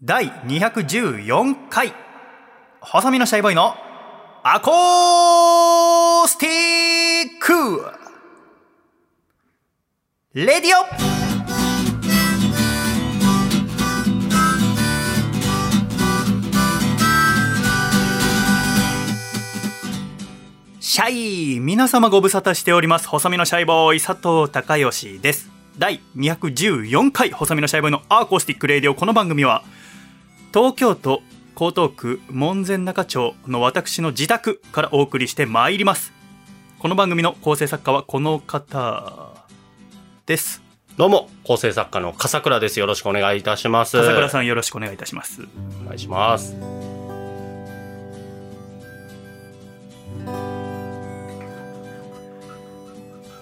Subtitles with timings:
[0.00, 1.92] 第214回。
[2.80, 3.74] 細身のシャイボーイの
[4.44, 6.50] アコースティ
[7.24, 7.82] ック。
[10.34, 11.18] レディオ。
[20.78, 23.08] シャイ皆様ご無沙汰しております。
[23.08, 25.50] 細身のシャイボーイ佐藤孝義です。
[25.76, 28.94] 第214回細身のシャイボーイの Acoustic Radio。
[28.94, 29.64] この番組は
[30.52, 31.22] 東京都
[31.54, 36.12] 江東区門前仲町の私の自宅からお送りしてまいります
[36.78, 39.34] この番組の構成作家はこの方
[40.26, 40.62] です
[40.96, 42.80] どうも、構成作家の笠倉です。
[42.80, 43.96] よろしくお願いいたします。
[43.96, 45.42] 笠倉さんよろしくお願いいたします
[45.82, 46.56] お願いします。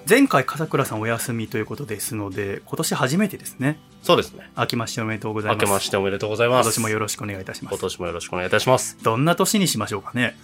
[0.09, 3.81] 前回笠倉さんお休みということですので今年初めてですね。
[4.03, 4.49] そうですね。
[4.57, 5.67] 明けましておめでとうござい明ます。
[5.67, 6.67] けましておめでとうございます。
[6.67, 7.75] 今年もよろしくお願いいたします。
[7.75, 8.97] 今年もよろしくお願いいたします。
[9.03, 10.37] どんな年にしましょうかね。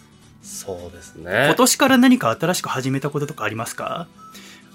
[0.43, 1.45] そうですね。
[1.47, 4.09] 今年から何か新しく始めたこととかありますか？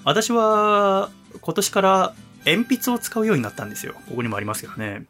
[0.05, 1.09] 私は
[1.41, 2.13] 今年から
[2.45, 3.93] 鉛筆を使うようになったんですよ。
[4.07, 5.03] ここにもありますけどね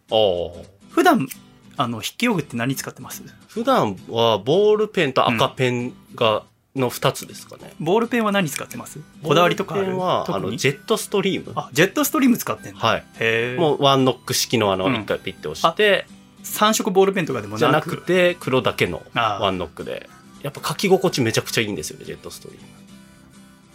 [0.89, 1.28] 普段
[1.75, 3.22] あの筆記用具って何使ってます？
[3.48, 6.45] 普段はボールペンと赤ペンが、
[6.80, 7.73] の2つですかね。
[7.80, 9.00] ボールペンは何使ってます？
[9.23, 9.86] こだわりとかある？
[9.86, 11.53] ボールペンは、あの、ジェットストリーム。
[11.56, 13.06] あジェットストリーム使ってんのはい。
[13.20, 14.95] へえもうワンノック式のあの、うん。
[14.95, 16.05] 一回ピッて押して、
[16.44, 20.09] 3色ボールペンとかでもじゃななくくて、黒だけのあワンノックで。
[20.44, 22.67] やっぱ書き心地めちゃくちゃいいんですよね、ジェットストリーム。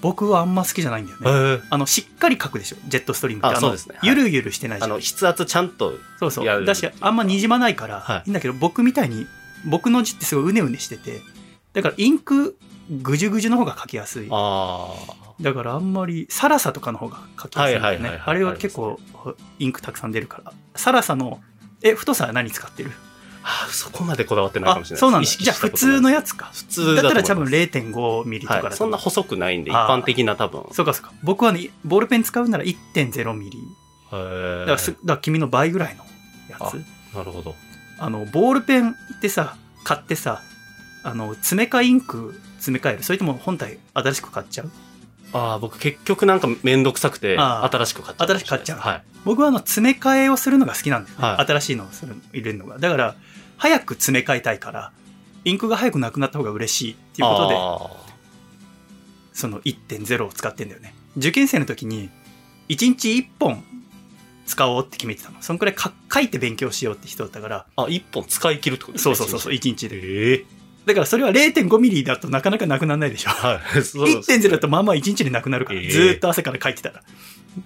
[0.00, 1.58] 僕はあんま好きじゃないんだよね。
[1.58, 3.60] へあのしっかり書くでしょジェットストリームって。
[3.60, 3.96] そうですね。
[3.98, 4.08] はい。
[4.08, 4.90] ゆるゆるしてないじゃん。
[4.90, 6.62] あの、筆圧ちゃんと、そうそやる。
[6.62, 8.18] うだしあんまにじまないから、はい。
[8.18, 9.26] い、いんだけど僕みたいに
[9.64, 11.20] 僕の字ってすごいうねうねしてて
[11.72, 12.56] だからインク
[12.90, 14.28] ぐじゅぐじゅの方が書きやすい。
[14.30, 14.94] あ
[15.40, 18.20] だからあんまりサラサとかの方が書きやすいんだよね。
[18.24, 18.98] あれは結構
[19.58, 20.52] インクたくさん出るから。
[20.76, 21.40] サラサの
[21.82, 22.92] え太さは何使ってる？
[23.44, 25.00] あ、そこまでこだわってないかあもしれない。
[25.00, 25.26] そうなんだ。
[25.28, 26.50] じゃあ普通のやつか。
[26.52, 28.76] 普通だったら多分0.5ミリとかだとはい。
[28.76, 30.64] そんな細くないんで、一般的な多分。
[30.72, 31.12] そうかそうか。
[31.24, 33.58] 僕はねボールペン使うなら1.0ミリ。
[34.12, 36.04] だからすだから君の倍ぐらいの
[36.50, 36.74] やあつ
[37.16, 37.54] なるほど。
[37.98, 40.42] あのボールペンってさ買ってさ
[41.02, 43.02] あの詰め替えインク詰め替える。
[43.02, 44.70] それとも本体新しく買っちゃう？
[45.32, 48.28] ああ、僕結局なんかめんどくさくて、新しく買っちゃう。
[48.28, 48.78] 新しく買っちゃう。
[48.78, 49.02] はい。
[49.24, 51.46] 僕はあの詰め替えをするのが好きなんだよね、はい。
[51.46, 52.78] 新しいのをする入れるのが。
[52.78, 53.14] だから
[53.56, 54.92] 早く詰め替えたいから
[55.44, 57.90] インクが早くなくなった方が嬉しいっていうことであ
[59.32, 60.94] その1.0を使ってんだよね。
[61.16, 62.10] 受験生の時に
[62.68, 63.64] 1日1本
[64.44, 65.40] 使おうって決めてたの。
[65.40, 69.96] そんくらいか書いて勉強しようって人だったからーあ、一本使い切るってことですねそうそうそうそう1日で。
[69.96, 73.82] ええだからそれは0.5ミリだとなかなかなくならないでしょはい。
[73.82, 77.02] そうそう1.0だとまあまあ1日でなくなるから、ええずーっと朝から書いてたら。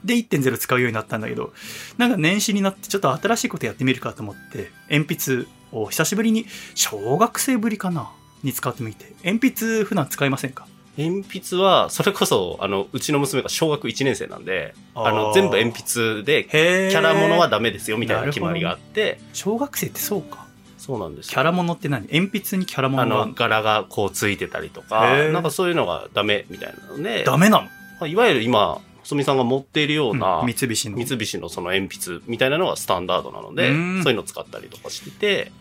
[0.04, 1.52] で、1.0使うようになったんだけど、
[1.96, 8.10] なんか年始になってちょっと新しいことやってみるかと思って、鉛筆を久しぶりに、小学生ぶりかな
[8.42, 9.12] に使ってみて。
[9.24, 10.66] 鉛筆普段使いませんか？
[10.98, 20.45] 鉛筆は、それこそ、あの、うちの娘が小学1年生なんで、あの、全部鉛筆で、キャラものはダメですよ、みたいな決まりがあって、小学生ってそうか。
[20.86, 21.26] そうなんです。
[21.26, 22.06] よキャラものって何？
[22.06, 23.22] 鉛筆にキャラもあのが。
[23.22, 25.16] あるの、柄がこうついてたりとか。
[25.32, 27.70] なんかそういうのがダメみたいなので、ダメなの、ま
[28.02, 30.46] あいわゆる今、細見さんが持っているような、うん。
[30.46, 30.96] 三菱の。
[30.96, 34.02] 三菱のその鉛筆みたいなのがスタンダードなので、うん。
[34.04, 35.10] そういうのを使ったりとかして。
[35.10, 35.52] て、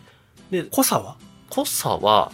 [0.52, 1.16] で、濃さは？
[1.50, 2.30] 濃さは、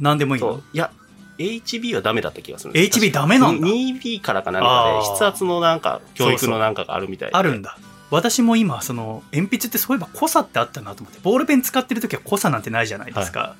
[0.00, 0.60] 何でもいいの？
[0.72, 0.90] いや、
[1.38, 2.98] HB はダメだった気がするんです。
[2.98, 3.66] HB ダメなんだ。
[3.68, 7.36] 2B からかなんかで、筆圧のなんか、教育のなんかがあるみたいで。
[7.36, 7.78] あるんだ。
[8.10, 13.56] 私も今、その、鉛筆ってそういえば濃さってあったなと思って、ボールペン使ってる時は濃さなんてないじゃないですか。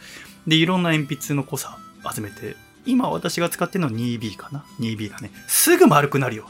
[0.46, 1.78] で、いろんな鉛筆の濃さ
[2.14, 2.56] 集めて、
[2.86, 5.30] 今私が使ってるのは 2B かな ?2B だね。
[5.46, 6.46] すぐ丸くなるよ。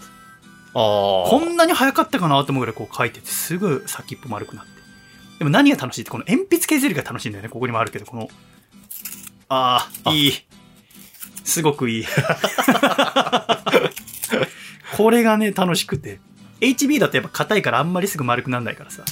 [0.74, 1.30] ああ。
[1.30, 4.70] こんなに早かったかなと思うぐらいこう書いてて、すぐ先っぽ丸くなって。
[5.40, 7.48] でも何が楽しいって、この鉛筆削りが楽しいんだよね。
[7.48, 8.28] ここにもあるけど、この、
[9.48, 10.32] ああ、あいい。
[11.44, 12.04] すごくいい。
[14.96, 16.20] これがね、楽しくて。
[16.60, 19.02] HB だとやっぱ硬いからあんまりすぐ丸くならないからさ。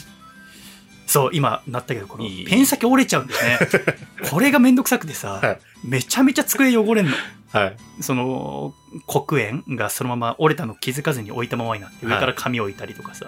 [1.07, 3.69] そう、今なったけど、このいいペン先折れちゃうんだよね。
[4.31, 7.13] これがめんどくさくてさ、はいめちゃめちゃ机汚れんの。
[7.53, 7.77] はい。
[8.01, 8.75] その
[9.07, 13.27] 黒鉛がそのまま折れたの気づかずに置いたままになって上から紙置いたりとかさ、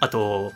[0.00, 0.52] あと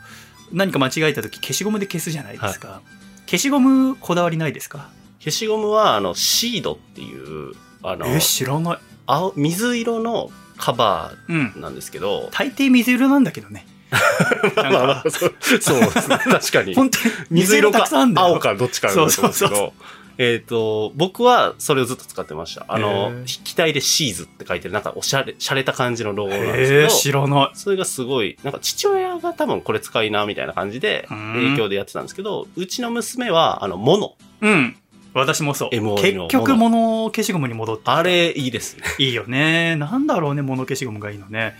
[0.52, 2.80] 何か間違えた時消しゴムで消すじゃないですか、
[3.26, 4.90] 消しゴムこだわりないですか？
[5.20, 7.52] 消しゴムは、あの、シードっていう、
[7.82, 13.66] あの、え知らない青、水色のカバうんーなんですけど、大抵水色なんだけどね。
[14.56, 16.18] まあまかあそうそうですね。
[16.28, 16.74] 確かに。
[16.74, 19.72] 本当に水色か青かどっちかなんだと思うんですけど、
[20.18, 22.66] えっ、と、僕はそれをずっと使ってました。
[22.68, 27.50] あへのー、機体でシーズって書いてる、なんかおしゃれ、洒落た感じのロゴなんですけど、知らない。
[27.54, 31.34] それがすごい、なんか父親が多分これ使いな、みたいな感じで、うん。
[31.34, 34.16] 影響でやってたんですけど、うちの娘は、あの、モノ。
[34.40, 34.76] うん
[35.18, 35.70] 私もそう。
[35.70, 38.84] 結局物消しゴムに戻ってあれ、いいですね。
[38.98, 39.76] いいよね。
[39.76, 41.54] なんだろうね物消しゴムがいいのね。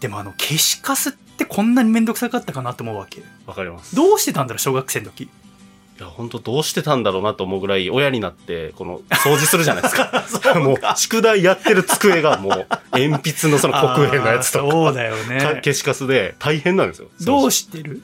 [0.00, 3.22] でもあの消しカスってこんなにめんどくさかったかなと思うわけ。
[3.46, 3.94] わかります。
[3.94, 5.24] どうしてたんだろう小学生の時。
[6.00, 9.94] いや、本当どうしてたんだろうなと思うぐらい、親になって、この、掃除するじゃないです
[10.40, 10.58] か。
[10.58, 12.66] もう、宿題やってる机がもう、
[12.98, 17.08] 鉛筆のその黒鉛のやつとか、そうだよかね消しカスで大変なんですよ。
[17.20, 18.02] どうししてる？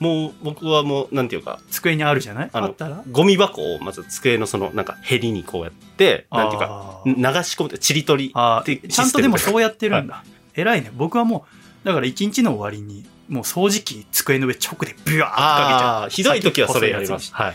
[0.00, 2.50] もう、僕はもう、なんていうか、机にあるじゃない？
[2.52, 3.04] ああのったら？
[3.12, 8.88] ゴミ箱をまず机のその、なんか、ヘリにこうやって、なんていうか、あ流ーし込むちりとりあー。
[8.88, 10.24] ちゃんとでもそううやってるんだ、
[10.54, 10.90] 偉いね。
[10.96, 11.44] 僕はも
[11.84, 16.10] うだから一日の終わりにもう掃除機机の上直でビュワーってかけちゃう。
[16.10, 17.34] ひどい時はそれやります。
[17.34, 17.54] はい。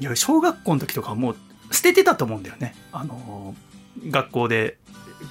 [0.00, 1.36] いや小学校の時とかはもう
[1.70, 2.74] 捨ててたと思うんだよね。
[2.92, 3.66] あのー
[4.10, 4.76] 学校で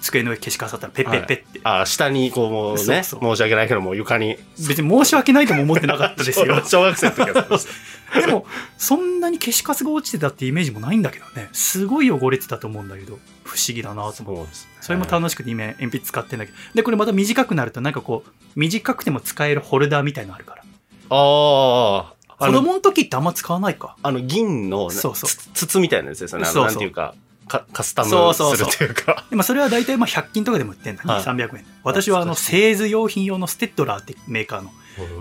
[0.02, 3.36] 机の上消しカスあったらペッペッペッって、ああ、下にこうもうね、そうそう。
[3.36, 4.38] 申し訳ないけどもう床に。
[4.68, 6.62] 別に申し訳ないとも思ってなかったですよ。
[6.66, 7.68] 小学生の時はそうです。
[8.22, 8.46] でも
[8.78, 11.50] そんなに消しカスが落ちてたってイメージもないんだけどね。
[11.54, 14.24] すごい汚れてたと思うんだけど不思議だなと思って。
[14.24, 14.68] そうです。
[14.82, 16.58] それも楽しくて今鉛筆使ってんだけど。
[16.76, 20.62] でこれまた短くなるとなんかこう短くても使えるホルダーみたいのあるから。
[21.10, 23.96] ああ、あの、子供の時ってあんま使わないか。
[24.02, 25.30] あの銀のそうそう。
[25.30, 26.46] つ筒みたいなやつですよね。
[26.46, 26.72] あのそうそう。
[26.72, 27.16] なんていうか、か
[27.48, 28.72] カスタムそうそうそう。
[28.72, 29.26] するっていうか。
[29.30, 31.24] でもそれは大体まあ100均とかでも売ってんだね、はい。
[31.24, 31.66] 300円。
[31.84, 34.72] 私はあの製図用品用のステッドラーってメーカーの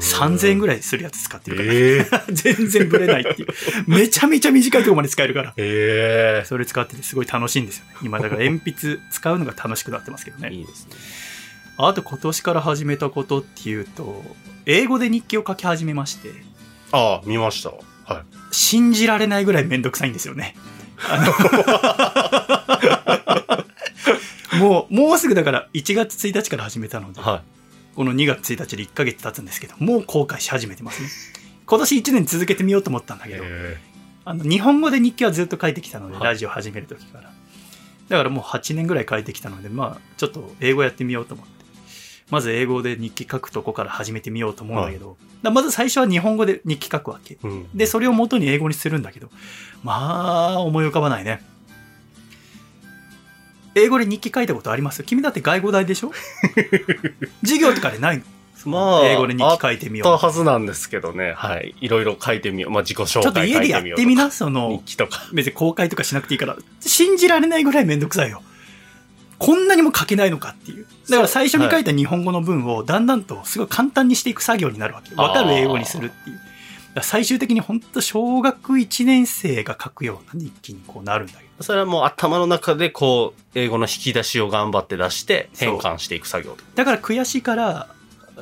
[0.00, 0.82] 3000円ぐらい。
[0.82, 3.48] するやつ使ってるから、ええ 全然ブレないっていう。
[3.86, 5.52] めちゃめちゃ短いところまで使えるから。
[5.56, 7.96] えそれ使っててすごい楽しいんですよね。
[8.02, 10.48] 今だから鉛筆使うのが楽しくなってますけどね。
[10.52, 10.96] えいいですね。
[11.76, 14.24] あと今年から始めたことっていうと
[14.64, 16.30] 英語で日記を書き始めまして。
[16.92, 17.70] ああ、見ました。
[17.70, 18.22] はい。
[18.52, 20.54] 信じられないぐらいめんどくさいんですよね。
[24.58, 27.42] もう、もうすぐだから1月1日から始めたので、は
[27.94, 31.08] この2月1日で1ヶ月経つんですけど、もう後悔し始めてますね。
[31.66, 33.30] 今年1年続けてみようと思ったんだい。
[33.30, 33.78] けど、え
[34.24, 37.30] あの日本語で日記はずっと書いてきたので、はいラジオ始める時から。
[38.08, 41.53] だからもう8年ぐらい書いてきたので、まあ、ちょっと英語やってみようと思って。
[42.30, 47.34] まず英語で日記書くとこから始めてみようと思うんだけど、だからまず最初は日本語で日記書くわけ。
[47.34, 47.68] えうん。
[47.74, 49.28] で、それを元に英語にするんだけど、
[49.82, 51.42] まあ、思い浮かばないね。
[53.74, 55.02] 英語で日記書いたことあります？
[55.02, 56.12] 君だって外語大でしょ？
[57.42, 58.24] 授業とかでないの？
[58.66, 61.34] まあ、英語で日記書いてみようあったはずなんですけどね。
[61.36, 61.74] はい。
[61.82, 62.70] いろいろ書いてみよう。
[62.70, 65.20] まあ、自己紹介ちょっと家でやってみな、そ日の、記とか。
[65.34, 68.42] 別に公開とかしなくていいから、信じられないぐらいめんどくさいよ。
[69.44, 70.86] こんなにも書けないのかっていう。
[71.08, 75.14] だから最初に書いた日本語の文をだんだんとすごい簡単にしていく作業になるわけ。
[75.14, 76.40] わかる英語にするっていう。
[77.02, 81.64] 最終的に本当小学1年生が書くような日記にこうなるんだけど。
[81.64, 86.56] それはもう頭の中でこう、英語の引き出しを頑張って出して、変換していく作業。
[86.74, 87.88] だから悔しいから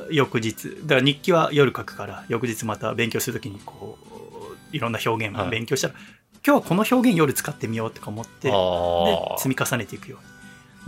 [0.09, 3.97] 翌日だから日記は夜書くから翌日また勉強するときにこ
[4.71, 5.93] ういろんな表現を勉強したら、
[6.45, 8.55] 今日はこの表現夜使ってみようとか思ってで。
[9.37, 10.32] 積み重ねていくように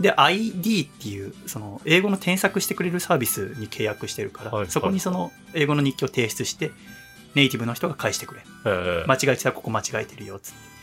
[0.00, 6.70] で ID っていうその英語の添削してくれるサービスに契約してるから、はいそこにその英語の日記を提出して
[7.34, 8.42] ネイティブの人が返してくれ。
[8.66, 9.06] ええ。
[9.06, 10.76] 間違えてたらここ間違えてるよっつって。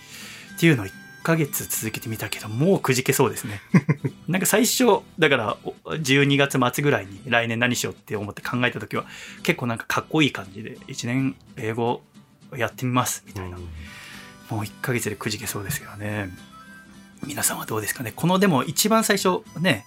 [0.56, 0.92] っていうのを1
[1.24, 3.62] ヶ月続けてみたけどもうくじけそうですね。
[4.28, 4.86] なんか最初
[5.18, 9.06] だからお12月末ぐらいに来年何しようって思って考えた時は
[9.42, 12.02] 結構なんかかっこいい感じで1年英語
[12.56, 13.64] やってみますみたいな、も
[14.52, 16.30] う1ヶ月でくじけそうですけどね
[17.26, 18.14] 皆さんはどうですかね。
[18.16, 19.86] このでも一番最初ね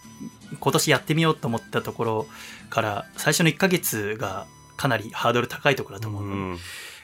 [0.60, 2.26] 今年やってみようと思ったところ
[2.70, 6.58] から最初の1ヶ月がかなりハードル高いところだと思うので、うん。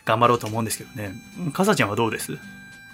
[0.05, 1.15] 頑張ろうと思うんですけどね。
[1.53, 2.37] かさちゃんはどうです？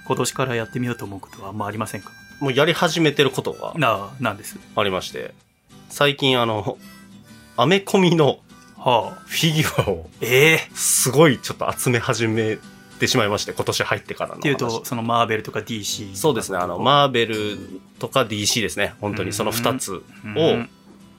[0.07, 2.11] 今年からやってみようと思うことはあんまありませんか？
[2.40, 4.59] もうやり始めてることがなあ、なんです。
[4.76, 5.35] ありまして、
[5.88, 6.76] 最近あの、
[7.57, 8.40] アメコミの
[8.76, 9.23] はあ。
[9.26, 12.59] フィギュアをええすごいちょっと集め始め
[12.98, 14.38] てしまいまして、今年入ってからの話。
[14.40, 16.14] っていうと、そのマーベルとか DC。
[16.14, 17.58] そうですね、あの、マーベル
[17.98, 20.70] とか DC ですね、本当にその2つを、うん。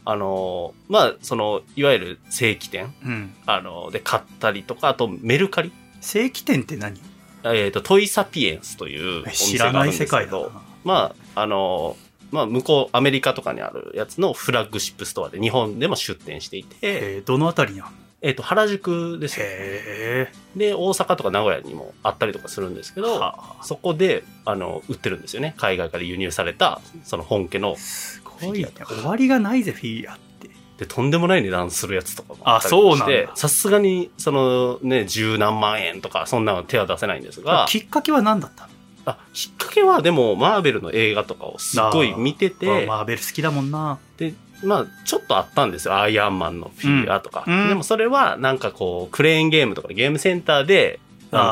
[0.05, 3.33] あの、まあ、その、いわゆる正規店、うん。
[3.45, 5.71] あの、で買ったりとか、あとメルカリ、
[6.01, 7.00] 正規店って何？
[7.43, 10.38] えっ、と、トイサピエンスというおえ店知らないがあるんですけ世界だな。
[10.39, 10.51] ど、。
[10.83, 11.95] まあ、あの、
[12.31, 17.98] まあ、向こう、アメリカとかにあるやつのフラッグシップストアで日本でも出店していて、えーどのあたりにあるの？
[18.22, 19.46] えっ、と、原宿ですね。
[19.48, 23.04] へで、大阪とか名古屋にもあったりとかするんですけえ。
[23.04, 25.54] ど、はあそこで、あの、売ってるんですよね。
[25.58, 27.76] 海外から輸入された、その本家の。
[27.78, 28.70] すごいね。
[28.86, 30.50] 終わりがないぜ、フィギュアって。
[30.78, 38.70] で、とんでもない値段するやつとかもあったりあそうなんだして、さすがに、そのね、十何万円とか、そんなの手は出せないんですが、きっかけは何だったの？
[39.06, 43.98] あ、きっかけはでも、マーベルの映画とかをすっごい見てて、マーベル好きだもんな。
[44.18, 46.00] で、まあ、ちょっとあったんですよ。
[46.00, 47.44] アイアンマンのフィギュアとか。
[47.48, 51.00] うんうんでもそれは、なんかこう、クレーンゲームとかゲームセンターで、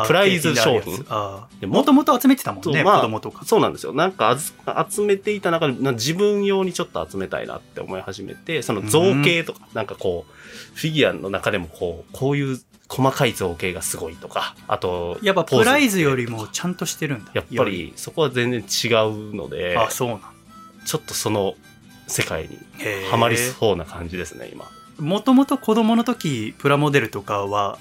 [0.08, 1.06] プライズ商品。
[1.60, 3.46] でもともと集めてたもんね、まあ子供とか。
[3.46, 3.94] そうなんですよ。
[3.94, 4.38] なんか
[4.90, 12.60] 集めていた中で、な自分用にちょっと集めたいなって思い始めて、その造形とか、なんかこう、フィギュアの中でもこう、こういう
[12.90, 17.32] 細かい造形がすごいとか、あと、やっぱプライズよりもちゃんとしてるんだ。
[17.32, 20.22] ズやっぱりそこは全然違うのであ、そうなん
[20.86, 21.56] ちょっとその
[22.08, 24.66] 世界にへーハマりそうな感じですね、今。
[25.00, 27.78] もともと子供の時、プラモデルとかは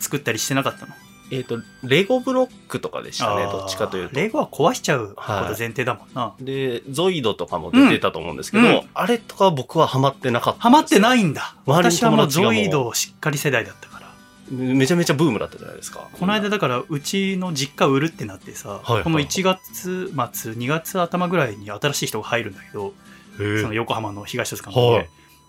[0.00, 0.92] 作ったりしてなかったの？
[1.32, 4.14] えっ、と、レゴブロックとかでしたね、どっちかというと。
[4.14, 6.34] レゴは壊しちゃうことはい前提だもんな。
[6.40, 10.60] で、ゾイドとかも出てたと思うんですけど、うんうんあれとか僕はハマってなかった。
[10.60, 11.56] ハマってないんだ。
[11.66, 14.06] 私はもうゾイドしっかり世代だったから。
[14.50, 16.08] めめちゃめちゃブームだったじゃないですか。
[16.12, 22.94] この間だからうちの実家売るってなってさ、はいはいこの1月末2月頭ぐらいに新しい人が入るんだけど、
[23.36, 25.04] その横浜の東戸塚の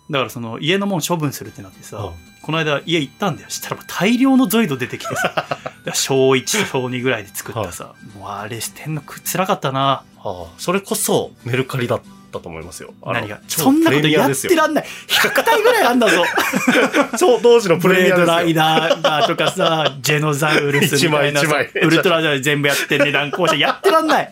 [0.10, 2.16] だからその家のもん処分するってなってさ、はい。
[2.42, 3.50] この間家行ったんだよ。
[3.50, 5.46] したら大量のゾイド出てきてさ。
[5.94, 10.04] 小1小2ぐらいで作ったさ、もうあれしてんのく辛かったな。
[10.18, 12.02] はあ、それこそメルカリだっ
[12.32, 12.94] たと思いますよ。
[13.06, 13.40] 何が？
[13.48, 14.86] 超そんなことやってらんない。
[15.08, 16.24] 100体ぐらいあんだぞ。
[17.20, 18.36] 超当時のプブレードレミアですよ。
[18.36, 21.48] ライダーだとかさ ジェノザウルスみたいなさ
[21.82, 24.32] ウルトラで全部やって値段交渉やってらんない。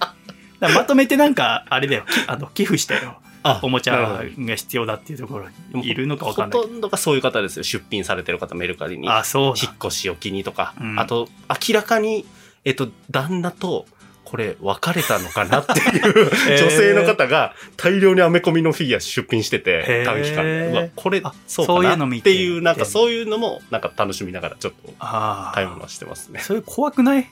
[0.62, 2.06] まとめてなんかあれだよ。
[2.10, 3.18] きあの寄付したよ。
[3.22, 3.25] あ
[3.62, 4.24] おもちゃが
[4.56, 6.60] 必要だっていうところにいるのかわかんない。
[6.60, 7.64] ほとんどがそういう方ですよ。
[7.64, 9.08] 出品されてる方、メルカリに。
[9.10, 11.00] あそう引っ越しを機にとか、うん。
[11.00, 11.28] あと、
[11.68, 12.25] 明らかに、
[12.64, 13.86] えっと、旦那と、
[14.24, 16.58] これ、別れたのかなっていう へー。
[16.58, 20.04] 女性の方が大量にアメコミのフィギュア出品してへて、ー。
[20.06, 20.68] 短期間で。
[20.72, 21.96] うわ、これあ、そうかな？
[21.96, 22.32] の見て。
[22.32, 26.40] っていう、なんかそういうのも、なんか楽しみながらちょっとあ買い物はしてますね。
[26.40, 27.30] それ怖くない？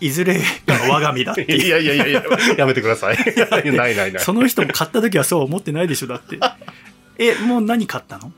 [0.00, 0.42] いずれが
[0.88, 1.62] 我が身だっていう。
[1.64, 2.22] いやいやいやいや、
[2.58, 3.16] やめてください。
[3.50, 4.20] ないないない。
[4.20, 6.06] その人も買った時はそう思ってないでしょ？
[6.06, 6.38] だって。
[7.18, 8.32] えもう何買ったの？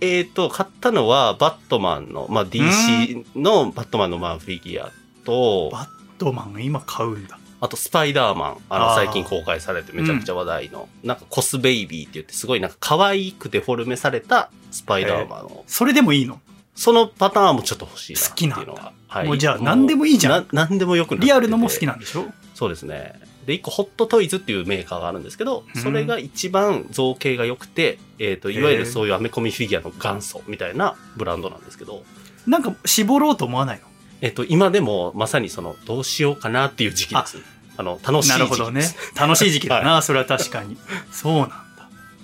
[0.00, 4.92] えっ、と、買ったのは、バットマンの、まあ、DC のバットマンのまあフィギュア
[5.24, 7.38] と、バットマン今買うんだ。
[7.60, 8.56] あと、スパイダーマン。
[8.68, 16.40] あの、最近公開されてめちゃくちゃ話題の、なんかコスベイビーって言って、すごいなんか可愛くデフォルメされたスパイダーマンを、それでもいいの？
[16.74, 18.92] そのパターンもちょっと欲しいなっていうの好きなんは。
[19.14, 19.26] はい。
[19.26, 20.46] もうじゃあ何でもいいじゃん。
[20.52, 22.26] な何でもよくリアルのも好きなんでしょ？
[22.54, 23.20] そうですね。
[23.46, 25.82] で、一個、ホットトイズっていうメーカーがあるんですけど、うん。
[25.82, 32.02] それが一番造形が良くて、えっ、と、いわゆるそういうアメコミフィギュアの元祖みたいなブランドなんですけど、
[32.46, 33.84] なんか絞ろうと思わないの？
[34.22, 37.38] えっ、と、今でもまさにその、どうしようかなっていう時期です。
[37.76, 38.38] あの、楽しい時期です。
[38.38, 38.82] なるほどね。
[39.18, 40.76] 楽しい時期だな、 それは確かに。
[41.12, 41.56] そうなんだ。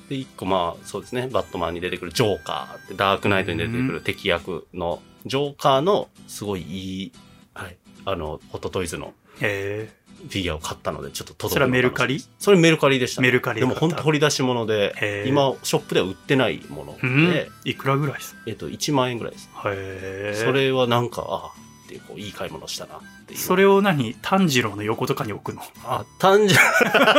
[0.08, 7.12] で、一個まあ、そうですね、バットマンに出てくるジョーカーダークナイトに出てくる敵役の、ジョーカーの、すごいいい、
[7.54, 9.88] はい、あの、ホットトイズのへ
[10.20, 12.22] フィギュアを買ったので、ちょっと届それはメルカリ？
[12.38, 17.30] それメルカリでした、メルカリでも本当掘り出し物で今、ショップでは売ってないものえうん。
[17.30, 18.36] で、いくらぐらいです？
[18.46, 19.48] えっと、1万円ぐらいです。
[19.64, 21.48] へえそれはなんか、ああ、
[21.86, 23.40] ってこう、いい買い物したなっていう。
[23.40, 24.14] それを何？
[24.20, 25.62] 炭治郎の横とかに置くの？
[25.84, 26.60] あ、炭治郎、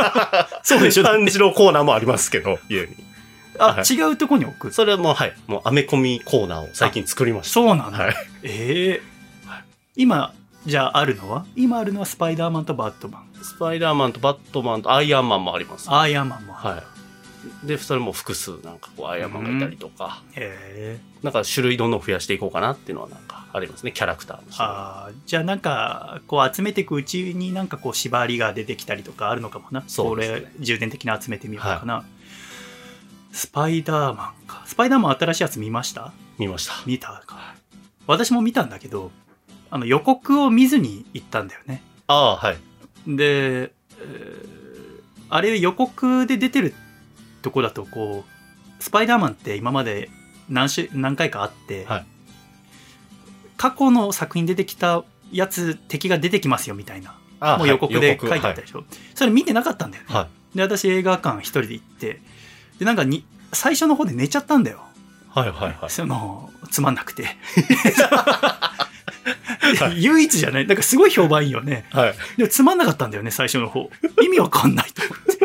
[0.62, 1.02] そうでしょ。
[1.02, 2.96] 炭治郎コーナーもありますけど、家に。
[3.62, 3.94] あ、はい。
[3.94, 4.72] 違うとこに置く。
[4.72, 7.54] それはもう、はい、もうアメコミコーナーを最近作りました。
[7.54, 8.14] そうなんだ、はい。
[8.42, 9.12] ええ
[9.94, 11.44] 今じゃああるのは？
[11.56, 13.28] 今あるのはスパイダーマンとバットマン。
[13.42, 15.90] スパイダーマンとバットマンとアイアンマンもあります。
[15.92, 16.82] アイアンマンもは
[17.64, 17.66] い。
[17.66, 24.44] で、それも複数なんかこうアイアンマンがいたりとか、へえなんか種類どんどん増やしていこうかなっていうのはなんかありますね、キャラクターの。
[24.58, 25.14] あー。
[25.26, 29.82] じゃあなんかこう集めていくうちになんかこう縛りが出てきたりとかあるのかもな。
[29.88, 30.08] そね。
[30.08, 32.04] これ重点的に集めてみようかな、
[33.32, 34.62] スパイダーマンか。
[34.66, 36.12] スパイダーマン新しいやつ見ました？
[36.38, 36.74] 見ました。
[36.86, 37.54] 見たか。
[38.06, 39.10] 私も見たんだけど
[39.70, 41.82] あの予告を見ずに行ったんだよね。
[42.06, 42.56] ああ、はい。
[43.06, 44.62] で、えー
[45.34, 46.74] あれ予告で出てる
[47.40, 50.10] とこだとこうスパイダーマンって今まで
[50.50, 52.06] 何種何回かあって、はい。
[53.56, 58.84] 過去の作品出てきたやつ敵が出てきますよみたいなあもう予告で書いてあったはいでしょ、
[59.14, 60.56] それ見てなかったんだよね、はい。
[60.56, 62.20] で私映画館一人で行って
[62.82, 64.80] でなんかに最初の方で寝ちゃったんだよ
[65.28, 65.90] はい、はい、はい。
[65.90, 67.26] そのつまんなくて
[69.96, 72.14] 唯一じゃないなんかすごい評判いいよねはい。
[72.36, 73.88] でもつまんなかったんだよね、最初の方。
[74.20, 75.42] 意味わかんないと思って。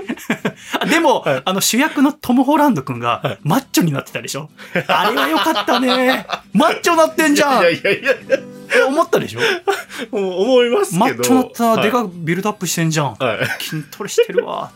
[0.80, 4.50] あ でも、はいあの主役のトム・ホランド君がマッチョになってたでしょ
[4.88, 6.26] あれはよかったね。
[6.54, 9.40] マッチョなってんじゃんいやいやいや思ったでしょ
[10.12, 11.00] 思いますけど。
[11.00, 12.10] マッチョなったでかく。
[12.10, 13.16] くビルドアップしてんじゃん。
[13.16, 13.64] はい。
[13.64, 14.72] 筋トレしてるわ。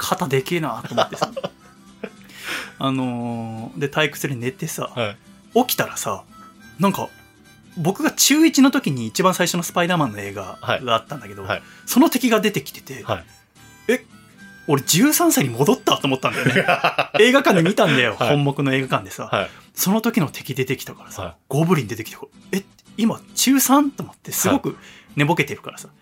[0.00, 1.30] 肩でけえなと思ってさ。
[2.82, 5.16] あのーで退屈で寝てさはい。
[5.66, 6.24] 起きたらさ
[6.78, 7.08] なんか
[7.76, 13.24] 僕が中1の時に一番最初のスパイダーマンの映画はいがあったんだけど、はいその敵が出てきてて、はい。
[14.68, 16.52] 俺13歳に戻ったと思ったんだよね
[17.18, 19.50] 映画館で見たんだよ、はい本目の映画館でさ、はい。
[19.74, 22.16] その時の敵出てきたからさ、はいゴブリン出てきて
[22.52, 22.62] え
[22.96, 23.90] 今中 3?
[23.90, 24.76] と思ってすごく
[25.16, 25.92] 寝ぼけてるからさ、あ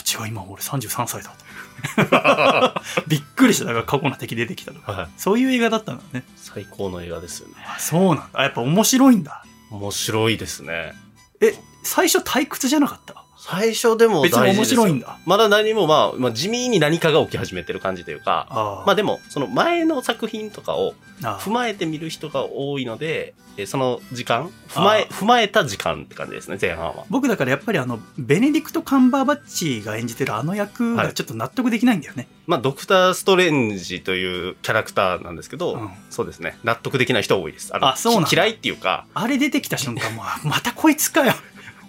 [0.00, 2.80] 違う今俺33歳だと。
[3.08, 3.64] びっくりした。
[3.66, 4.92] だから過去の敵出てきたとか。
[4.92, 5.08] はい。
[5.16, 6.24] そういう映画だったんだね。
[6.36, 7.54] 最高の映画ですよね。
[7.66, 8.28] あそうなんだ。
[8.34, 9.44] あやっぱ面白いんだ。
[9.70, 10.92] 面白いですね。
[11.40, 13.24] え最初退屈じゃなかった？
[13.48, 15.18] 最初でも別に面白いんだ。
[15.24, 27.04] まだ何も、まあ、まあ、地味に何かが起き始めてる感じというか、あまあでも、その前の作品とかをあ踏まえて見る人が多いので、えーその時間、踏まえ、踏まえた時間って感じですね、前半は。
[27.08, 31.06] 僕だからやっぱりあのベネディクト・カンバーバッチが演じてるあの役はい。
[31.06, 35.90] がちょっと納得できないんだよね、まあ、ドクター・ストレンジというキャラクターなんですけど、うん。
[36.10, 37.74] そうですね、納得できない人多いです。
[37.74, 40.10] ああそうな嫌いっていうか、あれ出てきた瞬間
[40.44, 41.32] またこいつかよ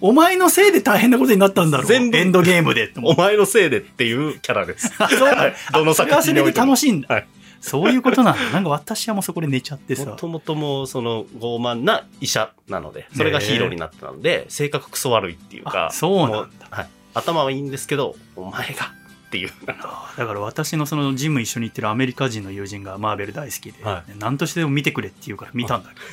[0.02, 1.86] お前のせいで大変なことになったんだろう。
[1.88, 2.18] 全部。
[2.18, 3.16] エンドゲームでおう。
[3.16, 4.40] 前のせいでっていう。
[4.40, 4.92] キャラです。
[4.98, 5.54] あそうはい。
[5.74, 6.78] どの作品楽。
[6.78, 7.28] しいんだ、はい。
[7.60, 8.50] そういうことなんだ。
[8.52, 10.06] なんか私はもうそこで寝ちゃってさ。
[10.06, 16.38] もともともその傲慢な医者なので、それがヒーローになったので、性格クソ悪いっていうか、あそうなんだ。
[16.38, 16.90] もはい。
[17.14, 18.92] 頭はいいんですけど、お前が
[19.28, 19.52] っていう。
[19.68, 26.02] あ だから私のそのジム一緒に行ってるアメリカ人の友人がマーベル大好きで、は何としてでも見てくれって言うから見たんだけど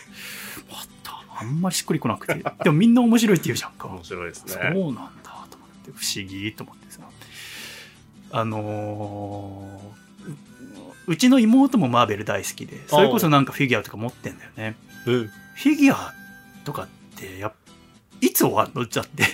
[1.37, 2.35] あんまりしっくりこなくて。
[2.63, 3.89] でもみんな面白いって言うじゃんか。
[3.89, 4.71] 面白いですそうね。
[4.71, 7.01] なんだと思って不思議と思ってさ。
[8.33, 9.89] あのー
[11.07, 14.75] ううちの妹もマーベル大好きでそれこそなんかフィギュアとか持ってんだよね。
[15.07, 15.27] うん。
[15.27, 16.15] フィギュア
[16.65, 16.87] とかっ
[17.17, 17.53] てやっ
[18.23, 18.87] いつ終わんの？
[18.87, 19.25] だって。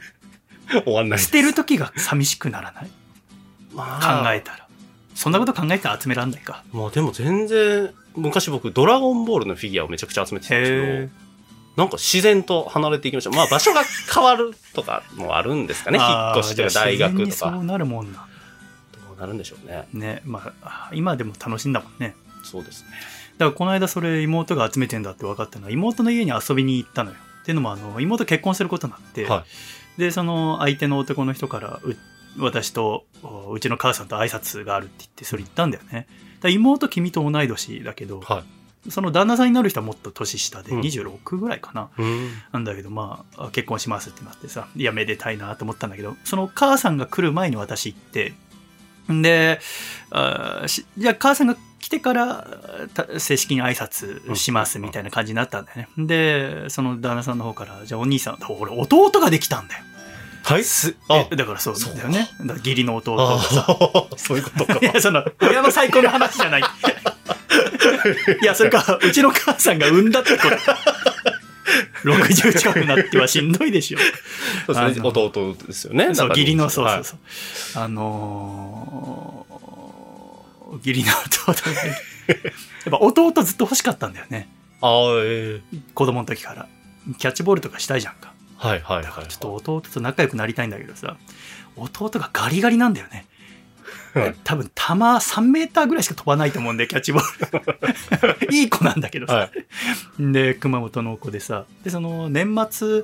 [0.84, 1.18] 終わんない。
[1.18, 2.90] 捨てる時が寂しくならない？
[3.74, 4.66] ま考えたら。
[5.14, 6.64] そんなこと考えたら集めらんないか。
[6.72, 11.26] まあでも全然、昔僕、ドラゴンボールのフィギュアをめちゃくちゃ集めてたんですけへど、
[11.76, 13.30] なんか自然と離れていきました。
[13.30, 13.82] まあ場所が
[14.12, 15.98] 変わるとかもあるんですかね。
[16.00, 17.64] 引っ越しとか大学と自然にそうか。
[17.64, 18.26] なるもんな
[18.92, 19.86] どうなるんでしょうね。
[19.92, 22.88] ねまあ今でも楽しいんだもんねそうですね。
[23.38, 29.44] だからこの間それ妹が集めてんだって分かったのは妹の家に遊びに行ったのよっていうのもあの妹結婚することになって、は
[29.98, 31.96] でその相手の男の人からう
[32.38, 36.06] 私とおうちの母さんと挨拶があるって言ってそれ言ったんだよね
[36.44, 38.90] 妹君と同い年だけどはい。
[38.90, 42.30] その旦那さんになる人はもっと年下でうん26ぐらいかな、うん。
[42.52, 48.34] なんだけどまあ結婚しますってなってさいやめでたいなと思ったんだけどその母さんが来る前に私行って
[49.08, 49.60] で
[50.10, 50.64] あ
[50.96, 52.46] じゃあ母さんが来てから
[52.94, 59.84] た正式に挨拶しますみたいな感じになったんだよねでその旦那さんの方からじゃあお兄さん俺弟ができたんだよ
[60.46, 60.64] はい？
[60.64, 64.84] すあえだからそうだよねだ義理の弟があさあ、 そういうことかい。
[64.84, 66.62] やその親の再婚の話じゃない
[68.42, 70.48] いやそれかうちの母さんが産んだってこ
[72.04, 74.08] と60近くなってはしんどいでしょそう
[74.86, 75.00] ですね。
[75.00, 76.14] あの弟ですよね。
[76.14, 77.82] そう、義理の、そうそうはいそう。
[77.82, 79.56] あのー
[80.78, 81.12] 義理の
[81.48, 84.48] 弟がねやっぱ弟ずっと欲しかったんだよね。
[84.82, 86.68] ああ、ええ子供の時から。
[87.18, 88.34] キャッチボールとかしたいじゃんか。
[88.56, 89.26] はいはいはい。
[89.28, 91.16] ちょっと弟と仲良くなりたいんだけどさ、
[91.76, 93.26] 弟がガリガリなんだよね。
[94.14, 98.48] はい多分球3メーターぐらいしか飛ばないと思うんで、キャッチボール。
[98.56, 99.34] いい子なんだけどさ。
[99.34, 99.50] は
[100.18, 100.32] い。
[100.32, 103.02] で、熊本の子でさ、で、その年末、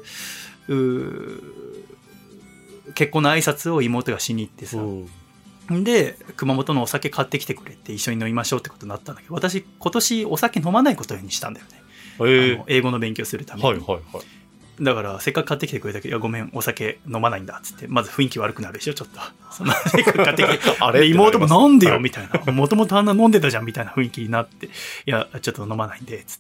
[2.95, 11.83] 結婚の挨拶を妹がしに行ってさ、うんで、熊本のお酒買ってきてくれって一緒に飲みましょうってことになったんだけど、私今年お酒飲まないことにしたんだよね。
[12.25, 13.69] ええあの英語の勉強するために。
[13.69, 14.25] はいはいはい。
[14.83, 19.21] だから、せっかく買ってきてくれたけど、いや、ごめん、お酒飲まないんだ、っつって、まず雰囲気悪くなるでしょ、ちょっと。
[19.53, 21.01] その、 せっかく買ってきて、あれ？
[21.01, 22.53] で妹もなんでよ、はいみたいな。
[22.53, 24.71] もともとあんな飲んでたじゃん、みたいな雰囲気になって、い
[25.07, 26.38] や、ちょっと飲まないんで、つっ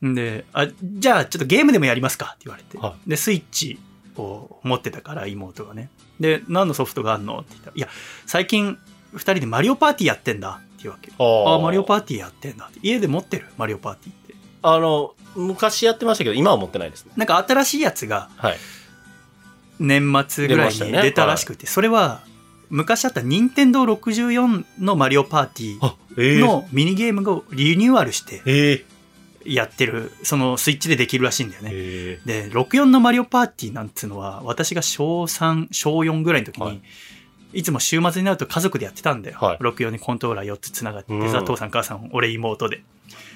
[0.00, 0.06] て。
[0.06, 2.78] んで、あ、じゃあ、ちょっとゲームでもやりますか、って言われて。
[2.78, 3.78] はで、スイッチ
[4.16, 5.90] を持ってたから、妹がね。
[6.20, 7.88] で、何のソフトがあんのって言ったら、いや、
[8.26, 8.78] 最近、
[9.12, 11.10] 二人でマリオパーティーやってんだ、って言うわけ。
[11.18, 12.80] ああ、マリオパーーティーやってんだって。
[12.82, 14.17] 家で持ってる、マリオパーティー。
[14.62, 17.12] あの、昔やってましたけど、今は持ってないですね。
[17.16, 18.56] なんか新しいやつが、はい。
[19.78, 22.22] 年末ぐらいに出たらしくて、それは
[22.70, 28.84] 昔あった任天堂64のマリオパーティあ、えーのミニゲームをリニューアルしてええ
[29.44, 31.70] やってる、そのスイッチでできるらしいんだよね。
[31.72, 36.80] えで、64のマリオパーティーなんつうのは、私が小3、小4ぐらいの時に、はい
[37.52, 39.38] いつも週末になると家族でやってたんだよ。
[39.40, 42.82] はい64にコントローラー4つつながってうんさ、父さん母さん、俺妹で。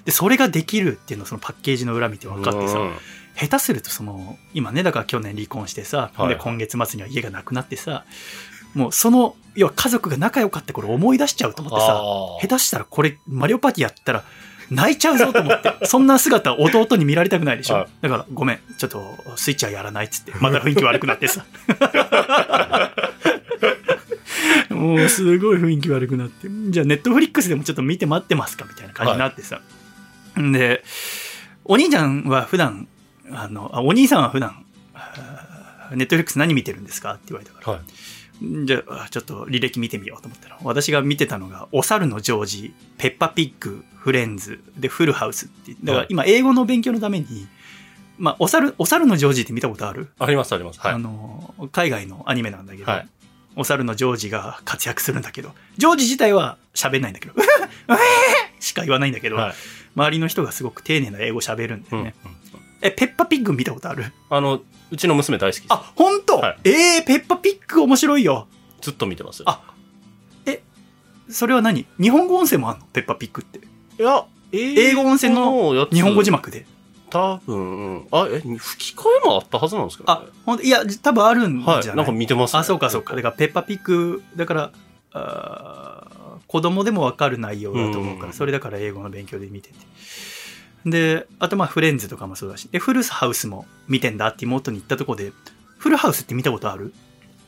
[0.04, 2.92] で、それができるっていうのをそのパッケージの裏見て分かってさ、うん
[3.34, 8.04] 下手するとその今ねだから去年離婚してさ、はいで今月末には家がなくなってさ
[8.74, 12.02] もうその、要は家族が仲良かった頃思い出しちゃうと思ってさ、
[12.40, 14.24] 下手したらこれ、マリオパーティーやったら、
[14.70, 17.74] 泣いちゃうぞと思って、 そんな姿弟に見られたくないでしょ。
[17.74, 19.02] はいだから、ごめん、ちょっと
[19.36, 21.44] スイッチはやらないっつって、まだ雰囲気悪くなってさ。
[24.76, 29.60] もうすごい雰囲気悪くなって、じゃあネットフリックスでもちょっと見て待ってますかみたいな感じになってさ。
[30.40, 30.84] んで、
[31.64, 32.88] お兄ちゃんは普段、
[33.30, 34.64] あの、あお兄さんは普段、
[35.94, 38.66] ネットフリックス何見てるんですかって言われたから、はい。
[38.66, 45.76] じゃあ、ちょっと履歴見てみようと思ったら、私が見てたのが、お猿のジョージ、ペッパピッグ、フレンズ、で、フルハウスって。
[45.84, 47.46] だから今、英語の勉強のために、
[48.18, 50.80] まあ、お猿、お猿のジョージって見たことある、ありますあります。
[50.80, 50.98] はいあ。
[50.98, 53.08] の、海外のアニメなんだけど、はい
[53.56, 57.34] お猿のジョージが活躍するんだけど、ジョージ自体は喋んないんだけど、
[58.60, 59.54] しか言わないんだけど、はい。
[59.94, 62.14] 周りの人がすごく丁寧な英語喋るんだうんうんよね。
[62.80, 64.12] え、ペッパピッグ見たことある？
[64.30, 65.64] あの、うちの娘大好き。
[65.68, 68.48] あ、本当、はいえー、ペッパピッグ面白いよ。
[68.80, 69.44] ずっと見てますよ。
[69.50, 69.62] あ
[71.28, 71.86] それは何？
[71.98, 72.84] 日本語音声もあんの？
[72.92, 73.58] ペッパピッグって。
[73.58, 76.66] いや、英語音声の日本語字幕で。
[77.12, 81.86] 多分、あ、え、吹き替えもあったはずなんですけど、あ、ほんといや、多分あるんじゃな、はいい。
[81.88, 82.60] なんか見てます、ね。
[82.60, 83.14] あ、そうかそうか。
[83.14, 84.72] だからペッパピッグ、だから、
[85.12, 89.74] あー子供でもわかる内容だと思うから、うんそれだから英語の勉強で見てて。
[90.86, 95.32] で、あとまあフレンズとかもそうだし、で、フルハウスも見てんだって妹に言ったところで、
[95.78, 96.94] フルハウスって見たことある？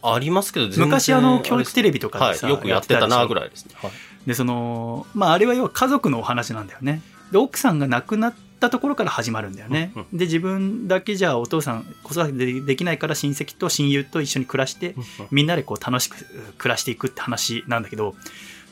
[0.02, 3.72] ありますけど、昔あの教育テレビとかでさはい、よくやってたなぐらいですね。
[3.76, 3.90] はい。
[4.26, 7.02] で、その、まああれは要は家族のお話なんだよね。
[7.32, 9.92] で、奥さんが亡くなったところから始まるんだよね。
[9.94, 14.94] うんで、自分だけじゃお父さん子育てでできないから親戚と親友と一緒に暮らして、
[15.30, 16.16] みんなでこう楽しく
[16.58, 18.14] 暮らしていくって話なんだけど、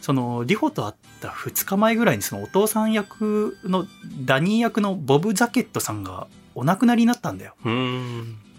[0.00, 3.86] その、リホと会った2日前ぐらいにそのお父さん役の、
[4.24, 7.54] ダニー役のボブ・ザケットさんがお亡くなりになったんだよ。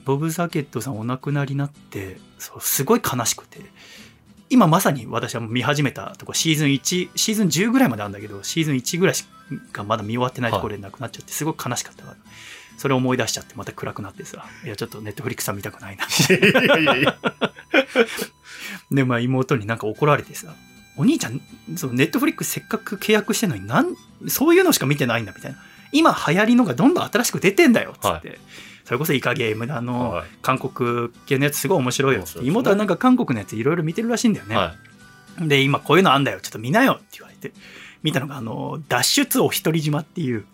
[0.06, 3.60] ボブ・ザケットさんお亡くなりになって、そうすごい悲しくて、
[4.50, 9.26] 今まさに私は見始めたとこシーズン1、シーズン10ぐらいまであるんだけど、シーズン1ぐらいし
[9.72, 12.18] かまだ見終わってないところで亡くなっちゃって、すごい悲しかったから、
[12.78, 16.06] それを思い出しちゃってまた暗くなってさ、いやちょっとネットフリックスは見たくないな。
[18.92, 20.54] で、まあ妹になんか怒られてさ、
[20.96, 21.42] お兄ちゃん、
[21.76, 23.96] そのネットフリックスせっかく契約してんのになん、
[24.28, 25.58] そういうのしか見てないんだみたいな。
[25.92, 28.40] 今流行りのがどんどん新しく出てんだよ、つって。
[28.86, 34.56] それこそイカゲームだの、はい韓国系のやつすごい面白いよって、ね妹はなんか韓国のやついろいろ見てるらしいんだよね。
[34.56, 34.76] は
[35.42, 35.48] い。
[35.48, 37.54] で、今こういうのあんだよ、ちょっと見なよって言われて、
[38.04, 40.46] 見たのがあの、脱出お一人島っていう、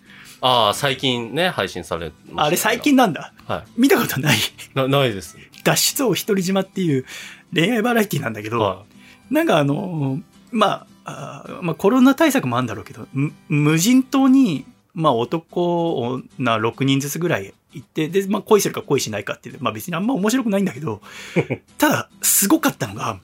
[0.42, 3.34] ああ、最近ね、配信されまあれ最近なんだ。
[3.46, 4.38] は見たことない。
[4.38, 4.40] い。
[4.74, 5.38] な、ないです。
[5.64, 7.06] 脱出お一人島っていう
[7.54, 8.84] 恋愛バラエティなんだけど、は
[9.30, 10.20] なんかあの、
[10.52, 21.02] まあ、あーまあコロナ対策もあるんだろうけど、む無人島に、まあ男、女6人ずつぐらい行って、で、まあ恋するか恋しないかっていう、まあ別にあんま面白くないんだけど、
[21.78, 23.20] ただ、すごかったのが、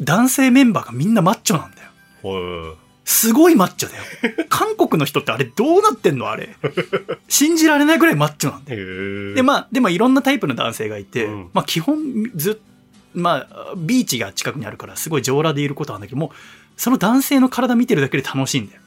[0.00, 2.76] 男性メンバーがみんなマッチョなんだよ。
[3.04, 4.04] すごいマッチョだよ。
[4.48, 6.30] 韓国の人ってあれどうなってんの？
[6.30, 6.54] あれ。
[7.28, 8.78] 信じられないぐらいマッチョなんだい。
[8.78, 9.34] よ。
[9.34, 11.98] で、まあ、で、まあいろんなタイプの男性がいて、うんまあ基本
[12.34, 12.56] ずっ
[13.14, 16.32] まあ、ビーチが近くにあるから、すごい上裸でいることなんだけども、
[16.76, 18.80] その男性の体見てるだけで楽しいんだよ。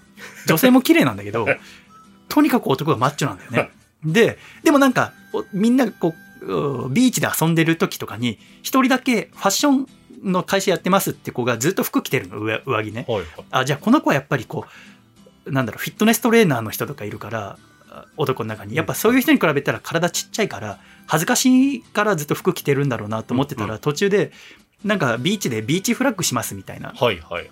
[0.47, 1.47] 女性も綺麗なんだけど、
[2.29, 3.69] とにかく男がマッチョなんだよね。
[4.05, 9.87] で、でもなんか、おみんながこう、うビーチで遊んでる時とかに、一人だけファッション
[10.23, 13.05] の会社やってますって子がずっと服着てるの、上上着ね。
[13.07, 13.27] はいはい。
[13.51, 14.65] あ、じゃあこの子はやっぱりこ
[15.45, 17.57] う、なんだろう、フィットネストレーナーの人とかいるから、
[17.89, 18.75] あ男の中に。
[18.75, 24.31] やっぱそういう人に比べたら体ちっちゃいから、恥ずかしいからずっと服着てるんだろうなと思ってたら、途中で、
[24.83, 26.93] なんかビーチでビーチフラッグしますみたいな。
[26.93, 27.49] はいはい。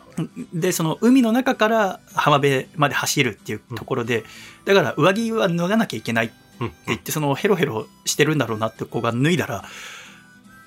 [0.53, 4.25] で、その海の中から浜辺まで走るっていうところで、
[4.65, 6.29] だから上着は脱がなきゃいけないっ
[6.61, 6.71] てうん。
[6.87, 9.63] 言って、そのヘロヘロしてるんだろうなって子が脱いだら、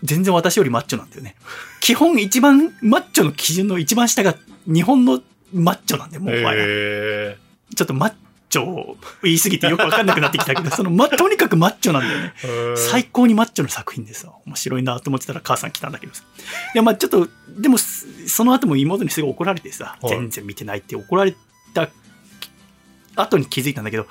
[0.03, 1.35] 全然私よりマッチョなんだよね。
[1.81, 4.35] 基本一番、マッチョの基準の一番下が
[4.67, 7.39] 日本のマッチョなんで、もう、もはやへ
[7.75, 8.13] ちょっとマッ
[8.49, 12.35] チョを言い過ぎてよくわかんなくなってきたけど、 その、ま、とにかくマッチョなんだよね。
[12.45, 12.75] え。
[12.77, 16.23] 最高にマッチョの作品でさ、面白いなと思ってたら母さん来たんだけどさ。
[16.75, 21.35] で、まあちょっと、でも、すその後も妹にすごい怒られてさ、はい全然見てないって怒られ
[21.73, 21.89] た
[23.17, 24.09] 後に気づいたんだけど、で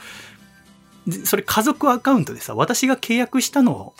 [1.26, 3.94] それ家族アカウントでさ、私が契約したのを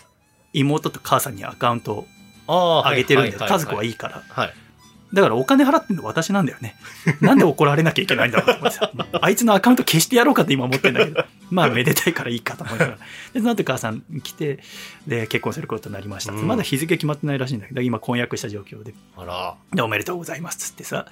[0.52, 2.06] 妹と母さんにアカウント
[2.46, 3.38] をあげてるんだよ。
[3.38, 4.22] はい家族はいいから。
[4.28, 4.54] はい。
[5.12, 6.74] だからお金払ってんの私なんだよね。
[7.20, 8.92] なんで怒られなきゃいけないんだろうと思ってさ。
[9.20, 11.24] あいつのアカウント消してやろうかって今思ってんだけど。
[11.50, 12.98] まあめでたいからいいかと思いながら。
[13.32, 14.58] で、その後母さん来て、
[15.06, 16.32] で、結婚することになりました。
[16.32, 18.94] うんまだ日付決まってないらしいんだけど、今婚約した状況で。
[19.16, 19.54] あら。
[19.72, 21.06] で、おめでとうございますっつってさ。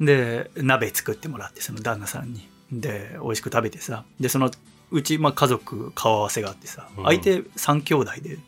[0.00, 2.48] で、鍋作ってもらって、その旦那さんに。
[2.72, 4.04] で、美味しく食べてさ。
[4.18, 4.50] で、その
[4.90, 6.88] うち、まあ家族顔合わせがあってさ。
[6.96, 8.38] うん相手3兄弟で、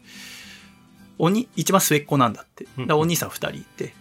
[1.18, 2.66] おに、一番末っ子なんだって。
[2.86, 3.94] だお兄さん二人いて。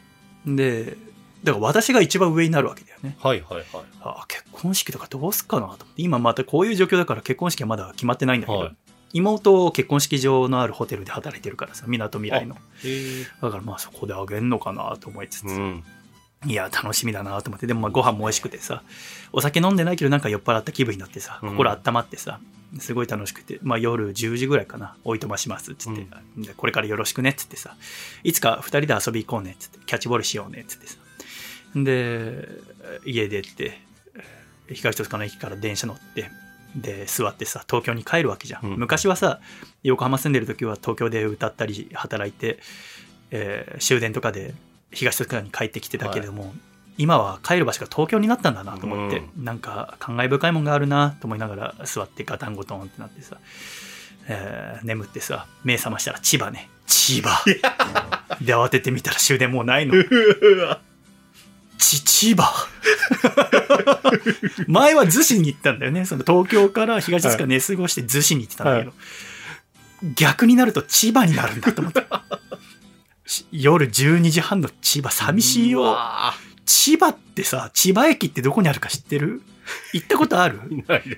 [0.46, 0.98] で、
[1.44, 3.16] だから私が一番上になるわけだよね。
[3.20, 3.66] はいはいはい。
[4.02, 6.02] ああ、結婚式とかどうすっかなと思って。
[6.02, 8.76] 今またこういう状況だから結婚式はまだ決まってないんだけど、はい
[9.14, 12.56] 妹結婚式場のあるホテルで働いてるからさ、港未来の。
[12.56, 13.24] へえ。
[13.42, 15.84] だからまあそこであげんのかなと思いつつ、うん。
[16.46, 18.84] いや、楽しみだなと思って、でもまあご飯も美味しくてさ、
[19.32, 21.50] お酒飲んでないけどなんか酔っ払った気分になってさ、うん。
[21.52, 22.40] 心温まってさ、
[22.80, 27.76] すごい楽しくて、まあ夜10時ぐらいかな、おいとましますっつって、でこれからよろしくねっつってさ、
[28.24, 30.98] いつか二人で遊び行こうねっつって、キャッチボールしようねっつってさ、
[31.76, 32.48] で、
[33.06, 33.80] 家出て、
[34.72, 36.30] 東戸塚の駅から電車乗って、
[36.76, 38.66] で、座ってさ、東京に帰るわけじゃん。
[38.66, 38.78] うん。
[38.78, 39.40] 昔はさ、
[39.84, 42.60] 横浜住んでる時は東京で歌ったり働いて、
[43.32, 44.54] えー終電とかで
[44.96, 46.54] 東戸塚に帰ってきてたけれども、
[46.98, 53.38] 今は帰る場所が東京になったんだなと思って、なんか感慨深いもんがあるなと思いながら座ってガタンゴトンってなってさ、
[54.28, 56.70] えー眠ってさ目覚ましたら千葉ね。
[56.88, 57.44] 千葉。
[58.42, 59.94] で慌ててみたら終電もうないの。
[61.78, 62.52] ち千葉。
[64.68, 66.06] 前は逗子に行ったんだよね。
[66.06, 68.94] その東京から東戸塚寝過ごして逗子に行ってたんだけど、
[70.16, 72.02] 逆になると千葉になるんだと思って。
[72.02, 72.06] し
[73.52, 76.34] 夜12時半の千葉寂しいうよわ
[76.66, 79.42] 千葉ってさ千葉駅ってどこにあるか知ってる？
[79.94, 80.60] 行ったことある？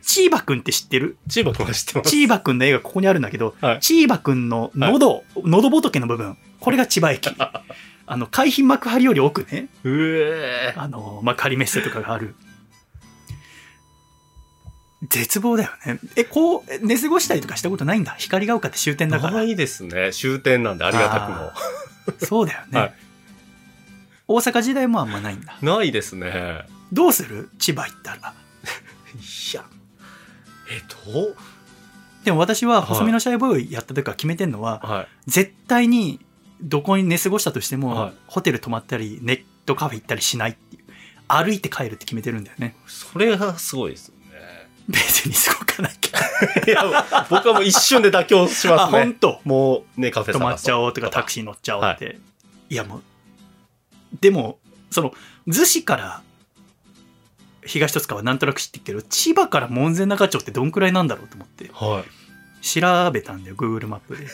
[0.01, 1.17] 千葉くんって知ってる？
[1.27, 2.09] 千葉君は知ってます。
[2.09, 7.29] 千葉くんの絵がここにあるんだけど、はい千葉くんの喉、喉仏の部分、これが千葉駅。
[8.09, 9.67] あの、海浜幕張より奥ね、
[10.77, 12.35] あの、まあ、仮メッセとかがある。
[15.09, 15.99] 絶望だよね。
[16.15, 18.15] え、こう、え寝過ごしたりとかしたことないんだ？
[18.17, 19.33] 光が丘って終点だから。
[19.33, 20.11] ないですね。
[20.13, 21.51] 終点なんでありがたくも。
[22.19, 22.79] そうだよね。
[22.79, 22.93] はい
[24.29, 25.57] 大阪時代もあんまないんだ。
[25.61, 26.65] ないですね。
[26.91, 27.49] どうする？
[27.59, 28.17] 千葉行ったら。
[28.17, 29.63] いや。
[30.69, 31.35] え、どう？
[32.25, 35.07] でも私ははい細身のシャイボーイやった時から決めてんのは、はい。
[35.27, 36.19] 絶対に
[36.61, 40.83] どこに寝過ごしたとしても、はいホテル泊まったりネットカフェ行ったりしないっていう
[41.29, 44.11] 歩いて帰るって決めてるんだよねそれがすごいです
[44.87, 48.99] 別にすごかないけどいや、僕はもう一瞬で妥協しあますね。
[48.99, 49.41] 本当？
[49.43, 52.19] もうね、カフェ泊まっちゃおうとかタクシー乗っちゃおうって、
[52.69, 53.01] い、やもう
[54.21, 54.59] でも
[54.91, 55.13] その
[55.47, 56.21] 逗子から
[57.65, 61.65] 東戸塚はなんとなく知ってるけど千葉から門前仲町ってどんくらいなんだろうと思って。
[61.65, 61.85] ー。
[61.85, 62.03] はい。
[62.61, 64.25] 調べたんだよ Google マップで。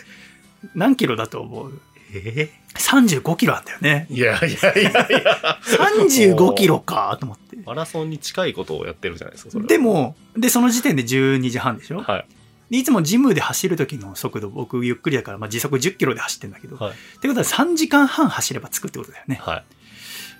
[0.75, 1.81] 何キロだと思う？
[2.13, 5.59] え35キロあんだよねいやいやいやいや。
[5.63, 12.25] 35キロかと思ってマラソンに近いことをやってるじゃないですか、で、も、で、その時点で12時半でしょ、はい。
[12.71, 16.91] でいつもジムで走る時の速度、僕ゆっくりだから、まあ、時速10キロで走ってんだけど、はい。
[16.91, 19.39] ってことは3時間半走れば着くってことだよね。
[19.41, 19.63] はい。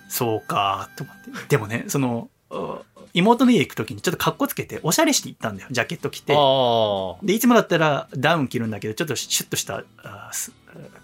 [0.09, 1.31] そうかと思って。
[1.49, 2.81] でもね、その、あ
[3.13, 5.69] 妹の家行く時にちょっと格好つけて、おしゃれして行ったんだよ。
[5.69, 6.33] ジャケット着て。
[6.35, 9.83] あで、いつもだったらダウン着るんだけど、ちょっとシュッとした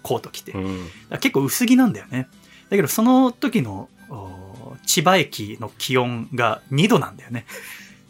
[0.02, 0.52] コート着て。
[0.54, 0.58] あ。
[0.58, 0.88] うん。
[1.20, 2.28] 結構薄着なんだよね。
[2.68, 7.46] だけど、その時のお千葉駅の気温が2度なんだよね。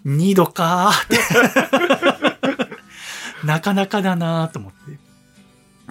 [0.06, 2.66] 2度かーって。
[3.46, 4.98] なかなかだなーと思って。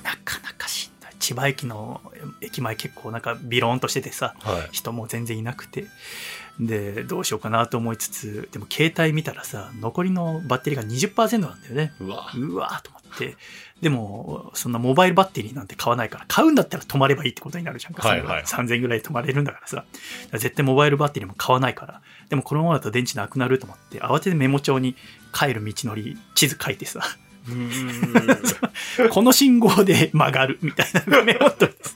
[0.04, 1.12] なかなかしんどい。
[1.20, 2.02] 千葉駅の
[2.42, 4.70] 駅前結構なんかビローンとしててさ、はい。
[4.72, 5.86] 人も全然いなくて。
[6.60, 11.94] で、どうしようかなと思いつつ、でも携帯見たらさ、残りのバッテリーが20%なんだよね。
[12.00, 12.32] うわ。
[12.36, 12.99] うわーと思って。
[13.82, 18.08] でも、そんなモバイルバッテリーなんて買わないから、買うんだったら止まればいいってことになるじゃんか。
[18.08, 19.86] はいはいそれが3000円ぐらいで止まれるんだからさ。
[20.32, 22.02] ら絶対モバイルバッテリーも買わないから。
[22.30, 24.96] でもこのままだと電池なくなると思って、慌ててメモ帳に
[25.34, 27.02] 帰る道のり、地図書いてさ。
[29.12, 31.96] この信号で曲がるみたいなのをメモっといてさ。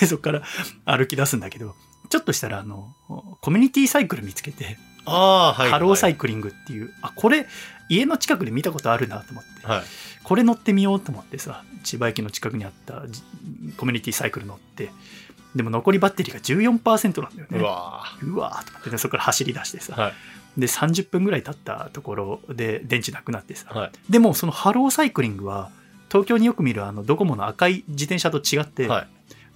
[0.00, 0.42] で、そこから
[0.84, 1.74] 歩き出すんだけど、
[2.10, 2.94] ちょっとしたらあの、
[3.40, 5.70] コミュニティサイクル見つけて、ああー、はい。
[5.70, 7.46] ハローサイイクリングっていう、あ、これ、
[7.88, 9.66] 家の近くで見たことあるなと思って。
[9.66, 9.82] はい。
[10.28, 13.22] これ乗ってみようと思ってさ千葉駅の近くにあったじ
[13.78, 14.90] コミュニティサイクル乗って
[15.56, 20.60] でも残りバッテリーが14%なんだよねうわうわーと思って、ね、そこから走り出してさ、はい。
[20.60, 23.92] で30分ぐらい経ったところで電池なくなってさ、はい。
[24.10, 25.70] でもそのハローサイクリングは
[26.10, 29.08] 東京によく見るあのドコモの赤い自転車と違って、はい。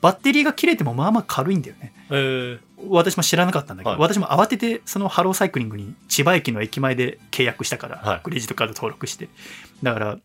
[0.02, 1.92] バッテリーが切れてもまあまあ軽いんだよね。
[2.10, 4.00] えー、私も知らなかったんだけど、はい。
[4.00, 8.20] 私も慌ててそのハローサイクリングに千葉駅の駅前で契約したから、はい。
[8.20, 9.28] クレジットカード登録して。
[9.82, 10.18] だから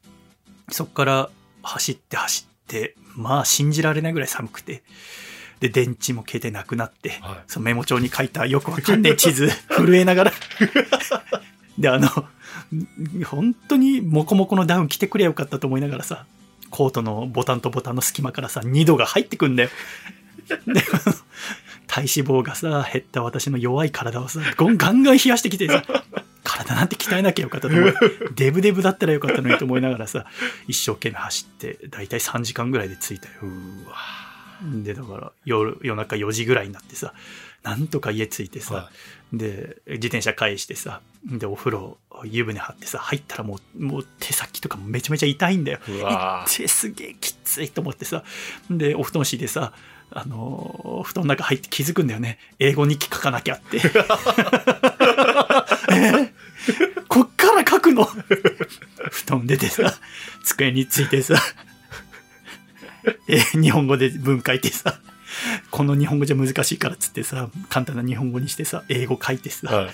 [0.70, 1.30] そこから
[1.62, 4.84] 走って走ってまあ信じられないぐらい寒くて。
[5.60, 7.38] で電池も携帯なくなって、はい。
[7.48, 10.34] そのメモ帳に書いたよくわかんねえ地図 震えながら。
[11.80, 12.10] であの
[13.26, 16.26] 本当にモコモコのダウン着てくれよかったと思いながらさ
[16.70, 19.70] コートのボタンとボタンの隙間からさ2度が入ってくんだよ
[20.68, 20.82] で
[21.88, 25.84] 体脂肪がさ減った私の弱い体をさガンガン冷やしてきてさ
[26.48, 27.94] 体なんて鍛えなきゃよかったと思う。
[28.36, 30.26] デブデブだったらよかったのにと思いながらさ、
[30.68, 33.34] 一生懸命走って、だいたい3時間ぐらいで着いたよ。
[33.44, 33.96] うわ
[34.84, 37.14] で、だから夜、夜中4時ぐらいになってさ、
[37.68, 38.90] なんとか家着いてさ、は
[39.34, 45.80] で、自転車返してさ、で、お風呂、湯船張ってさ、入ったらもう、もう手先とかもめちゃめちゃ痛いんだよ。
[45.90, 48.24] うわ痛いすげえきついと思ってさ、
[48.72, 49.74] で、お布団敷いてさ、
[50.12, 52.40] あのー布団の中入って気づくんだよね。
[52.60, 53.82] 英語日記書かなきゃって。
[55.92, 56.34] え？
[57.10, 58.06] こっから書くの？
[59.12, 59.94] 布団出てさ、
[60.46, 61.36] 机についてさ、
[63.28, 65.02] え日本語で文書いてさ、
[65.72, 69.92] この日本語じゃ難しいからっつってさ、簡単な日本語にしてさ、英語書いてさ、はい。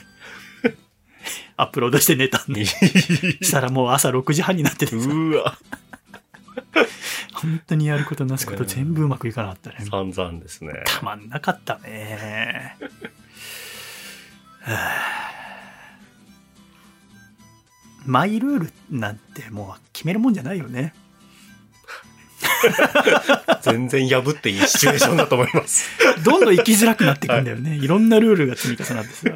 [1.58, 2.66] アップロードして寝たんで。
[2.66, 5.58] したらもう朝6時半になっててさ、うわ
[7.34, 9.86] 本当にやることなすこと全部うまくいかなかったね。
[9.90, 10.84] 散々ですね。
[10.86, 12.78] たまんなかったね。
[14.62, 14.76] は
[15.20, 15.24] あ
[18.06, 20.94] マイルールなんてもう決めるもんじゃないよね。
[23.62, 25.90] 全然破っていいシチュエーションだと思います。
[26.24, 27.76] どんどん生きづらくなっていくんだよね。
[27.78, 29.30] いろんなルールが積み重なってさ。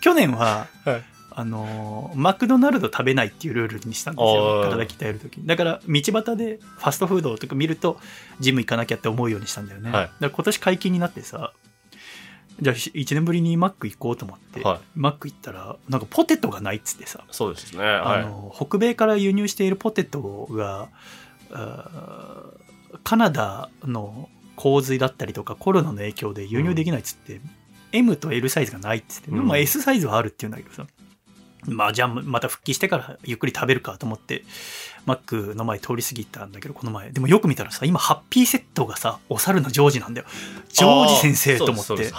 [0.00, 1.02] 去年は、はい。
[1.38, 4.62] あのーマクドナルド食べないっていうルールにしたんですよ。
[4.64, 5.46] 体鍛えるときに。
[5.46, 8.00] だから、道端でファストフードとか見ると、
[8.40, 9.90] ジム行かなきゃって思うようにしたんだよね。
[9.90, 11.52] はいだから今年解禁になってさ、
[12.58, 17.84] じゃあ1年ぶりにマック行こうと思って、はいマック行ったら、なんかポテトがないっつってさ、そうですね。
[17.84, 18.22] あはい。
[18.22, 20.88] の北米から輸入しているポテトが、
[23.04, 27.40] カナダの洪水だったりとかコロナの影響で輸入できないっつって、
[27.92, 29.46] M と L サイズがないっつって、うん。
[29.46, 30.86] まあ S サイズはあるって言うんだけどさ、
[31.66, 34.44] まあじゃあまた復帰してからゆっくり食べるかと思って、
[35.04, 37.10] マックの前通り過ぎたんだけど、この前。
[37.10, 40.26] でもよく見たらさ、今ハッピーセットがさ、お猿のジョージなんだよ。
[40.68, 42.10] ジョージ先生と思って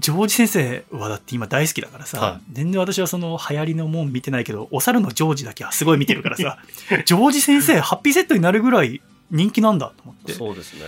[0.00, 6.58] ジョージ先生はだって今大好きだからさ、は全然私はその流行りのもん見てないけど、お猿のジョージだけはすごい見てるからさ、
[7.04, 10.32] ジョージ先生、ハッピーセットになるぐらい人気なんだと思って。
[10.32, 10.80] そうですね。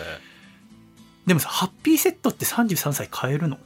[1.26, 3.58] でもさ、ハッピーセットって33歳買えるの？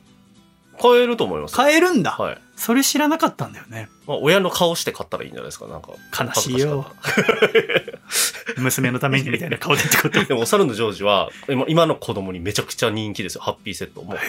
[0.78, 1.54] 買えると思います。
[1.54, 2.38] 買えるんだ、はい。
[2.56, 3.88] それ知らなかったんだよね。
[4.06, 5.66] まあ、親の顔して買ったらいいんじゃないですか。
[5.66, 5.92] なんか。
[6.18, 6.86] 悲しいよ
[8.58, 10.10] 娘のためにみたいな顔でってこと？
[10.10, 10.24] た。
[10.26, 13.42] でも、お猿のジョージは、今今の子供にめちゃくちゃ人気ですよ。
[13.42, 14.02] ハッピーセット。
[14.02, 14.24] もう、ほぼ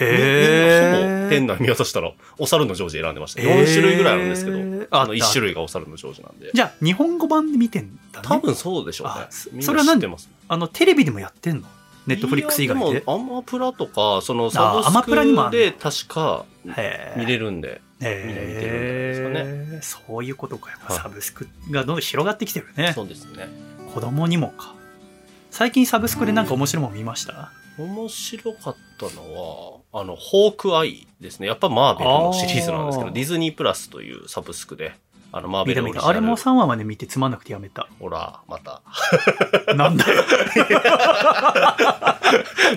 [1.30, 3.42] 店内見渡したら、お猿のジョージ選んでました。
[3.42, 4.60] 4種類ぐらいあるんですけど、あ
[5.06, 6.50] の1あった種類がお猿のジョージなんで。
[6.52, 8.26] じゃあ、日本語版で見てんだね。
[8.28, 9.28] 多分そうでしょうねあ。
[9.30, 9.86] それは何？
[9.86, 10.28] な知ってます。
[10.48, 11.62] あの、テレビでもやってんの？
[12.06, 12.90] ネットフリックス以外で？
[12.90, 16.44] いやもアマプラとか、そのサブスクで確か
[17.16, 17.80] 見れるんで。
[18.00, 20.70] 見てるんじゃないですかへーそういうことか。
[20.70, 22.92] やっぱはいサブスクがどんどん広がってきてるね。
[22.94, 23.48] そうですね。
[23.94, 24.74] 子供にもか。
[25.50, 27.50] 最近サブスクでなんか面白いもん見ました？
[27.78, 31.46] 面白かったのは、あの、ホークアイですね。
[31.46, 34.94] やっぱマーベルのシリーズなんですけど、ディズニープラスというサブスクで、
[35.30, 35.74] あの、マーベ。
[35.74, 36.08] ルオリジナル。
[36.08, 37.86] あれも3話まで見てつまんなくてやめた。
[38.00, 38.82] ほら、また。
[39.76, 40.24] なんだよ。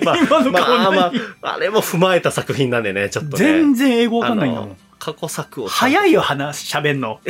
[0.04, 3.44] まあ、今の顔まあ、ま何あ、あれも踏まえた作品なんでね、ちょっとね。
[3.44, 4.76] 全然英語わかんないんだもん。
[5.02, 5.66] 過去作を。
[5.66, 7.20] 早いよ、話、喋んの。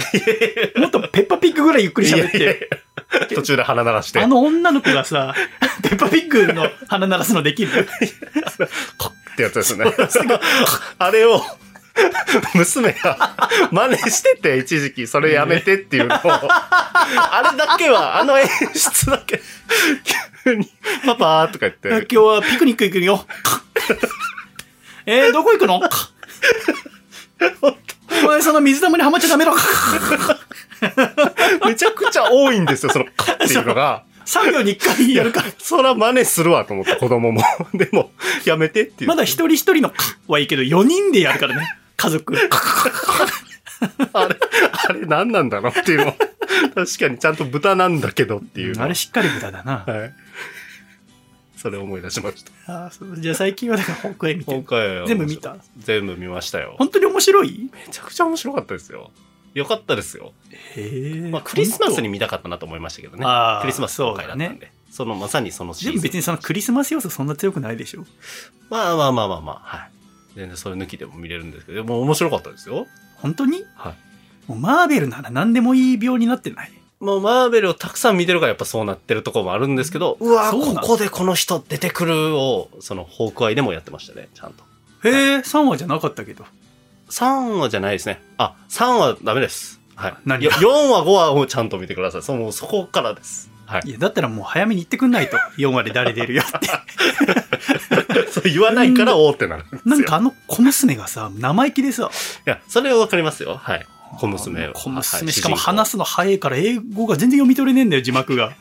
[0.76, 2.37] もっとペッパーピッグぐらいゆっくり喋って。
[2.37, 4.20] いやいやいや途中で鼻鳴らして。
[4.20, 5.35] あの女の子がさ、
[5.82, 7.88] ペッパーピッグの鼻鳴らすのできる？
[8.98, 9.87] コッってやつですね。
[10.98, 11.42] あれを、
[12.54, 19.40] 娘が真似してて、一時期、それやめてっていうのを、あれだけは、あの演出だけ、
[20.44, 20.70] 急に、
[21.06, 23.26] パパーとか言って、今日はピクニック行くよ。
[25.06, 25.80] えー、どこ行くの？
[28.24, 29.52] お前その水玉にはまっちゃダメだ。
[31.66, 34.05] めちゃくちゃ多いんですよ、その、カっていうのが。
[34.24, 35.48] 3秒に1回やるから。
[35.59, 37.42] そら真似するわと思って、子供も。
[37.74, 38.12] でも、
[38.44, 39.09] やめてっていう。
[39.09, 39.92] まだ一人一人の
[40.28, 41.76] はいいけど、4人でやるからね。
[41.96, 42.37] 家族。
[44.12, 44.37] あれ、
[44.88, 46.16] あれ何なんだろうっていうの。
[46.74, 48.85] 確かにちゃんと豚なんだけどっていうの。
[48.85, 49.85] あれしっかり豚だな。
[49.87, 50.14] はい。
[51.62, 52.85] それを思い出しました。
[52.85, 54.59] あーそうじゃあ最近はだから北海見てる。
[54.59, 55.57] 今回は全部見た？
[55.79, 56.75] 全部見ましたよ。
[56.77, 57.70] 本当に面白い？
[57.72, 59.12] めちゃくちゃ面白かったですよ。
[59.55, 60.33] よかったですよ。
[60.75, 61.31] へえ。
[61.31, 63.25] まあ、クリスマスに見たかったなと思いましたけどね。
[63.61, 64.72] クリスマス公開だったんで。
[64.90, 65.92] そのまさにそのシーズン。
[65.92, 68.05] でも別にそのクリスマス要素そんな強くないでしょ。
[68.68, 69.90] まあまあまあまあまあ、はい。
[70.35, 72.88] 全然それ抜きでも見れるんですけど、でも面白かったですよ。
[73.18, 73.62] 本当に？
[73.77, 73.94] はい。
[74.48, 76.72] もうマーベルなら何でもいい病になってない？
[77.02, 84.62] もうマーベルをたくさん見てるからやっぱそうなってるところもあるんですけど、うわここでこの人出てくるを、その、ホークアイでもやってましたね、ちゃんと。
[85.02, 86.44] へえ、3話じゃなかったけど。
[87.10, 88.22] 3話じゃないですね。
[88.38, 89.81] あ、3話ダメです。
[89.96, 90.14] はい。
[90.24, 92.22] 何よ4話、5話をちゃんと見てください。
[92.22, 93.50] その、そこからです。
[93.66, 93.92] はいい。
[93.94, 95.37] や、だったらもう早めに言ってくんないと。
[95.58, 96.68] 4話で誰出るよって。
[98.31, 99.81] そう言わないから、おーってなるんですよ。
[99.87, 102.10] なんかあの小娘がさ、生意気でさ、
[102.46, 103.56] いや、それはわかりますよ。
[103.56, 103.87] はい。
[104.19, 108.54] 小娘小はい娘、しかも話すの早いから英語が全然読み取れねえんだよ、字幕が。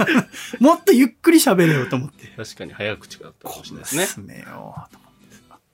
[0.60, 2.26] もっとゆっくり喋れよと思って。
[2.36, 4.44] 確かに早口だったかもし小れないですね。
[4.44, 4.74] 娘よ。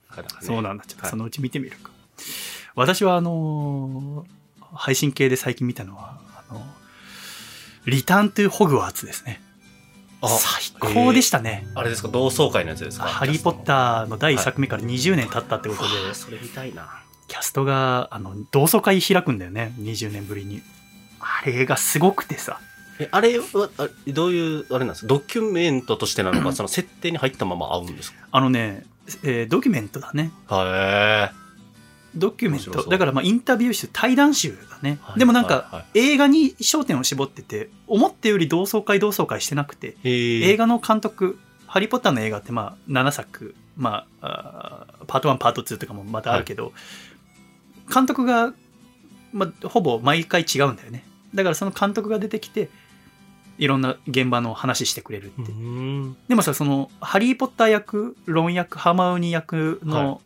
[0.09, 0.85] なかなかねそうなんだ。
[0.85, 1.91] ちょっとはいそのうち見てみるか。
[2.75, 4.37] 私はあのー
[4.73, 6.19] 配信系で最近見たのは、
[6.49, 6.61] あの
[7.85, 9.41] リターントゥホグワーツですね。
[10.21, 11.65] あ最高でしたね。
[11.73, 13.05] あれですか、同窓会のやつですか？
[13.05, 17.01] ハリー・ポッーターの第1作目から20年経ったってことで、それ見たいな。
[17.27, 20.61] キャストがあの同窓会開くんだよね、20年ぶりに。
[21.19, 22.59] あれがすごくてさ。
[22.99, 25.07] え、あれは、あどういう、あれなんですか？
[25.07, 28.85] ドキュメントとしてなのか、その設定に入ったまま合うんですあのね、
[29.23, 30.31] えードキュメントだね。
[30.47, 31.31] かへ
[32.15, 32.89] ドキュメント。
[32.89, 34.97] だからまあインタビュー集、対談集だね。
[35.01, 46.73] はいでもなんか、はいはい映画に焦点を絞ってて、思ったより同窓会同窓会してなくて、映画の監督、ハリー・ポッターの映画ってまあ7作、まあ、あーパート1、パート2とかもまたあるけど、
[47.93, 48.53] 監督が、
[49.33, 51.03] まあ、ほぼ毎回違うんだよね。
[51.33, 52.69] だからその監督が出てきて、
[53.57, 55.51] いろんな現場の話してくれるって。
[56.27, 60.21] でもさ、その、ハリー・ポッター役、ロン役、ハーマウニ役の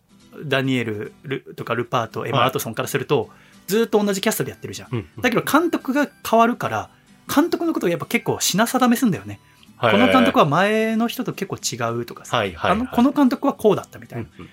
[0.46, 3.30] ダニエルルとかルパート、エマ・はいアトソンからすると、
[3.68, 4.90] ずっと同じキャストでやってるじゃん。
[4.92, 6.90] うんだけど監督が変わるから、
[7.34, 9.40] 監督のことをやっぱ結構品定めすんだよね。
[9.80, 14.30] この監督はは前の人と結構違うとかさ、はいはいはいあのこの監督はこうだったみたいな。
[14.38, 14.50] うんうん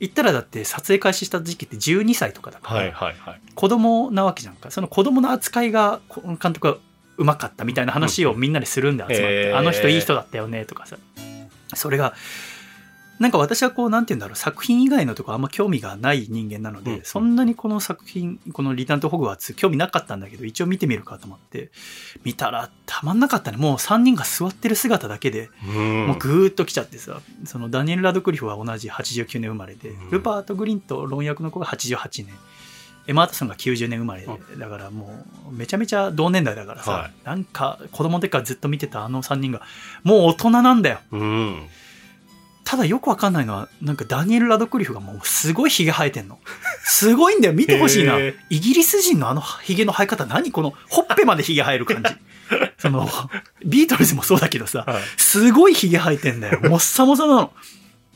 [0.00, 3.40] 言ったらだって撮影開始した時期って12歳とかだから、はいはいはい。
[3.54, 4.70] 子供なわけじゃんか。
[4.70, 6.00] その子供の扱いが、
[6.40, 6.76] 監督は
[7.16, 10.96] うまかったみたいな話をみんなでするんで集まって、へーあの人いい人だったよねとかさ。
[11.74, 12.14] それが、
[13.18, 21.70] なんか私はこう、なんて言うんだろう、作品以外のとこあんま興味がない人間なので、うんそんなにこの作品、このリターンとホグワーツ興味なかったんだけど、一応見てみるかと思って、
[22.24, 23.56] 見たらたまんなかったね。
[23.56, 32.34] もう3人が座ってる姿だけで、うんもうぐーっと来ちゃってさ、そのダニエル・ラドクリフは同じ89年生まれで、うんルパート・グリンと論役の子が88年、
[33.08, 34.26] エマートソンが90年生まれ
[34.58, 39.62] だからもうめちゃめちゃ同年代だからさ、はいなんか子供の時からずっと見てたあの3人が
[40.04, 41.00] もう大人なんだよ。
[41.10, 41.68] うん。
[42.68, 46.38] ただよくわかんないのは、なんかダニエル・ラドクリフがもうすごいヒゲ生えてんの。
[46.84, 48.18] すごいんだよ、見てほしいな。
[48.18, 52.10] イギリス人のあのヒゲの生え方、何このほっぺまでヒゲ生える感じ。
[52.76, 53.08] その、
[53.64, 56.60] ビートルズもそうだけどさ、はいすごいヒゲ生えてんだよ。
[56.60, 57.52] もっさもさなの。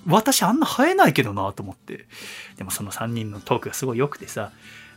[0.07, 2.07] 私あんな生えないけどなと思って。
[2.59, 4.50] でもその3人のトークがすごい良くてさ、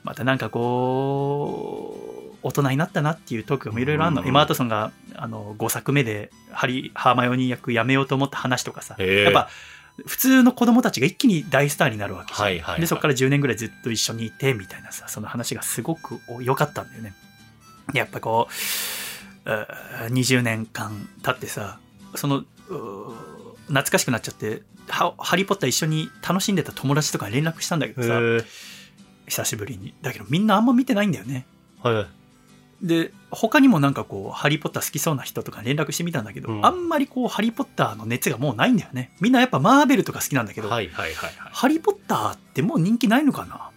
[0.06, 1.98] またなんかこ
[2.34, 4.22] う、大人になったなっていうトークもいろいろあるの。
[4.22, 4.28] うん。
[4.28, 9.50] エマ・アートソンがあの5作目でハリー・ハーマイオニー役やめようと思った話とかさ、やっぱ
[10.06, 12.46] 普通の子供たちが一気に大スターになるわけじゃん。
[12.46, 12.82] はいはいはい。
[12.82, 17.14] で、そこから10年ぐらいずっと一緒にいてみたいなさ、その話がすごく良かったんだよね。
[17.92, 18.48] でやっぱこ
[19.46, 21.80] う、うー20年間経ってさ、
[22.14, 22.44] その、
[23.68, 28.20] 懐かしくなっちゃって、ハハリー・ポッター一緒に楽しんでた友達とかに連絡したんだけどさ、
[29.28, 29.94] 久しぶりに。
[30.02, 31.46] だけどみんなあんま見てないんだよね。
[31.82, 32.08] はい。
[32.82, 39.16] で、他にもなんかこう、ハリー・ポッター好きそうな人とかに連絡してみたんだけど、うんあんまりこう、ハリー・ポッターの熱がもうないんだよね。
[39.22, 41.52] みんなやっぱマーベルとか好きなんだけど、はいはいはいはい。
[41.52, 43.72] ハリー・ポッターってもう人気ないのかな？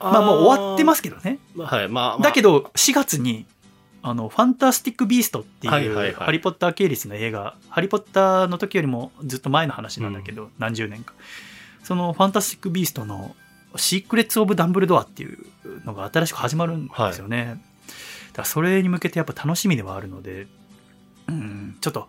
[0.00, 1.38] まあもう終わってますけどね。
[1.54, 1.60] す。
[1.60, 2.22] はい、まあ、。
[2.22, 3.46] だけど、4月に、
[4.02, 11.12] あの、ファンタスティック・ビーストっていう、ハリー・ポッター系列の映画、ハリー・ポッターの時よりもずっと前の話なんだけど、何十年か。
[11.82, 13.36] その、ファンタスティック・ビーストの、
[13.76, 15.38] シークレッツ・オブ・ダンブルドアっていう
[15.84, 17.60] のが新しく始まるんですよね。
[18.32, 20.46] だからそれに向けてやっぱ楽しみではあるので、
[21.28, 22.08] うん、ちょっと、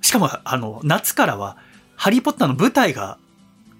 [0.00, 1.56] しかも、あの、夏からは、
[1.96, 3.18] ハリー・ポッターの舞台が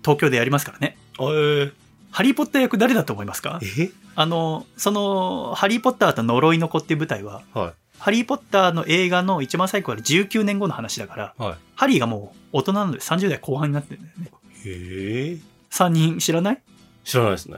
[0.02, 0.96] 東京でやりますからね。
[1.20, 1.72] えー、
[2.10, 3.60] ハリー・ポッター役誰だと思いますか？
[3.62, 3.90] え？
[4.16, 11.42] あの、その、ハリー・ポッターと呪いの子っていう舞台は、はハリー・ポッターの映画の一番最後から19年後の話だから、い。
[11.42, 11.56] はい。
[11.74, 14.30] ハリーがもう大人なので30代後半になってるんだよね。
[14.64, 15.38] へえ。
[15.70, 16.62] 3人知らない？
[17.08, 17.56] 知らないですね。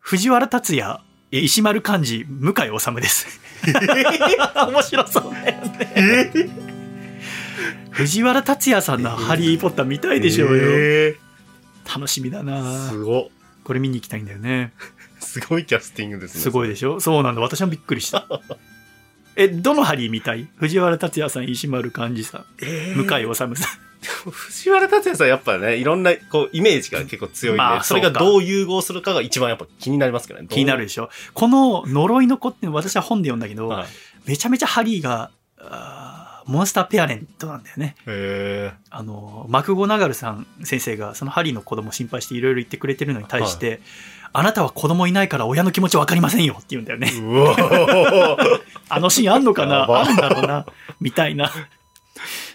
[0.00, 3.40] 藤原竜也、石丸幹二、向井治です。
[4.68, 6.32] 面白そうだよね。
[7.90, 10.64] 藤原竜也さんのハリー・ポッター見たいでしょうよ。
[10.64, 11.16] へ
[11.86, 13.30] 楽しみだーなすご。
[13.64, 14.72] これ見に行きたいんだよね。
[15.20, 16.40] すごいキャスティングですね。
[16.40, 16.98] すごいでしょ？
[17.00, 17.40] そうなんだ。
[17.40, 18.26] 私もびっくりした。
[19.36, 20.48] え、どのハリー見たい？
[20.56, 23.54] 藤原竜也さん、石丸幹二さん、えー向井治さん。
[24.02, 30.46] 藤原竜也さんやっぱね、いろんな、こう、イメージが結構強いんで、まあそれがどう融合するかが一番やっぱ気になりますけどね。
[30.48, 33.86] 気になるでしょこの呪いの子って私は本で読んだけど、はい。
[34.26, 37.94] めちゃめちゃハリーが、あーモンスターペアレントなんだよね。
[38.06, 43.80] へあの、マクゴナガルさん先生がそのハリーの子供心配していろいろ言ってくれてるのに対して、
[44.32, 47.10] あなたは子供いないから親の気持ちわかりませんよって言うんだよね。
[48.88, 49.86] あのシーンあんのかな？
[49.90, 50.64] あるんだろうな？
[51.00, 51.52] みたいな。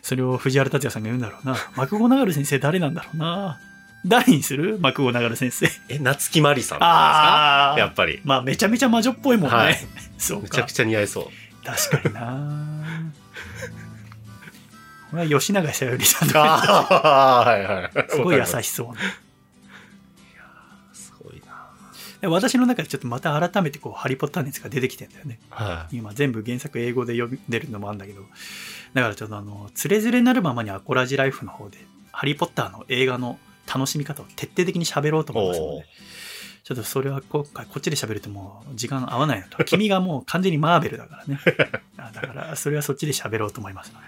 [0.04, 1.56] それを藤原竜也さんが言うんだろうな。
[1.76, 3.60] マクゴナガル先生誰なんだろうな
[4.06, 4.78] 誰にする？
[4.80, 5.66] マクゴナガル先生。
[5.90, 7.76] え、夏木マリさんとあか？
[7.78, 8.22] ですかやっぱり。
[8.26, 9.56] まあ、めちゃめちゃ魔女っぽいもんね。
[9.56, 9.78] はい
[10.20, 10.72] そうかめちゃく。
[10.72, 11.66] ちゃ似合いそう。
[11.66, 13.02] 確かにな
[15.12, 17.92] これは吉永小百合さんとか、ああ、はいはい。
[18.10, 18.46] すごい優い。
[18.64, 18.94] しそうな。
[20.94, 21.70] すごいな。
[22.20, 25.40] で私の中でちょっとまた改めてこう、ハリーポッター熱が出てきてんだよね。
[25.50, 28.26] は今全部原作英語で読んでるのもあるんだけど、
[28.94, 31.78] だからちょっとあの、つれづれなるままにアコラジライフの方で、
[32.12, 33.40] ハリーポッターの映画の
[33.74, 35.86] 楽しみ方を徹底的に喋ろうと思いますので、
[36.64, 41.40] ちょっとそれは今回こっちで喋るともう時間合わないのと、君がもう完全にマーベルだからね。
[41.98, 44.08] あだからそれはそっちで喋ろうと思いますので。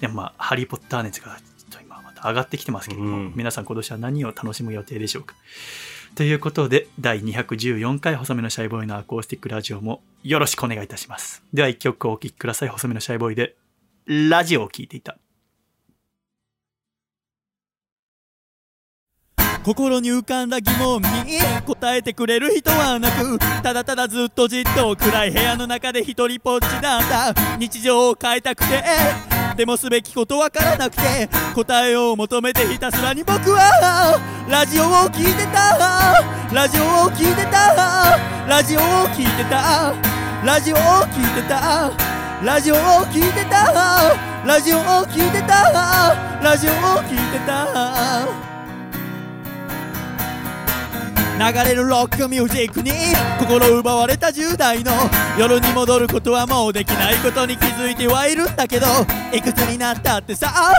[0.00, 5.34] でもまあ、ハリーポッター熱がちょっと今また上がってきてますけれども、うん皆さん今年は何を楽しむ予定でしょうか。
[6.14, 11.42] ということで、第214回細めのシャイボーイのアコースティックラジオもよろしくお願いいたします。
[11.52, 12.68] では一曲お聴きください。
[12.68, 13.56] 細めのシャイボーイで、
[14.06, 15.18] ラジオを聴いていた。
[19.64, 28.84] 心に浮かんだ疑問に答えてくれる人はなくただただずっとじっと暗い部屋の中で一人ぽっちなんだ日常を変えたくて
[29.56, 36.22] でもすべきことわからなくて答えを求めてひたすらに僕はラジオを聞いてた。
[36.54, 38.16] ラジオを聞いてた。
[38.46, 39.92] ラジオを聞いてた。
[40.44, 42.15] ラジオを聞いてた。
[42.44, 43.72] ラジオを聞いてた。
[44.44, 46.14] ラジオを聞いてた。
[46.42, 46.74] ラジオを
[47.04, 48.28] 聞いてた。
[51.38, 52.92] 流れるロックミュージックに
[53.38, 54.92] 心奪われた10代の。
[55.38, 58.86] 夜に戻ることはもうできないことに気づいてはいるんだけど。
[59.32, 60.74] いくつになったってさ。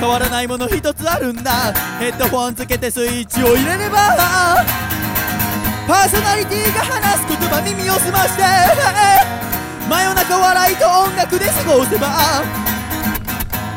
[0.00, 1.72] 変わらないもの一つあるんだ。
[2.00, 4.66] ヘッドフォンつけてスイッチを入れれば。
[5.86, 9.55] パーソナリティが話す言葉耳を澄まして。
[9.88, 12.08] 真夜中笑いと音楽で過ごせば。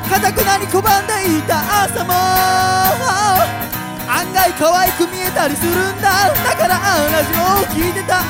[0.10, 2.14] かたくなに拒んでいた朝も。
[4.12, 6.34] 案外可愛く見えたりするんだ。
[6.34, 6.80] だから
[7.12, 8.24] ラジオを聞いてた。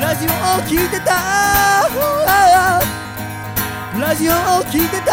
[0.00, 0.32] ラジオを
[0.66, 1.12] 聞いてた。
[4.00, 4.34] ラジオを
[4.64, 5.12] 聞いてた。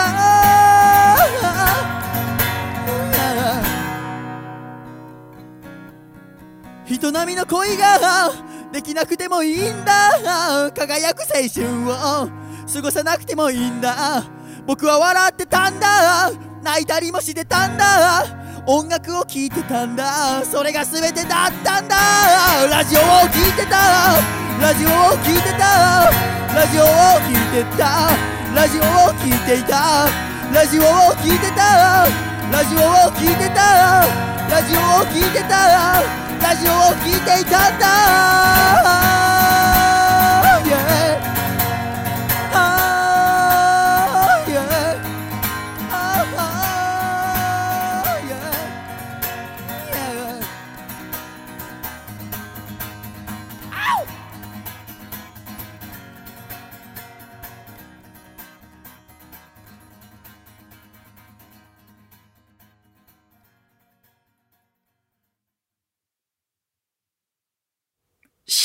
[6.86, 8.49] 人並みの恋が。
[8.72, 10.72] できなくてもいいんだ。
[10.72, 12.30] 輝く青春を。
[12.72, 14.24] 過ごさなくてもいいんだ。
[14.67, 16.32] 僕は笑ってたんだ。
[16.61, 18.26] 泣いたりもしてたんだ。
[18.67, 20.45] 音楽を聴いてたんだ。
[20.45, 21.95] それが全てだったんだ。
[22.70, 24.13] ラジオを聴いてた。
[24.61, 26.11] ラジオを聴いてた。
[26.53, 28.09] ラジオを聴いてた。
[28.53, 30.07] ラジオを聴いていた。
[30.53, 32.07] ラジオを聴いてた。
[32.51, 32.82] ラジオを
[33.13, 34.05] 聴いてた。
[34.49, 36.28] ラジオを聴いてた。
[36.42, 39.28] ラジオを聴いていたんだ。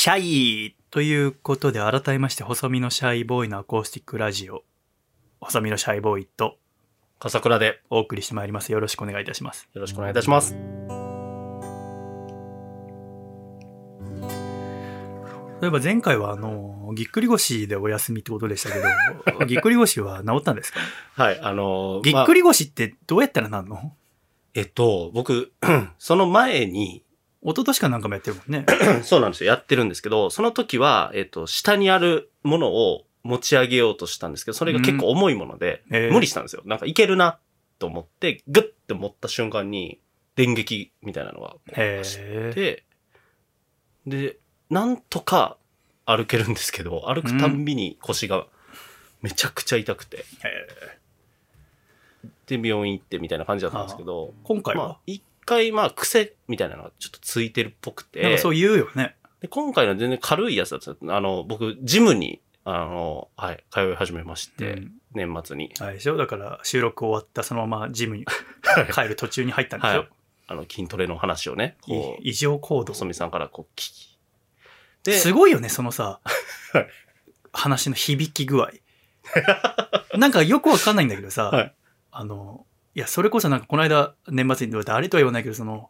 [0.05, 4.61] シャイということで改めまして細身のシャイボーイのアコースティックラジオ。
[5.41, 6.59] 細身のシャイボーイと
[7.17, 8.71] 笠倉でお送りしてまいります。
[8.71, 9.67] よろしくお願いいたします。
[9.73, 10.53] よろしくお願いいたします。
[15.59, 18.77] 例えば前回はあのぎっくり腰でお休みってことでしたけ
[19.39, 20.79] ど ぎっくり腰は治ったんですか？
[21.15, 23.95] はい、あのぎっくり腰ってどうやったらなんの？
[24.53, 25.51] えっと、僕、
[25.97, 27.03] その前に、
[27.45, 28.65] 一昨年かなんかもやってるもんね。
[29.03, 29.51] そうなんですよ。
[29.51, 36.11] やってるんですけど、その時は、えっと、下にあるものを持ち上げようとしたんですけど、それが結構重いもので、えー。
[36.11, 36.63] 無理したんですよ。
[36.65, 37.37] なんかいけるな
[37.79, 39.99] と思って、グッて持った瞬間に、
[40.35, 42.83] 電撃みたいなのがこうへ走っえて、
[44.05, 44.37] で、
[44.69, 45.55] なんとか
[46.05, 48.45] 歩けるんですけど、歩くたんびに腰が
[49.21, 50.25] めちゃくちゃ痛くて、
[52.47, 54.83] で、病院行ってみたいな感じだったんですけど、今回は？
[54.83, 59.15] まあ、、一回、まあ、癖みたいなのがちょっとついてるっぽくて、なんかそう言うよね。
[59.41, 61.15] で今回のは全然軽いやつだった。
[61.15, 64.91] あの、僕、ジムに、あの、はい、通い始めまして、うん。
[65.13, 66.17] 年末に、あれでしょ？
[66.17, 68.25] だから収録終わったそのままジムに
[68.93, 70.09] 帰る途中に入ったんでしょ、はい。
[70.47, 72.93] あの、筋トレの話をね、こう、い異常行動。
[72.93, 74.17] 細見さんからこう、聞き。
[75.03, 76.19] で、すごいよね、そのさ
[76.73, 76.87] はい、
[77.53, 78.71] 話の響き具合。
[80.17, 81.73] なんかよくわかんないんだけどさ、はい。
[82.11, 82.65] あの、
[82.95, 85.89] いや、それこそなんかこの間年末に言われた、あれとは言わないけど、その、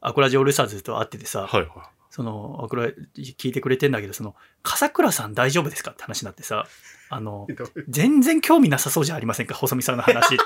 [0.00, 1.70] アコラジオールスターズと会っててさ、はいはい。
[2.10, 6.66] その、アコラ聞いてくれてんだけど、その、笠倉さん大丈夫ですかって話になってさ、
[7.08, 7.46] あの、
[7.88, 9.54] 全然興味なさそうじゃありませんか？
[9.54, 10.44] 細見さんの話って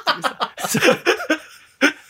[0.68, 0.88] さ。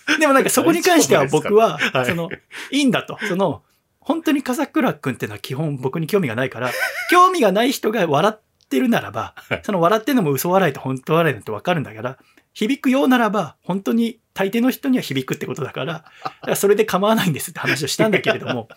[0.20, 2.28] でもなんかそこに関しては僕は、はいその、
[2.70, 3.18] いいんだと。
[3.28, 3.62] その、
[4.01, 6.70] 本当に笠倉くんっていうのは基本僕に興味がないから、
[7.11, 12.18] 興味がない人が笑ってるならば、その笑ってるのも嘘笑いと本当笑いなんてわかるんだから、
[12.59, 16.11] 響くようならば、本当に大抵の人には響くってことだから、だか
[16.42, 18.68] らそれで構わないんですって話をしたんだけれども、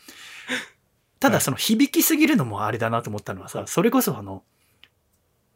[1.20, 4.44] ただその響きすぎるのもあれだなと思ったのはさ、それこそあの、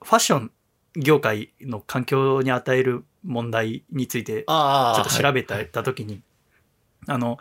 [0.02, 0.52] ファッション
[0.96, 6.24] 業界の環境に与える問題についてあちょっと調べたた時に、
[7.06, 7.38] あの、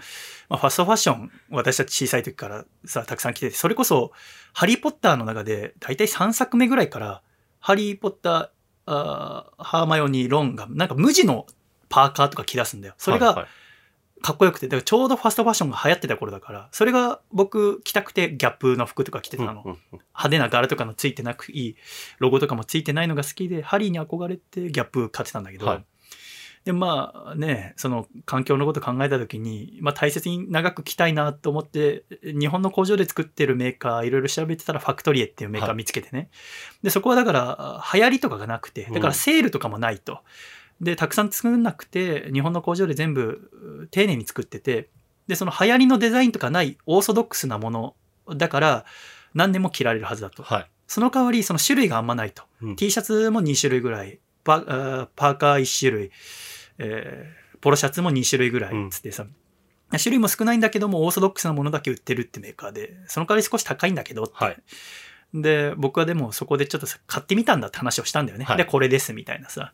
[0.51, 4.13] まあ、ファストファッション、私たち小さい時からさ、たくさん来てて、それこそ、
[4.53, 7.23] ハリー・ポッターの中で、だいたい3作目ぐらいから、
[7.59, 8.49] ハリー・ポッター、
[8.87, 11.47] あーハーマヨニー・ロンが、なんか無地の
[11.89, 12.95] パーカーとか着出すんだよ。
[12.99, 13.47] それが
[14.23, 19.77] かっこよくて、だからちょうどファストファッションが流行ってた頃だから、それが僕着たくてギャップの服とか着てたの。
[19.93, 21.77] 派手な柄とかのついてなくいい
[22.19, 25.85] ロゴとかもついてないのが好きでハリーに憧れてギャップ買ってたんだけど、はい
[26.65, 36.31] でまあねその環境のこと考えた時に、まあ、大切に長く着たいなと思って日本の工場で作ってるメーカーいろいろ調べてたらファクトリエっていうメーカー見つけてね、
[36.83, 40.21] でそこはだから流行りとかがなくてだからセールとかもないと。
[40.81, 44.89] でたくさん作んなくて日本の工場で全部丁寧に作ってて
[45.29, 47.95] でその流行りのデザインとかないオーソドックスなもの
[48.35, 48.85] だから
[49.35, 50.43] 何年も着られるはずだと。
[50.43, 50.71] はい。
[50.87, 52.45] その代わりその種類があんまないと。
[52.63, 56.11] うん T シャツも2種類ぐらい、パあーパーカー1種類、
[56.79, 59.25] えーポロシャツも2種類ぐらいうんつってさ、
[59.93, 64.35] 種類も少ないんだけどもオーソドックスなものだけ売ってるってメーカーで、その代わり少し高いんだけどって。
[64.35, 64.57] はい。
[65.33, 68.45] で、僕はでもそこでちょっとさ買ってみたんだって話をしたんだよね。
[68.45, 68.57] はい。
[68.59, 69.73] で、これですみたいなさ。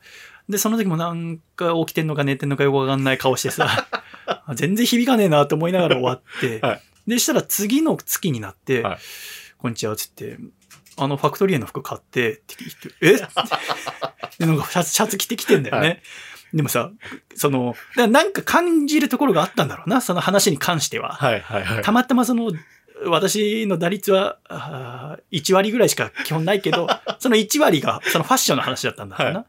[0.48, 3.88] で、その時もなんか起きてんのか寝てんのかよくわかんない顔してさ、
[4.54, 6.82] 全然響かねえなと思いながら終わって、 はい。
[7.08, 8.98] で、したら次の月になって、はい。
[9.58, 10.38] こんにちは、つって、
[10.96, 13.12] あの、ファクトリーの服買って、って聞いて、え
[14.38, 15.88] でなんかシャツ、シャツ着てきてんだよね。
[15.88, 15.94] は
[16.52, 16.90] でもさ、
[17.36, 21.12] その、なんか感じるところがあったんだろうな、その話に関しては。
[21.12, 21.82] はいはいはい。
[21.84, 22.52] たまたまその、
[23.06, 26.88] 私の打率は、あー1割ぐらいしか基本ないけど、
[27.18, 29.38] その1割がそのファッションの話だったんだろうな。
[29.40, 29.46] は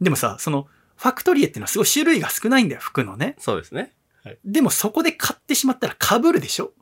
[0.00, 3.36] でもさ、その、ファクトリエっていうのはすごい種類が少ないんだよ、服のね。
[3.38, 3.92] そうですね。
[4.44, 6.72] でもそこで買ってしまったら被るでしょ？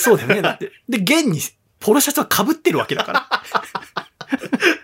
[0.00, 0.42] そうだよね。
[0.42, 0.72] だって。
[0.88, 1.40] で、現に
[1.80, 3.28] ポロシャツは被ってるわけだから。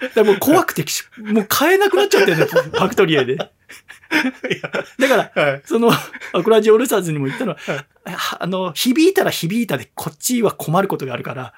[0.00, 0.84] だからもう怖くて、
[1.18, 3.36] もう買えなくなっちゃってるんだよ、 ファクトリエで。
[4.98, 5.62] だから、はい。
[5.64, 5.90] その、
[6.32, 7.58] アクラジオールスターズにも言ったのは、
[8.04, 11.54] はあの、響いたら響いたでこっちは困ることがあるから、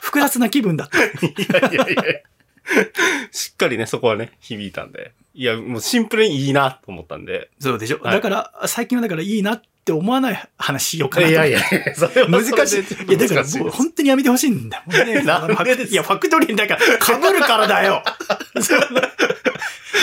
[0.00, 0.98] 複雑な気分だった。
[1.02, 2.02] いやいやいや
[3.30, 5.12] しっかりね、そこはね、響いたんで。
[5.34, 7.50] いや、もうシンプルにいいなと思ったんで。
[7.58, 11.32] そうでしょ、はいだから、最近はだからいいなって思わない話しようかなと。
[11.32, 12.80] いやいやいや、それは難しい。
[12.80, 15.22] いや、だからもう本当にやめてほしいんだもんね。
[15.26, 15.92] なんでですか？
[15.92, 18.04] いや、ファクトリーだから、被るからだよ。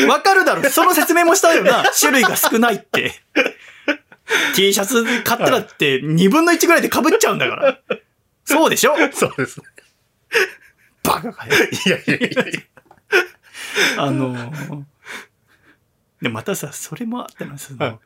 [0.07, 0.69] わかるだろ。
[0.69, 1.85] その説明もしたよな。
[1.97, 3.13] 種類が少ないって。
[4.55, 7.79] T シャツ買ったらって2分の1ぐらいで被っちゃうんだから。
[8.45, 8.95] そうでしょ？
[9.13, 9.65] そうですね。
[11.03, 11.53] バカかよ。
[11.85, 12.41] いやいやいやいや。
[13.97, 14.83] あのー
[16.21, 17.99] で、またさ、それもあったの、その、はい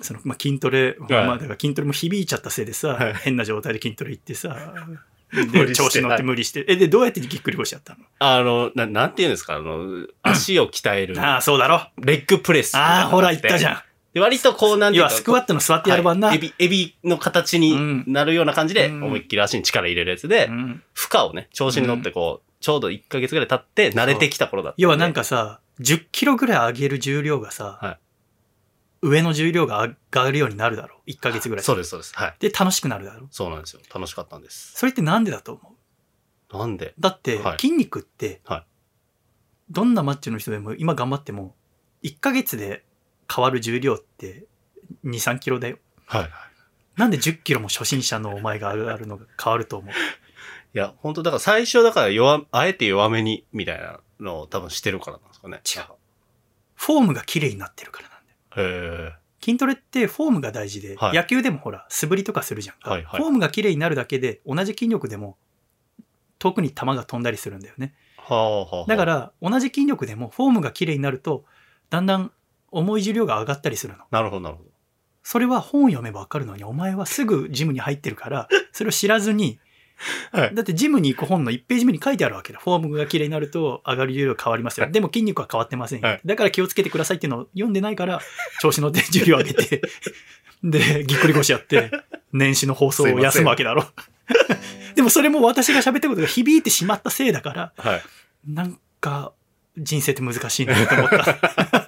[0.00, 1.12] その、まあ、筋トレ、い。
[1.12, 3.14] まあ、だから筋トレも響いちゃったせいでさ、はい。
[3.14, 4.56] 変な状態で筋トレ行ってさ、
[5.32, 8.00] 無で、調子乗って無理して、え、で、どうやってぎっくり腰やったの？
[8.18, 11.88] あの、ななんて言うんですか、あの、 足を鍛える、ああ、そうだろ。
[11.98, 12.76] レッグプレス。
[12.76, 13.82] ああ、ほら、言ったじゃん。
[14.12, 15.08] で割とこう、なんていうか。
[15.08, 16.28] 要は、スクワットの座ってやる番な。
[16.28, 16.36] はい。
[16.36, 19.04] エビ、エビの形になるような感じで、うん。
[19.04, 20.82] 思いっきり足に力入れるやつで、うん。
[20.92, 24.76] 負荷をね、調子に乗ってこう、ちょうど1ヶ月ぐらい経って慣れてきた頃だった。
[24.78, 28.03] 要はなんかさ、10キロぐらい上げる重量がさ、はい
[29.06, 31.10] 上の重量が上がるようになるだろう。
[31.10, 31.64] 1ヶ月ぐらい。
[31.64, 32.14] そうです、そうです。
[32.16, 32.36] はい。
[32.38, 33.28] で、楽しくなるだろう。
[33.30, 33.80] そうなんですよ。
[33.94, 34.72] 楽しかったんです。
[34.76, 35.74] それってなんでだと思
[36.52, 36.56] う？
[36.58, 36.94] なんで？
[36.98, 38.66] だってはい筋肉ってはい
[39.70, 41.54] どんなマッチョの人でも今頑張っても
[42.02, 42.84] 1ヶ月で
[43.34, 44.44] 変わる重量って
[45.04, 46.30] 23キロだよはいはい。
[46.96, 49.92] なんで10キロも初心者のお前が上がるのが変わると思う？
[50.74, 55.60] いや、本当だから最初だから弱、あえて弱めに、みたいなのを多分してるからなんですかね。
[55.64, 55.94] 違う
[56.74, 58.08] フォームが綺麗になってるから
[58.56, 59.12] へえ。
[59.42, 65.36] 筋トレってフォームが大事で、はい野球でもほら素振りとかするじゃんか、はいはいフォームが綺麗になるだけで同じ筋力でも
[66.38, 68.86] 遠くに球が飛んだりするんだよねはあはあはあ。
[68.86, 71.44] だか、ら同じ筋力でもフォームが綺麗になると
[71.90, 72.32] だんだん
[72.70, 74.70] 重い重量が上がったりするのなるほど、なるほど。
[75.22, 79.58] それは本を読めばわかるのに、お前はすぐジムに入ってるから、それを知らずに、
[80.32, 82.58] はいだってジムに行く本の1ページ目に書いてあるわけだ。
[82.58, 84.84] フォームが綺麗になると上がる重量変わりますよ。
[84.84, 88.20] はいでも筋肉は変わってませんよ、はいだから気をつけてくださいっていうのを読んでないから、
[88.60, 89.82] 調子乗って重量上げて、
[90.62, 91.90] で、ぎっくり腰やって、
[92.32, 93.86] 年始の放送を休むわけだろ。
[94.94, 98.02] でもそれも私が喋ったことが響いてしまったせいだから、はい。
[98.46, 99.32] なんか、
[99.76, 101.83] 人生って難しいなと思った。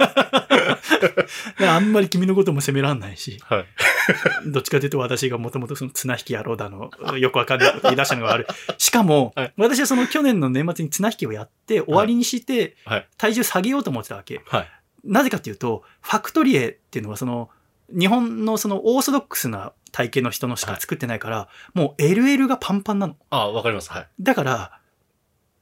[1.59, 3.66] らあんまり君のことも責めらんないし、はい。
[4.47, 8.74] どっちかというと私がもともとその綱引き野郎だの、よくわかんないこと言い出したのが悪い。
[8.78, 13.09] しかも、はい私はその去年の年末に綱引きをやって終わりにして、はい。
[13.16, 14.42] 体重下げようと思ってたわけ。
[14.47, 14.70] はい。
[15.05, 17.51] なぜかっていうと、ファクトリエっていうのはその、
[17.88, 23.16] 日本のそのオーソドックスな体型の人のしか作ってないから、もう LL がパンパンなの。
[23.30, 23.90] あ、わかります。
[23.90, 24.09] はい。
[24.20, 24.80] だから、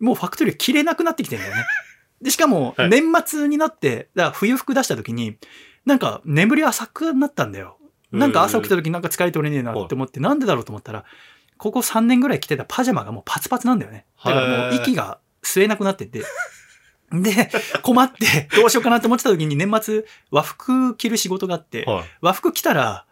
[0.00, 1.64] もうファクトリー着れなくなってきてんだよね。
[2.24, 5.36] で、しかも、はい年末になって、だから冬服出した時に、
[5.84, 7.78] なんか眠り浅くなったんだよ。
[8.10, 11.04] なんか朝起きた時になんか疲れておれねえなって思って、なんでだろうと思ったら、
[11.58, 14.06] ここ3年ぐらい着てたパジャマがもうパツパツなんだよね。
[14.24, 16.22] だからもう息が吸えなくなってて。
[17.12, 17.50] で、
[17.82, 22.04] 困って、どうしようかなって思ってた時に年末和服着る仕事があって、はい。
[22.22, 23.06] 和服着たら、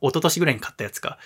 [0.00, 1.18] 一昨年ぐらいに買ったやつか、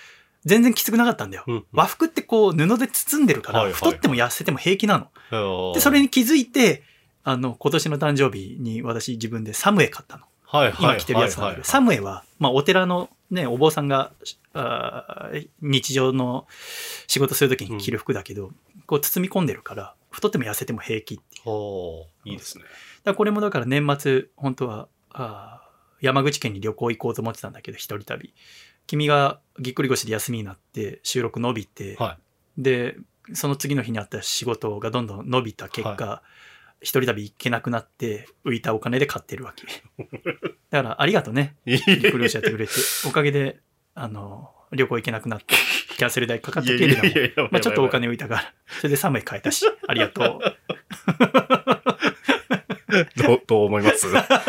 [0.44, 1.44] 全然きつくなかったんだよ。
[1.46, 5.72] うん和服ってこう布で包んでるから、太っても痩せても平気なの。
[5.74, 6.82] で、それに気づいて、
[7.28, 10.22] あの、今年の誕生日に私自分でサムエ買ったの。
[10.44, 10.76] はい、はい。
[10.78, 14.12] 今着てるやつなんだけど、サムエは、まあお寺のね、お坊さんが、
[14.52, 16.46] あー日常の
[17.08, 18.52] 仕事するときに着る服だけど、
[18.86, 22.30] こう包み込んでるから、太っても痩せても平気っていう。
[22.30, 22.64] いいですね。
[23.02, 28.32] だこれもだから年末、本当は、あー山口県に旅行行こうと思ってたんだけど、一人旅。
[28.86, 32.18] 君がぎっくり腰で休みになって、収録伸びて、は
[32.56, 32.96] で、
[33.32, 36.22] その次の日にあった仕事がどんどん伸びた結果、
[36.80, 39.66] 一人旅行けなくなって、浮いたお金で買ってるわけ。
[40.70, 41.56] だから、ありがとうね。
[41.66, 41.74] い。
[41.74, 42.72] いぎっくり腰やってくれて。
[43.06, 43.58] おかげで、
[43.94, 45.54] あの、旅行行けなくなって、
[45.96, 47.14] キャンセル代かかったけれども、や
[47.50, 50.38] まあちょっとお金浮いたから、それで3枚買えたし、ありがとう。
[53.16, 54.06] どう、どう思います？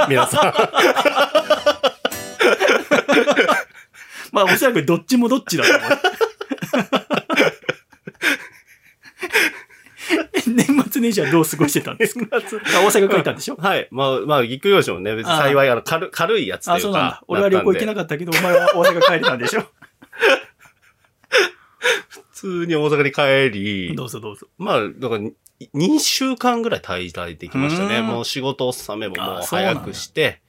[0.09, 0.53] 皆さん。
[4.33, 5.89] まあおそらくどっちもどっちだと思う。
[11.11, 12.25] 年末年始はどう過ごしてたんですか？
[12.37, 12.43] あ大
[12.91, 13.55] 阪帰ったんでしょ？
[13.61, 13.87] はい。
[13.91, 16.81] まあ、まあ、ぎっくり腰もね、別に幸い、あの、軽軽いやつというか。
[16.81, 17.23] あ、そうなんだ。
[17.27, 19.61] 俺は旅行行けなかったけど、お前は大阪帰れたんでしょ？
[19.61, 19.67] た。
[22.09, 23.11] 普通に大阪に
[23.51, 24.47] 帰り、どうぞどうぞ。
[24.57, 25.21] まあ、だから、
[25.73, 27.97] 2週間ぐらい滞在できましたね。
[27.99, 30.41] うんもう仕事納めももう早くして、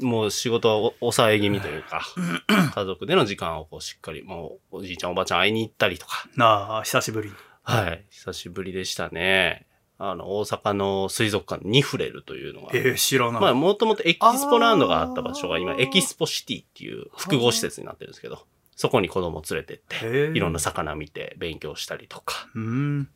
[0.00, 2.02] もう仕事はお抑え気味というか、
[2.74, 6.28] 家族での時間をこうしっかり、もうおじいちゃんおばあちゃん会いに行ったりとか。
[6.36, 7.34] なあ、久しぶりに。
[7.64, 8.04] はい。
[8.10, 9.66] 久しぶりでしたね。
[9.98, 12.70] あの、大阪の水族館にフレルというのが。
[12.74, 13.40] えー、知らない。
[13.40, 18.44] まあ、もともとエキスポランドがあった場所が今、エキスポシティっていう複合施設になってるんですけど、
[18.76, 22.48] そこに子供連れてって、いろんな魚見て勉強したりとか、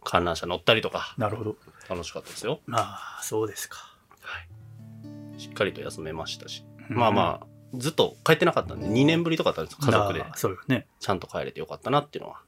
[0.04, 1.56] 観覧車乗ったりとか、なるほど。
[1.88, 2.60] 楽しかったですよ。
[2.70, 3.78] ああ、そうですか。
[4.20, 5.40] はい。
[5.40, 6.64] しっかりと休めましたし。
[6.90, 10.86] うんまあまあ、ずっと帰ってなかったんで、2年ぶりとかだったんです家族でそうよね。
[11.00, 12.40] ちゃんと帰れてよかったなっていうのは、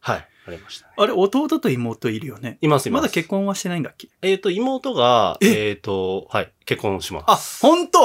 [0.00, 0.92] はい、ありましたね。
[0.96, 2.58] あれ、弟と妹いるよね。
[2.60, 3.00] います、いま。
[3.00, 4.08] ますだ結婚はしてないんだっけ？
[4.22, 5.70] えっ、と、妹が、え？
[5.70, 7.24] えっ、と、はい、結婚します。
[7.64, 7.98] あ、本当？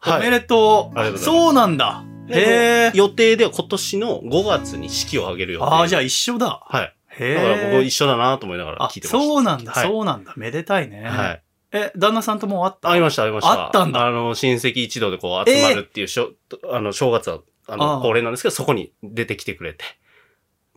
[0.00, 0.98] はいおめでとう。
[0.98, 2.04] ありがとうございそうなんだ。
[2.30, 2.96] へえ。
[2.96, 5.64] 予定では今年の5月に式を挙げる予定。
[5.66, 6.00] ああ、じゃあ。
[6.00, 6.62] あ一緒だ。
[6.68, 6.94] はい。
[7.18, 7.34] へえ。
[7.34, 9.18] だから僕一緒だなと思いながらあ聞いてました。
[9.18, 10.34] そうなんだ、はいそうなんだ。
[10.36, 11.02] めでたいね。
[11.02, 11.42] はい。
[11.72, 12.90] え、旦那さんともう会った？
[12.90, 13.64] 会いました、会いました。
[13.66, 16.30] あったんだあの、親戚一同でこう集まるっていうしょ、
[16.70, 19.84] あの、正月は、ああの、あ恒例なんですけど、そこに出てきてくれて、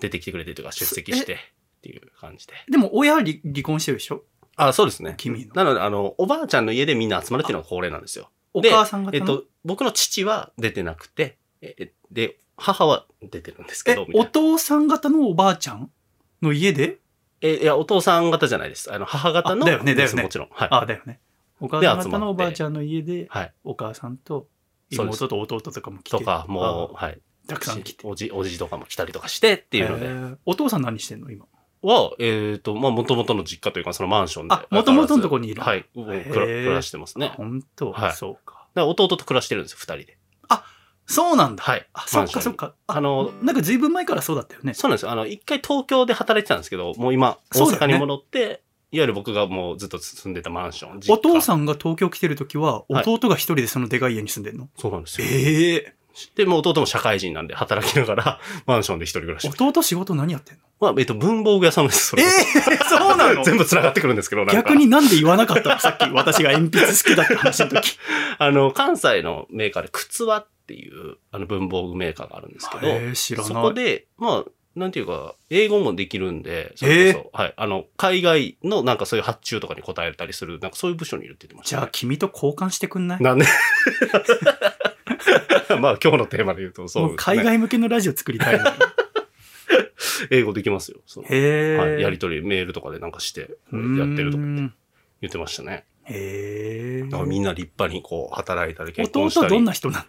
[0.02, 1.38] 出てきてくれてというか、出席して、っ
[1.82, 2.54] ていう感じで。
[2.70, 4.24] でも親は離離婚してるでしょ？
[4.58, 5.14] あ、そうですね。
[5.18, 5.54] 君の。
[5.56, 8.30] なので、あの、おばあちゃんの家でみんな集まるっていうのが恒例なんですよ。
[8.54, 9.16] おで母さん方の？
[9.16, 15.89] えっと、僕の父は出てなくて、え、で、母は出てるんですけえど、みたいなお父さん方のおばあちゃん
[16.41, 16.97] の家で？
[17.41, 18.93] え、いや、お父さん方じゃないです。
[18.93, 19.66] あの、母方の。
[19.66, 20.49] あだよねだよねですもちろん。
[20.52, 20.68] はい。
[20.72, 21.20] あ、だよね。
[21.60, 23.54] お母さん方のおばあちゃんの家で、はい。
[23.64, 24.47] お母さんと
[24.91, 27.22] そうです妹と弟とかも来てとか、もう、はい。
[27.52, 28.08] あたくさん来て。
[28.08, 30.38] おじ、おじとかも来たりとかしてっていうので。
[30.45, 31.45] お父さん何してんの今？
[31.82, 34.54] は、えっ、と、まあ、もともとの実家というか、そのマンションで。
[34.54, 35.86] あ元々のとこにいるはい。
[35.93, 37.28] 暮らしてますね。
[37.28, 38.68] だか本当、はいそうか。
[38.76, 40.18] ら弟と暮らしてるんですよ、二人で。
[41.12, 41.64] そうなんだ。
[41.64, 41.88] はい。
[41.93, 42.74] あ、そっかそっか。
[42.88, 44.74] ああの、なんか随分前からそうだったよね。
[44.74, 45.12] そうなんですよ。
[45.12, 51.02] あの、一回東京で働いてたんですけど、もう今、大そうだよね阪に戻って、いわゆる僕がもうずっと住んでたマンション。
[51.02, 55.28] 実家お父さんが東京来てる時は、はい弟が一人でそのでかい家に住んでんの、そうなんですよ。
[55.30, 55.95] ええ
[56.36, 59.49] で、もう弟も社会人なんで働きながら、 マンションで一人暮らし。
[59.59, 60.62] 弟仕事何やってんの？
[60.80, 63.43] まあ、えっと、文房具屋さんです、それえこえそそうなの？
[63.45, 64.62] 全部繋がってくるんですけど、なんか。
[64.70, 65.80] 逆になんで言わなかったの？
[65.80, 67.97] さっき私が鉛筆好きだって話の時。
[68.39, 73.47] あの、関西のメーカーで、靴輪っていう、あの、文房具メーカーがあるんですけど、ええ知らない。
[73.47, 77.53] そこで、まあ、なんていうか、英語もできるんで、それこそ、はい。
[77.57, 83.22] あの、海外のなんかそういう発注とかに答えたりする、なんかそういう部署にいるって言ってました、じゃあ君と交換してくんない？
[83.22, 83.45] なんで？
[85.80, 87.13] まあ、今日のテーマで言うと、そうね。
[87.17, 88.65] 海外向けのラジオ作りたいの。
[90.30, 90.99] 英語できますよ。
[91.05, 92.01] そうへえ、はい。
[92.01, 94.74] やりとり、メールとかでなんかして、やってるとかうーん
[95.22, 95.86] 言ってましたね。
[96.05, 99.45] へえだからみんな立派にこう働いたり結婚したり。
[99.45, 100.05] 弟はどんな人な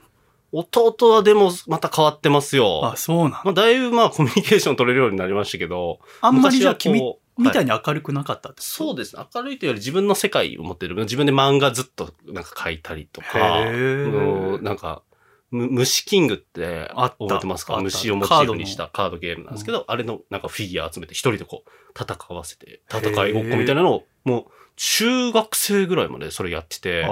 [0.53, 2.81] 弟はでもまた変わってますよ。
[2.83, 7.01] のあ、そうなのまあ、だいぶまあコミュニケーション取れるようになりましたけど、あんまりじゃあ君
[7.43, 8.63] みたいに明るくなかったってこと？
[8.63, 9.17] そうです。
[9.17, 9.25] ね。
[9.35, 10.95] 明るいというより自分の世界を持ってる。
[10.97, 13.29] 自分で漫画ずっとなんか描いたりとか、
[13.61, 14.57] へー。
[14.57, 15.03] うんなんか、
[15.51, 21.71] む虫キングってあった覚えてますか虫をモチーフにしたカードゲームなんですけど、あれのなんかフィギュア集めて一人でこう
[22.01, 24.45] 戦わせて、戦いごっこみたいなのをもう
[24.77, 27.09] 中学生ぐらいまでそれやってて、あ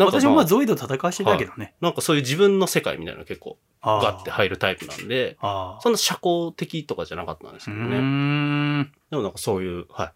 [0.00, 1.74] なんか、私もままあ、あゾイド戦わしてたけどね。
[1.80, 5.36] なんかそういう自分の世界みたいなの結構ガッて入るタイプなんで、
[5.80, 8.90] そんな社交的とかじゃなかったんですうけどね。
[9.10, 10.12] でもなんかそういう、はい。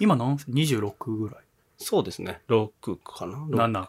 [0.00, 0.38] 今何？
[0.38, 1.44] 歳 ?26 ぐらい。
[1.76, 2.40] そうですね。
[2.48, 2.70] 6
[3.04, 3.88] かな？7、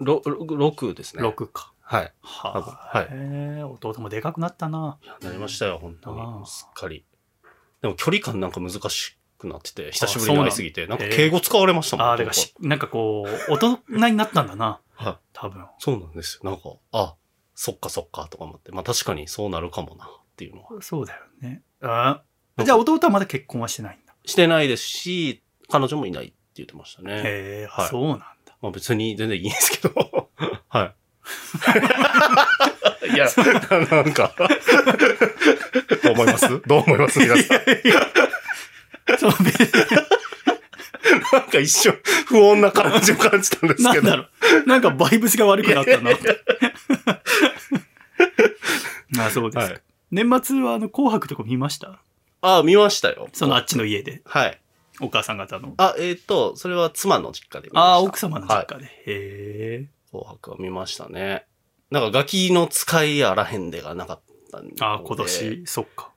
[0.00, 1.22] ろろ6ですね。
[1.22, 1.72] 6か。
[1.80, 2.12] はい。
[2.22, 4.98] は多分はいへえ弟もでかくなったな。
[5.22, 6.46] なりましたよ、本当に。
[6.46, 7.04] すっかり。
[7.80, 12.06] でも距離感なんか難しくなってて、久しぶりに会いすぎて、なんか敬語使われましたもん。
[12.06, 13.78] ああ、だからし、なんかこう、大人
[14.08, 14.80] になったんだな。
[14.94, 15.16] はい。
[15.32, 15.64] 多分。
[15.78, 16.50] そうなんですよ。
[16.50, 17.14] なんか、あ、
[17.54, 20.82] そっかそっかとか思って、まあ確かにそうなるかもなっていうのは。
[20.82, 21.62] そうだよね。
[21.82, 22.22] あ
[22.58, 22.64] あ。
[22.64, 24.14] じゃあ弟はまだ結婚はしてないんだ。
[24.24, 27.12] してないですし、彼女もいないって言ってましたね。
[27.18, 28.26] へえ、あはいそうなんだ。
[28.60, 30.30] まあ別に全然いいんですけど。
[30.68, 30.94] はい。
[33.14, 33.26] いや、
[33.90, 34.34] なんか、
[36.02, 36.60] どう思います？
[36.66, 37.18] どう思います？
[37.20, 37.58] 皆さん。
[39.18, 39.30] そう、
[41.32, 44.02] なんか一瞬不穏な感じを感じたんですけど。
[44.02, 44.22] なんだろ
[44.64, 44.66] う。
[44.68, 46.10] なんかバイブスが悪くなったな。
[49.26, 49.72] あそうですか。
[49.72, 52.00] はい年末はあの、紅白とか見ました？
[52.40, 53.28] あ、見ましたよ。
[53.34, 54.58] そのあっちの家で、はい。
[55.00, 55.74] お母さん方の。
[55.76, 57.90] あ、えっ、と、それは妻の実家で見ました。
[57.90, 58.66] ああ、奥様の実はい。
[58.70, 58.84] 家で。
[58.86, 59.86] へえ。
[60.10, 61.44] 紅白は見ましたね。
[61.90, 64.76] なんかガキの使いあらへんでがなかったんで。
[64.82, 66.10] ああ、今年、そっか。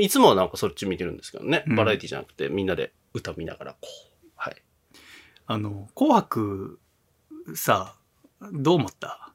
[0.00, 1.64] いつもはなんかそっち見てるんですけどね。
[1.66, 4.26] うんバラエティじゃなくてみんなで歌見ながらこう。
[4.36, 4.56] はい。
[5.46, 6.78] あの、紅白、
[7.54, 7.96] さ、
[8.52, 9.32] どう思った？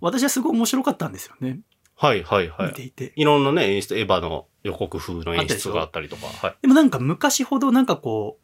[0.00, 1.60] 私はすごい面白かったんですよね。
[1.94, 2.68] はいはいはい。
[2.68, 3.12] 見ていて。
[3.14, 6.26] いろんなね、演出、エヴァの予告風の演出があったりとか。
[6.26, 6.56] はい。
[6.62, 8.38] でもなんか昔ほどなんかこ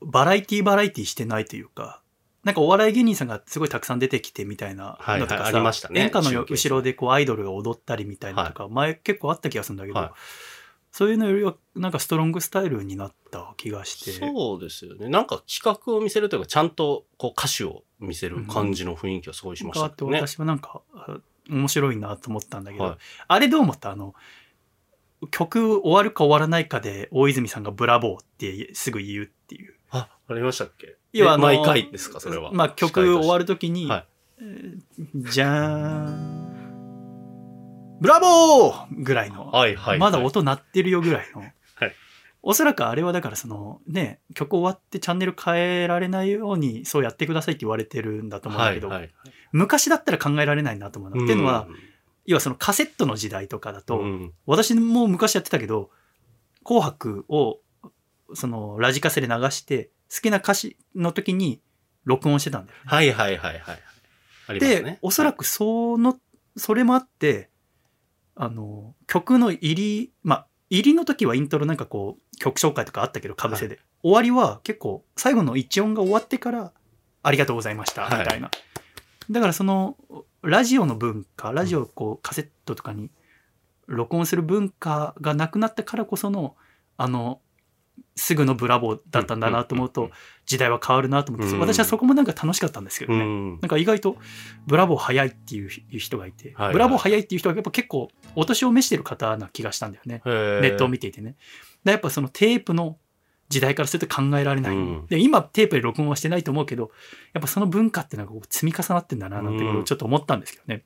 [0.00, 2.02] う、バラエティバラエティしてないというか、
[2.44, 10.10] なんかお笑い芸人さんがすごいたくさん出てきてみたいなはいはいのとかさ、ありましたね演歌の後ろでこうアイドルが踊ったりみたいなのとか、前結構あった気がするんだけど、はい
[10.96, 14.12] そういうのよりはなんかストロングスタイルになった気がして。
[14.12, 15.10] そうですよね。
[15.10, 20.26] なんか企画を見せるというか、ちゃんとこう歌詞を見せる感じの雰囲気はすごいしまし変わってたね。
[20.26, 21.18] 私はなんか、あ
[21.50, 22.96] 面白いなと思ったんだけど、はい
[23.28, 23.90] あれどう思った？
[23.90, 24.14] あの、
[25.30, 29.74] 曲終わるか終わらないかで大泉さんがブラボーってすぐ言うっていう。
[29.90, 30.96] あ、ありましたっけ？
[31.12, 32.52] 要は毎回ですか、それは。
[32.52, 34.06] まあ曲終わるときに、はい
[34.40, 36.45] えーじゃーん。
[38.00, 41.40] ブラボーぐらいの、はいはいはいまだ音鳴ってるよぐらいの。
[41.40, 41.52] はい
[42.48, 49.10] おそらくあれはだからそのね、曲終わってチャンネル変えられないようにそうやってくださいって言われてるんだと思うんだけど、はいはい。
[49.50, 51.24] 昔だったら考えられないなと思うの。
[51.24, 51.66] っていうのは、
[52.24, 55.90] 要はそのカセットの時代とかだと、うん、私も昔やってたけど、
[56.62, 57.58] 紅白を
[58.32, 61.60] そのラジカセで流して、好きな歌詞の時に
[62.04, 62.84] 録音してたんだよね。
[62.86, 64.60] はいはいはいはい。
[64.60, 64.98] で、ね。
[65.02, 66.16] おそらくその、
[66.56, 67.50] それもあって、
[68.36, 73.80] あの、曲の入り、まあ、入りの時はイントロなんかこう、曲紹介とかあったけど、かぶせで。
[74.02, 76.72] 終わりは結構、最後の一音が終わってから、
[77.22, 78.50] ありがとうございました、はいみたいな。
[79.30, 79.96] だからその、
[80.42, 83.10] ラジオの文化、ラジオをこう、カセットとかに
[83.86, 86.56] 録音する文化がなくなったからこその、
[86.98, 87.40] あの、
[88.14, 90.10] すぐのブラボーだったんだなと思うと、
[90.46, 93.20] 時代は変わるなと思って、うん私はそこもなんか楽しかったんですけどね。
[93.20, 93.50] うん。
[93.60, 94.16] なんか意外と
[94.66, 100.22] ブラボー早いっていう人がいて、はいはいブラボー早いっていう人がやっぱ結構お年を召してる方な気がしたんだよね。
[100.24, 101.36] ネネットを見ていてね。
[101.84, 102.98] でやっぱそのテープの
[103.48, 104.76] 時代からすると考えられない。
[104.76, 106.90] うんで今テープで録音はしてないと思うけど、
[107.34, 110.84] やっぱその文化ってなんかこう積み重なってんだななんてことをちょっと思ったんですけどね。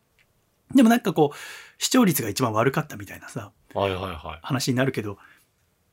[0.74, 4.38] でもなんかこう、視聴率が一番悪かったみたいなさ、はいはいはい。
[4.42, 5.18] 話になるけど、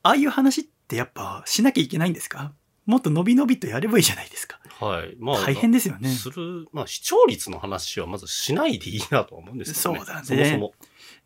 [0.02, 2.52] ああいう話ってやっぱしなきゃいけないんですか？
[2.86, 4.58] もっと伸び伸びとやればいいじゃないですか。
[4.80, 5.14] はい。
[5.18, 6.08] まあ、大変ですよね。
[6.08, 9.98] する、まあ、視聴率の話はまずしないでいいなとは思うんですけどね。
[9.98, 10.72] そうだねそもそも。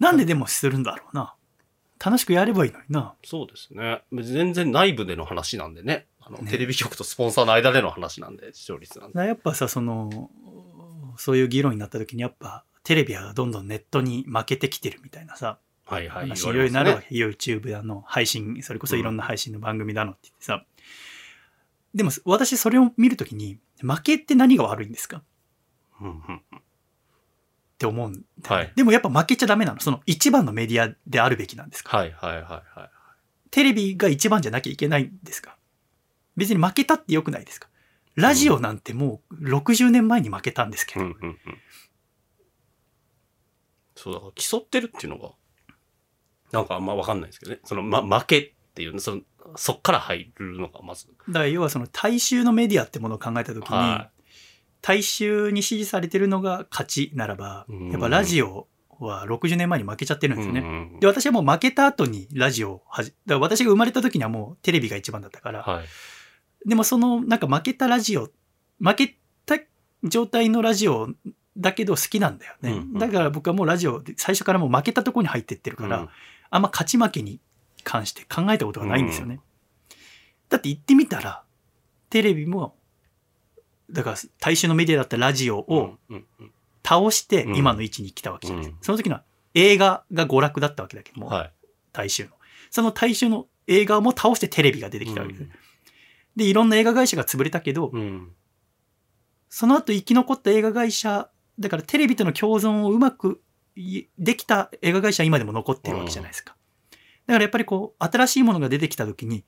[0.00, 1.34] なんででもするんだろうな。
[2.04, 3.14] 楽しくやればいいのにな。
[3.24, 4.02] そうですね。
[4.12, 6.06] 全然内部での話なんでね。
[6.20, 9.18] あの、ねテレビ局とスポンサーの間での話なんで、視聴率なんで。
[9.20, 10.30] やっぱさ、その、
[11.16, 15.58] そういう議論になった時にやっぱテレビはどんどんネットに負けてきてるみたいなさ、
[15.92, 16.28] はいはい。
[16.28, 17.14] 話いろいろなるわけ。
[17.14, 20.64] YouTube だの、配信、それこそいろんな配信の番組だのって言ってさ。
[21.94, 25.18] でも私それを見るときに、負けって何が悪いんですか？
[25.18, 25.22] っ
[26.00, 26.42] うんうん
[27.78, 29.80] て思うんだよねはいでもやっぱ負けちゃダメなの。
[29.80, 31.96] その一番のメディアであるべきなんですか？
[31.96, 32.90] はいはいはいはい。
[33.50, 35.56] テレビが一番じゃなきゃいけないんですか？
[36.36, 37.68] 別に負けたって良くないですか？
[38.14, 41.38] ラジオなんてもう60年前に負けたんですけど、うんうんうん。
[43.96, 45.30] そうだから競ってるっていうのが、
[46.52, 47.60] なんかあんまわかんないですけどね。
[47.64, 49.22] その、ま、負けっていう、その、
[49.56, 51.06] そっから入るのがまず。
[51.28, 54.10] だから要はその大衆のメディアってものを考えた時に、は
[54.80, 58.66] 大衆に支持されてるのが勝ちならばうん、やっぱラジオ
[58.98, 60.60] は60年前に負けちゃってるんですよね。
[60.60, 66.68] ねで、私はもう負けた後にラジオをはじ、だから私が生まれた時にはもうテレビが一番だったから、はい。
[66.68, 68.28] でもそのなんか負けたラジオ、
[68.80, 69.58] 負けた
[70.04, 71.08] 状態のラジオ
[71.56, 72.82] だけど好きなんだよね。
[72.94, 76.08] だから僕はもうラジオで最初からもう負けたところに入ってってるから、うん
[76.52, 77.40] あんま勝ち負けに
[77.82, 79.40] 関して考えたことがないんですよね。
[80.48, 81.42] だって言ってみたら、
[82.10, 82.76] テレビも、
[83.90, 86.52] だから大衆のメディアだったラジオをうんうん
[86.84, 88.76] 倒してうん今の位置に来たわけじゃないですか。
[88.76, 89.24] うんその時のは
[89.54, 91.52] 映画が娯楽だったわけだけども、はい。
[91.92, 92.30] 大衆の。
[92.70, 95.42] その大衆の映画も倒してテレビが出てきたわけです。
[95.42, 95.52] うん
[96.36, 98.32] で、いろんな映画会社が潰れたけど、うん。
[99.50, 101.28] その後生き残った映画会社、
[101.58, 106.54] だからテレビとの共存をうまくいできた映画会社は今でも残ってるわけじゃないですか。
[107.26, 109.44] だからやっぱりこう、新しいものが出てきた時に、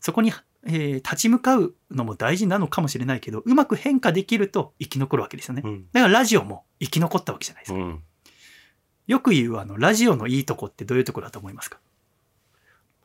[0.00, 0.32] そこに、
[0.66, 5.62] えー立ち向かうのも大事なのかもしれないけど、うまく変化できると生き残るわけですよね。
[5.64, 5.86] うん。
[5.92, 7.78] だからラジオも生き残ったわけじゃないですか。
[7.78, 8.02] うん。
[9.06, 11.78] よく言うあの、ラジオのいいとこってどういうところだと思いますか？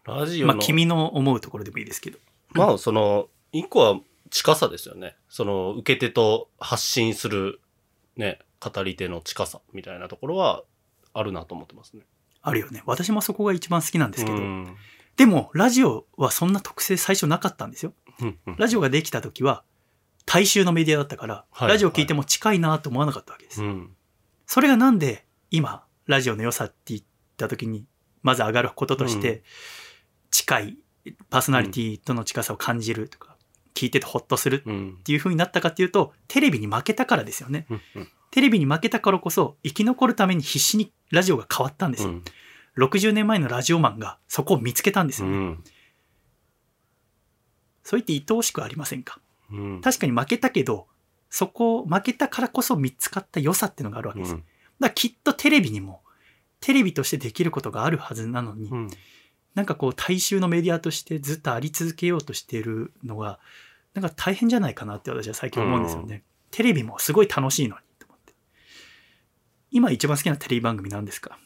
[0.05, 0.53] ラジオの。
[0.53, 2.18] まあ、君の思うところでもいいですけど。
[2.51, 3.99] まあ、その、一個は
[4.30, 5.16] 近さですよね。
[5.28, 7.60] その、受け手と発信する、
[8.16, 10.64] ね、語り手の近さみたいなところは、
[11.14, 12.03] あるなと思ってますね。
[12.41, 12.84] あるよね。
[12.86, 14.38] 私もそこが一番好きなんですけど。
[14.38, 14.76] うん
[15.18, 17.93] でも、ラジオはそんな特性最初なかったんですよ。
[18.57, 19.66] ラジオができた時は、
[20.26, 23.62] 大衆のメディアだったから、はいラジオ聞いても近いなと思わなかったわけです。
[23.62, 23.93] うん。
[24.45, 27.01] それがなんで、今、ラジオの良さって言っ
[27.36, 27.86] た時に、
[28.22, 29.41] まず上がることとして、うん
[30.32, 30.78] 近い、
[31.30, 33.36] パーソナリティとの近さを感じるとか、
[33.74, 35.03] 聞いててホッとするうんっ。
[35.03, 37.65] ていう風になったかっていうと、テレビに負けたからですよね。
[37.70, 42.13] うんうんテレビに負けたからこそ、生き残るために必死にラジオが変わったんですよ。
[42.78, 45.36] 60年前のラジオマンがそこを見つけたんですよね。
[45.36, 45.63] うん。
[47.82, 49.20] そう言って愛おしくありませんか？
[49.51, 49.82] うん。
[49.82, 50.86] 確かに負けたけど、
[51.32, 54.34] そこを負けたからこそ見つかった良さっていうのがあるわけです。
[54.34, 54.43] だか
[54.82, 56.03] らきっとテレビにも、
[56.59, 58.89] テレビとしてできることがあるはずなのに、うん。
[59.55, 63.39] なんかこう大衆のメディアとしてずっとあり続けようとしているのが、
[63.93, 66.23] なんか大変じゃないかなって私は最近思うんですよね。
[66.51, 68.33] テレビもすごい楽しいのにと思って。
[69.71, 71.37] 今一番好きなテレビ番組なんですか？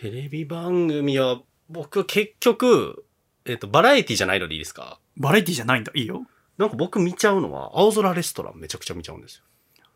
[0.00, 3.04] テレビ番組は、僕結局、
[3.44, 4.98] えっ、と、バラエティじゃないのでいいですか？
[5.16, 5.92] バラエティじゃないんだ。
[5.94, 6.26] いいよ。
[6.58, 9.44] なんか僕見ちゃうのは、青空レストランめちゃくちゃ見ちゃうんですよ。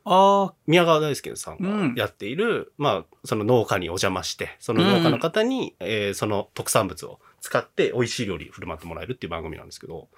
[0.05, 10.09] ああ、宮川大輔さんうんがやっている、まあ、その農家にお邪魔して、その農家の方に、えーその特産物を使って美味しい料理振る舞ってもらえるっていう番組なんですけど、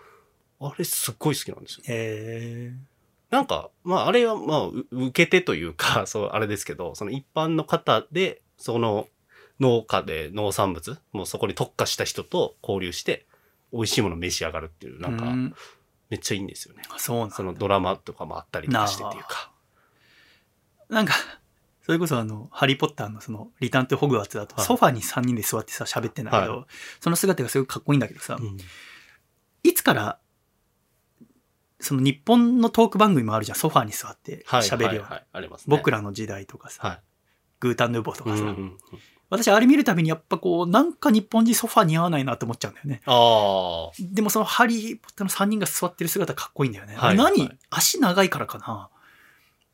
[0.60, 1.84] あれすっごい好きなんですよ。
[1.88, 2.72] え
[3.30, 9.08] なんか、まあ、あれは、まあ、う受け手というか、 そう、あれですけど、その一般の方で、その
[9.60, 13.26] 農家で農産物、もうそこに特化した人と交流して、
[13.72, 15.54] 美味しいものを召し上がるっていう、ー、なんかう、ん
[16.08, 16.82] めっちゃいいんですよね。
[16.88, 19.50] あそうなんだそのドラマとかもあったりとかしてっていうか。
[20.88, 21.14] なんか、
[21.82, 26.66] それこそあの、ハリーポッターのその、リターントゥホグワーツだと、はいソファに3人で座ってさ、喋ってんだけど、は
[27.00, 28.56] その姿がすごいかっこいいんだけどさ、うん
[29.62, 30.18] いつから、
[31.80, 34.62] その日本のトーク番組もあるじゃん、ソファに座ってはい。
[34.62, 35.02] 喋るよ。
[35.02, 35.76] はいはいありますね。
[35.76, 37.02] 僕らの時代とかさ、はい。
[37.58, 38.78] グータンヌーボーとかさ、うんうんうん
[39.28, 43.02] 私あれ見るたびにやっぱこう、なんか日本人ソファ似合わないなと思っちゃうんだよね。
[43.06, 43.90] ああ。
[43.98, 46.94] でもそのハリーポッターの3人が座ってる姿かっこいいんだよね。
[46.94, 48.88] はいはい足長いからかな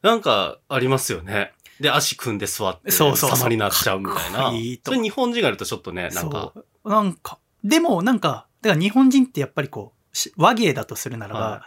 [0.03, 1.53] なんか、ありますよね。
[1.81, 4.51] で、足組んで座って、そうそうそう様になっちゃうみたいな。
[4.51, 6.53] こいいとそれ日本人がいるとちょっとね、なんか。
[6.85, 11.67] なんか、でもなんか、だから日本人ってやっぱりこう、し和芸だとするならば、は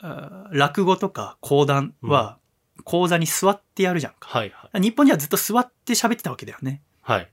[0.00, 2.38] あー落語とか講談は
[2.84, 4.28] 講座に座ってやるじゃんか。
[4.28, 4.80] はいはい。
[4.80, 6.82] 日本人はずっと座って喋ってたわけだよね。
[7.00, 7.28] はい。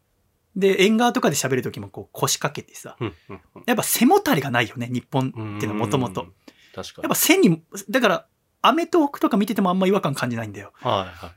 [0.55, 6.33] で、縁側とかで喋るときもこう腰掛けてさ、うんうんうんやっぱ背もたれがないよね、日本っていうのはもともとうん。。
[6.73, 7.03] 確かに。
[7.03, 8.27] やっぱ背に、だから、
[8.68, 10.72] アメトークとか見ててもあんま違和感感じないんだよ。
[10.82, 11.32] はいはい。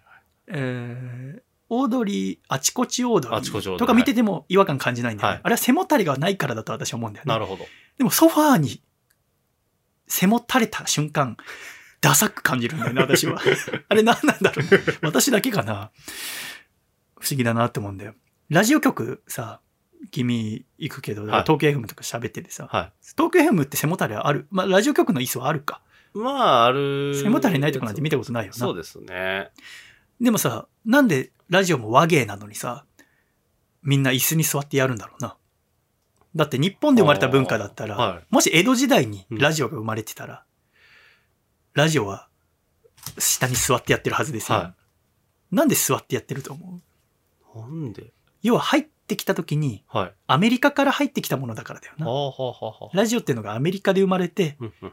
[0.48, 5.34] えー、オードリー、あちこちオードリーとか見てても違和感感じないんだよね。
[5.34, 7.28] はいあれは背もたれがないからだと私は思うんだよね。
[7.32, 7.66] なるほど。
[7.98, 8.82] でもソファーに
[10.06, 11.36] 背もたれた瞬間、
[12.00, 13.40] ダサく感じるんだよね、私は。
[13.88, 14.66] あれ何なんだろう。
[15.02, 15.90] 私だけかな。
[17.20, 18.14] 不思議だなって思うんだよ。
[18.48, 19.60] ラジオ局さ、
[20.12, 24.46] 君行くけど、はい東京 FM とか喋っててさ、は東京 FM って背もたれある？
[24.50, 25.82] まあ、ラジオ局の椅子はあるか。
[26.20, 26.24] い。
[26.24, 27.20] まあ、ある。
[27.22, 28.56] 背もたれないとこなんて見たことないよな。
[28.56, 29.50] そうですね。
[30.20, 32.84] でもさ、なんでラジオも和芸なのにさ、
[33.82, 35.36] みんな椅子に座ってやるんだろうな。
[36.34, 40.44] だって日本で生まれた文化だったら、はいもし江戸時代にラジオが生まれてたら、
[41.72, 42.28] ラジオは
[43.18, 44.58] 下に座ってやってるはずですよ。
[44.58, 44.74] は
[45.50, 46.80] なんで座ってやってると思
[47.56, 47.58] う？
[47.58, 48.12] なんで？
[48.42, 50.12] 要は入ってきた時に、はい。
[50.26, 52.06] アメリカから入ってきたものだからだよな。
[52.92, 54.92] ラジオっていうのがアメリカで生まれて、うんうん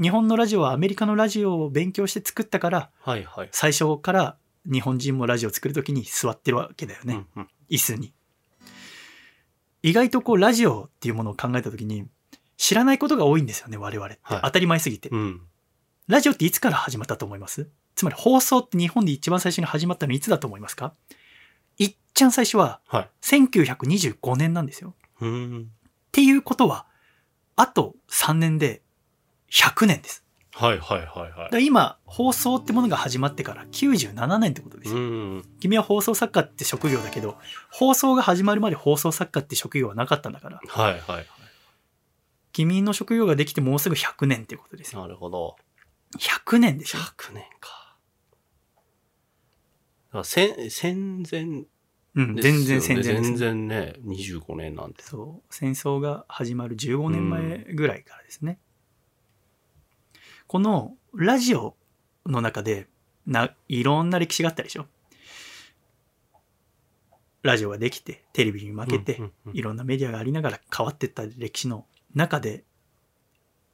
[0.00, 3.48] 日本のラジオはアメリカのラジオを勉強して作ったから、はい、はい。
[3.50, 4.36] 最初から
[4.70, 7.14] 日本人もラジオを作るときに座ってるわけだよね。
[7.14, 8.12] うんうん椅子に。
[9.82, 12.06] 意外とこうラジオっていうものを考えたときに、
[12.56, 14.18] 知らないことが多いんですよね、我々って。
[14.22, 15.08] はい当たり前すぎて。
[15.08, 15.40] うん。
[16.06, 17.68] ラジオっていつから始まったと思います？
[17.94, 20.94] つまり放送って日本で一番最初に始まったのいつだと思いますか？
[21.78, 23.10] いっちゃん最初ははい。
[23.22, 24.94] 1925年なんですよ。
[25.20, 25.62] うーん。
[25.62, 25.64] っ
[26.12, 26.86] ていうことは、
[27.56, 28.82] あと3年で
[29.50, 30.24] 100年です。
[30.52, 34.88] はい、はい、はい、はだから今、放送ってものが始まってから97年ってことでい。
[34.88, 35.00] すよ。
[35.00, 35.44] うん。
[35.60, 37.36] 君は放送作家って職業だけど、
[37.70, 41.26] 放送が始まるまで放送作家って職業はなかったんだから、はい、はい、はい。
[42.52, 45.02] 君の職業ができてもうすぐ100年ってことですよ。
[45.02, 45.56] なるほど。
[46.18, 47.02] 100年ですよ。
[47.02, 47.96] 100年か。
[50.06, 51.66] だから戦、戦前
[52.14, 55.02] うん、全然戦前です、全然ね、25年なんて。
[55.02, 55.54] そう。
[55.54, 58.58] 戦争が始まる15年前ぐらいからですね。
[60.46, 61.74] このラジオ
[62.24, 62.88] の中で
[63.26, 64.86] な、いろんな歴史があったでしょ？
[67.42, 69.20] ラジオができて、テレビに負けて、
[69.52, 72.64] いろんなメディアがありながら変わっていった歴史の中で、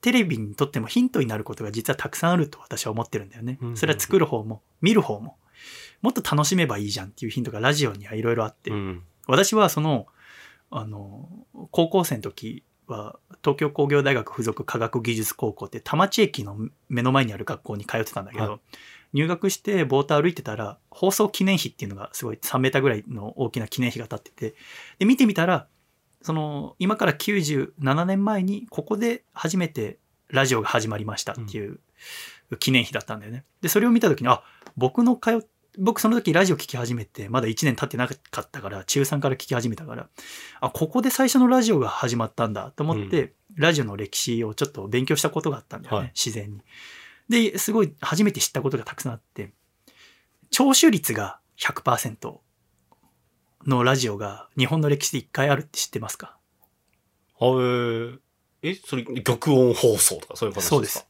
[0.01, 5.37] テレビにとってもヒントになることが実はたくさんあると私は思ってるんだよねそれは作る方も見る方も、
[6.01, 9.05] もっと楽しめばいいじゃんっていうヒントがラジオにはいろいろあって、うん。
[9.29, 10.07] 私はその、
[10.71, 11.29] あの、
[11.71, 16.57] 高校生の時は、東京工業大学附属科学技術高校って田町駅の
[16.89, 18.59] 目の前にある学校に通ってたんだけど、は
[19.13, 24.55] 入学してボート歩いてたら、放送記念碑っていうのがすごい3メーターぐらいの大きな記念碑が立ってて、
[24.99, 25.67] で、見てみたら、
[26.23, 31.81] その、今から97年前にここで初めてラジオが始まりましたっていう
[32.59, 33.45] 記念碑だったんだよね。
[33.61, 34.43] で、それを見た時に、あ、
[34.77, 35.43] 僕の通っ
[35.79, 40.09] 僕その時ラジオ聞き始めて、まだ1年経ってなかったから、中3から聞き始めたから、
[40.61, 46.61] あ、ここで最初のラジオが始まったんだと思って、ラジオの歴史をちょっと勉強したことがあったんだよね、はい自然に。
[47.29, 49.53] で、すごい初めて知ったことがたくさんあって、
[50.51, 52.39] 聴取率が100%
[53.67, 56.37] のラジオが日本の歴史で1回あるって知ってますか？
[57.41, 58.19] あえー
[58.63, 60.69] え、それ、玉音放送とかそういう話ですか？
[60.69, 61.07] そうです。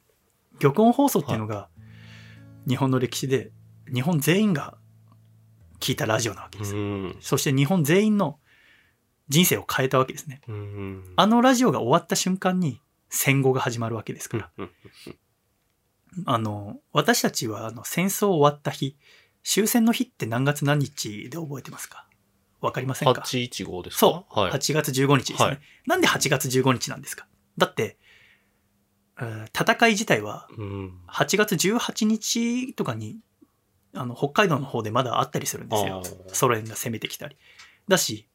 [0.61, 1.69] 玉音放送っていうのが
[2.69, 3.51] 日本の歴史で
[3.93, 4.77] 日本全員が
[5.81, 6.75] 聞いたラジオなわけです。
[6.77, 7.17] うん。
[7.21, 8.39] そして日本全員の
[9.29, 10.41] 人生を変えたわけですね。
[10.49, 11.05] うん。
[11.17, 14.51] あのラジオが終わった瞬間に戦後が始まるわけですから。
[14.59, 14.71] うん
[16.27, 18.99] あの、私たちはあの戦争終わった日、
[19.45, 22.07] 終戦の日って何月何日で覚えてますか？
[22.61, 23.99] わかりませんか？815ですか？
[23.99, 24.53] そう、はい。
[24.53, 27.27] 8月15日ですね、はいなんで8月15日なんですか？
[27.57, 27.97] だって、
[29.19, 30.99] えー戦い自体はうん。
[31.09, 33.19] 8月18日とかに、
[33.95, 36.03] あの、北海道の方でまだあったりするんですよ。
[36.29, 37.37] ソ連が攻めてきたり。
[37.89, 38.29] だし、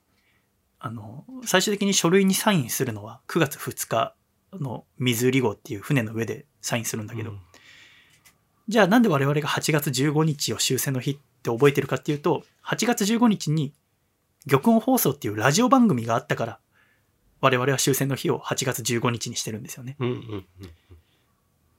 [0.79, 4.15] あの、最終的に書類にサインするのは9月2日
[4.53, 7.39] の水売り号っていう船の上でサインするんだけど、うん。
[8.67, 13.73] じゃあなんで我々が8月15日を終戦の日って覚えてるかっていうと、8月15日に
[14.49, 16.59] 玉音放送っていうラジオ番組があったから、
[17.41, 19.95] 我々は終戦の日を8月15日にしてるんですよね。
[19.99, 20.45] うんうん。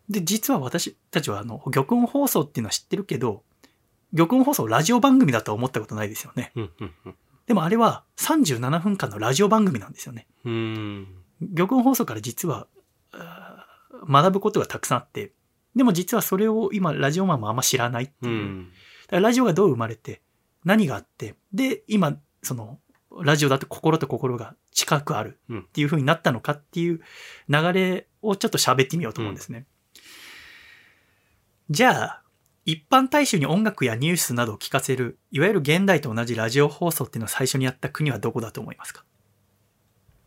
[0.09, 3.43] で、実は私たちはあの、玉音放送っていうのは知ってるけど、
[4.15, 6.53] 玉音放送ラジオ番組だとは思ったことないですよね。
[6.57, 7.15] うんうんうん
[7.49, 10.27] でもあれは37分間のラジオ番組なんですよね。
[10.45, 11.09] うん。
[11.57, 12.67] 玉音放送から実は、
[14.07, 15.33] 学ぶことがたくさんあって、
[15.75, 18.33] でも実はそれを今ラジオマンもあんま知らないっていう。
[18.33, 18.71] うん。
[19.07, 20.21] だからラジオがどう生まれて、
[20.63, 22.79] 何があって、で、今、その、
[23.23, 27.01] ラジオだと心と心が近くあるっていう風になったのかっていう
[27.49, 29.67] 流れをちょっと喋ってみようと思うんですね。
[31.71, 32.23] じゃあ、
[32.69, 39.07] 一般大衆に音楽やニュースなどを聞かせる、いわゆる現代と同じラジオ放送っていうのを最初にやった国はどこだと思いますか？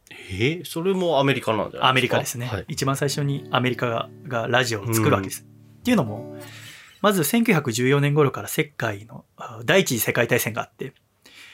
[0.10, 1.88] えーそれもアメリカなんじゃないですか？
[1.90, 2.48] アメリカですね。
[2.48, 2.66] はい。
[2.68, 5.44] 一番最初にアメリカががラジオを作るわけです。
[5.44, 6.36] っていうのも、
[7.02, 10.96] まず1914年頃から世界のあ第一次世界大戦があって、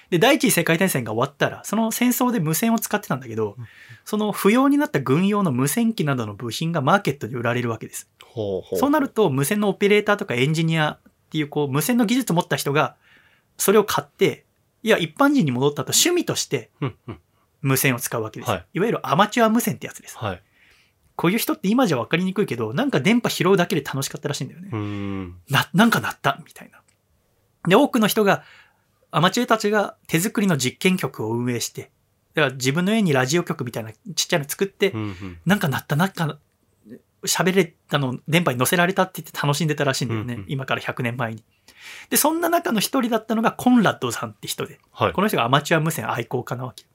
[0.10, 3.58] で、第一次世界大戦が終わったら、その戦争で無線を使ってたんだけど、
[4.06, 8.10] その不要になった軍用の無線機などの部品がマーケットに売られるわけです。
[8.24, 8.80] ほうほう。
[8.80, 12.96] そうなると、無線のオペレーターとかエンジニアっていう、こう、無線の技術を持った人が、
[13.58, 14.46] それを買って、
[14.84, 16.70] いや、一般人に戻ったと趣味として。
[17.62, 18.50] 無線を使うわけです。
[18.50, 20.18] はいいわゆるアマチュア無線ってやつです。
[20.18, 20.44] はい。
[21.16, 24.70] こういう人って今じゃ分かりにくいけど、なんか電波拾うだけで楽しかったらしいんだよね。
[24.72, 25.36] うん。
[25.50, 26.82] な、なんか鳴ったみたいな。
[27.68, 28.44] で、多くの人が、
[29.12, 31.92] アマチュアたちが手作りの実験局を運営して、
[32.34, 35.40] だから自分の家にラジオ局みたいなちっちゃいの作って、うんうん。
[35.46, 36.38] なんか鳴った、なんか、
[37.26, 40.34] 喋れたの、電波に乗せられたって言って楽しんでたらしいんだよね。
[40.36, 41.44] うんうん今から100年前に。
[42.10, 44.80] で、そんな中の一人だったのがコンラッドさんって人で。
[44.92, 45.22] はいこ。
[45.22, 46.86] の人がアマチュア無線愛好家なわけ。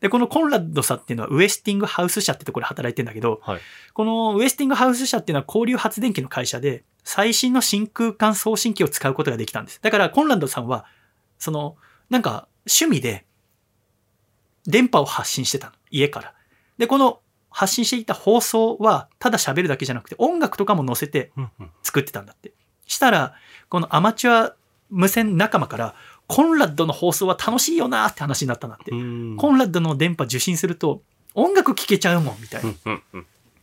[0.00, 3.60] で、このコンラッドさんっていうのはウエスティングハウス社ってところで働いてんだけど、はい。
[3.92, 9.80] このウエスティングハウス社っていうのは交流発電機の会社で、最新の真空管送信機を使うことができたんです。
[9.82, 10.86] だから、コンラッドさんは、
[11.40, 11.76] その、
[12.08, 13.26] なんか、趣味で、
[14.66, 15.72] 電波を発信してたの。
[15.90, 16.34] 家から。
[16.78, 21.32] で、この発信していた放送は、ただ喋るだけじゃなくて、音楽とかも載せて
[21.82, 22.52] 作ってたんだって。
[22.86, 23.34] したら、
[23.68, 24.54] このアマチュア
[24.90, 25.94] 無線仲間から、
[26.26, 28.92] コンラッドの放送は楽しいよなって話になったんだって。
[28.92, 31.02] うんコンラッドの電波受信すると、
[31.34, 32.70] 音楽聴けちゃうもん、みたいな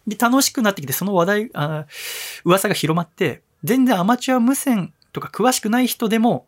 [0.08, 1.86] で、楽しくなってきて、その話題、あ
[2.44, 6.48] 噂が広まって、全然アマチュア無線とか詳しくない人でも、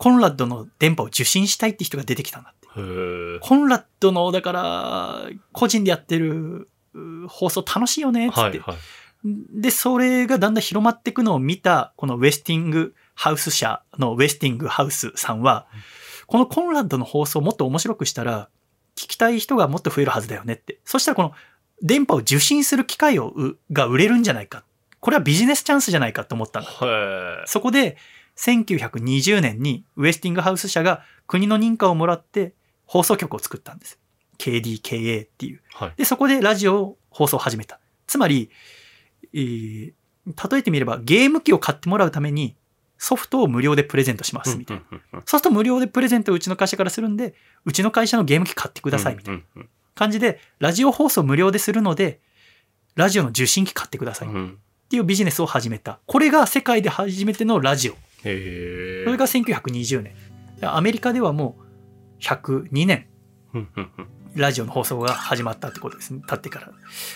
[0.00, 2.68] コンラッドの電波を受信したいって人が出てきたんだって。
[3.40, 8.40] コンラッドの、だから、個人でやってるう放送楽しいよね、つって。
[8.40, 8.76] はいはい。
[9.52, 15.66] で、それがだんだん広まっていくのを見た、このウェスティングハウス社のウェスティングハウスさんは、
[16.26, 18.48] このコンラッドの放送をもっと面白くしたら、
[18.96, 20.80] 聞きたい人がもっと増えるはずだよねって。
[20.86, 21.32] そしたらこの
[21.82, 24.64] 電波を受信する機会をうが売れるんじゃないか。
[25.00, 26.70] これはビジネスチャンスじゃないかと思ったんだ。
[26.70, 27.98] へそこで、
[28.40, 32.54] 1920年にウェスティングハウス社が国の認可をもらって
[32.86, 33.98] 放送局を作ったんです。
[34.38, 35.60] KDKA っていう。
[35.74, 35.94] ーはい。
[35.96, 37.78] で、そこでラジオを放送を始めた。
[38.06, 38.50] つまり、
[39.34, 39.92] えー
[40.50, 42.54] 例えてみればゲーム機を買ってもらうために
[42.98, 45.00] ソフトを無料でプレゼントしますみたいな。
[45.12, 47.34] そうすると無料でプレゼントをうちの会社からするんで、
[47.64, 49.64] うちの会社のゲーム機買ってくださいみたいな
[49.94, 52.20] 感じで、ラジオ放送無料でするので、
[52.96, 54.58] ラジオの受信機買ってくださいっうん
[54.90, 56.00] ていうビジネスを始めた。
[56.06, 57.94] これが世界で初めてのラジオ。
[58.22, 60.14] それが1920年。
[60.62, 63.06] アメリカではもう102年
[64.34, 66.22] ラジオの放送が始まったってことですね。
[66.26, 66.72] 経ってから、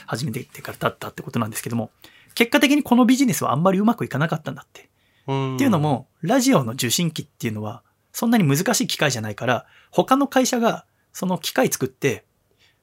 [0.07, 1.91] 始めてってから経ったってことなんですけども、
[2.35, 4.91] 結果的にこのビジネスはあんまりうまくいかなかったんだって。
[5.27, 7.83] うんっていうのも、ラジオの受信機っていうのは、
[8.13, 12.25] そんなに難しい機械じゃないから、他の会社がその機械作って、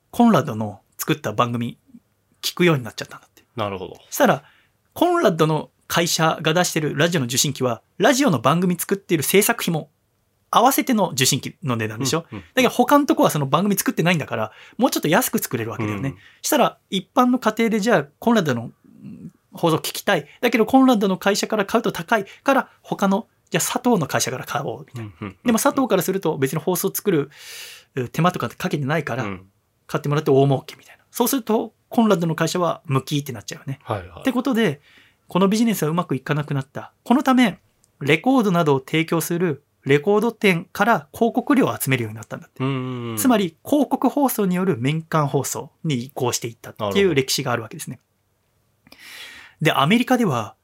[0.09, 1.77] コンラッドの作った番組、
[2.41, 3.43] 聞くようになっちゃったんだって。
[3.55, 3.95] なるほど。
[4.07, 4.43] そしたら、
[4.93, 9.89] コンラッドの会社が出してるラジオの受信機は、ラジオの番組作っている制作費も
[10.49, 16.15] 合わせての受信機の値段でしょ、うんうんだけど他のとこはその番組作ってないんだから、もうちょっと安く作れるわけだよね。
[16.41, 18.71] したら、一般の家庭でじゃあ、コンラッドの
[19.03, 20.25] うん放送聞きたい。
[20.39, 24.85] だけど、コンラッドの会社から買うと高いから、他の、じゃあ佐藤の会社から買おう。
[24.87, 25.11] みたいな。
[25.19, 27.29] うんうんでも佐藤からすると別に放送作る
[27.95, 29.47] う手間とかかけてないから、うん
[29.87, 31.03] 買ってもらって大儲けみたいな。
[31.11, 33.79] そうすると、コンラッドの会社は無期ってなっちゃうよね。
[33.83, 34.21] はいはい。
[34.21, 34.79] ってことで、
[35.31, 36.91] このビジネスはうまくいかなくなった。
[37.05, 37.61] このため、
[38.01, 42.61] レコードなどを提供するレコード店から広告料を集めるようになったんだって。
[42.61, 48.01] うんつまり、広告放送による年間放送に移行していったっていう歴史があるわけですね。
[49.61, 50.55] で、アメリカでは、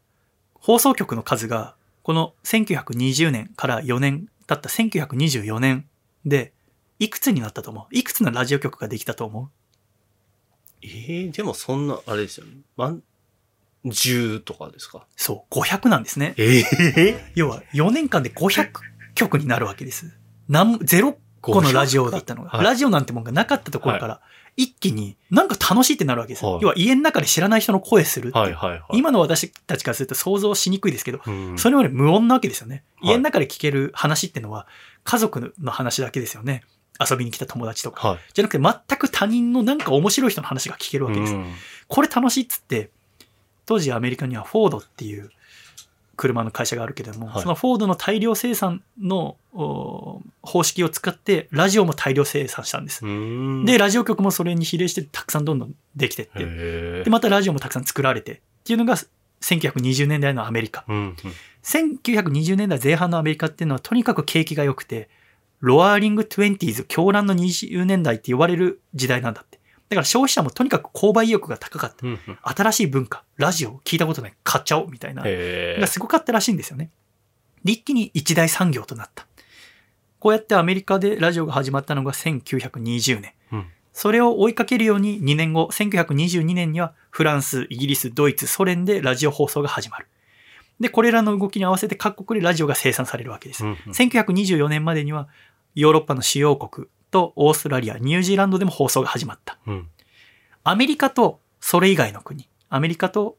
[0.56, 5.88] 放送局の数が、この1920年から4年経った1924年
[6.26, 6.52] で、
[7.00, 7.98] いくつになったと思う？
[7.98, 9.50] いくつのラジオ局ができたと思う？
[10.82, 12.58] えー、でもそんな、あれですよね。
[12.76, 13.02] 万、
[13.86, 15.06] 10とかですか？
[15.16, 16.34] そう、500なんですね。
[16.38, 16.60] え
[16.98, 18.72] え要は4年間で500
[19.16, 20.18] 曲になるわけです。
[20.50, 24.22] なんゼロ個のラジオだったのが、はいラジオなんてもんがなかったところから、
[24.56, 26.46] 一気になんか楽しいってなるわけです。
[26.46, 28.82] はい要は家の中で知らない人の声するはいはいはい。
[28.94, 32.84] 今の私たちからすると想像しにくいですけど、うん、それまで無音なわけですよね。
[33.02, 34.68] はい家の中で聞ける話ってのは、
[35.04, 36.64] 家族の話だけですよね。
[37.00, 38.08] 遊びに来た友達とか。
[38.08, 38.20] はい。
[38.34, 41.34] じゃなくて全く他人のなんか面白い人の話が聞けるわけです。
[41.34, 41.54] うん
[41.88, 42.92] これ楽しいっつって、
[43.68, 45.30] 当時アメリカにはフォードっていう
[46.16, 53.06] 車の会社があるけれども、はいそのフォードの大量生産のお方式を使って、ラジオも大量生産したんです。
[53.06, 58.96] うんで、ラジオ局もそれに比例してたくさんどんどんできてって、へで、またラジオもたくさん作られてっていうのが
[59.42, 60.86] 1920年代のアメリカ。
[60.88, 61.16] ーうんうん
[61.64, 65.10] 1920年代前半のアメリカっていうのはとにかく景気が良くて、
[65.60, 69.60] ロアーリング 20s、狂乱の20年代って言われる時代なんだって。
[69.90, 72.06] だから消費者もとにかく購買意欲が高かった。
[72.06, 76.90] うんうん新しい文化、ラジオ聞いたことない、買っちゃおうみたいな、へがすごかったらしいんですよね。
[77.64, 79.26] で一気に一大産業となった。
[80.20, 83.34] こうやってアメリカでラジオが始まったのが1920年。
[83.52, 90.06] うんそれを追いかけるように2年後、1922年にはフランス、イギリス、ドイツ、ソ連でラジオ放送が始まる。
[90.80, 93.66] で、これらの動きに合わせて各国でラジオが生産されるわけです。
[93.66, 95.28] うんうん1924年までには
[95.74, 99.58] ヨーロッパの主要国とオーストラリア、ニュージーランドでも放送が始まった。
[99.68, 99.90] うん
[100.64, 103.38] アメリカとそれ以外の国、アメリカと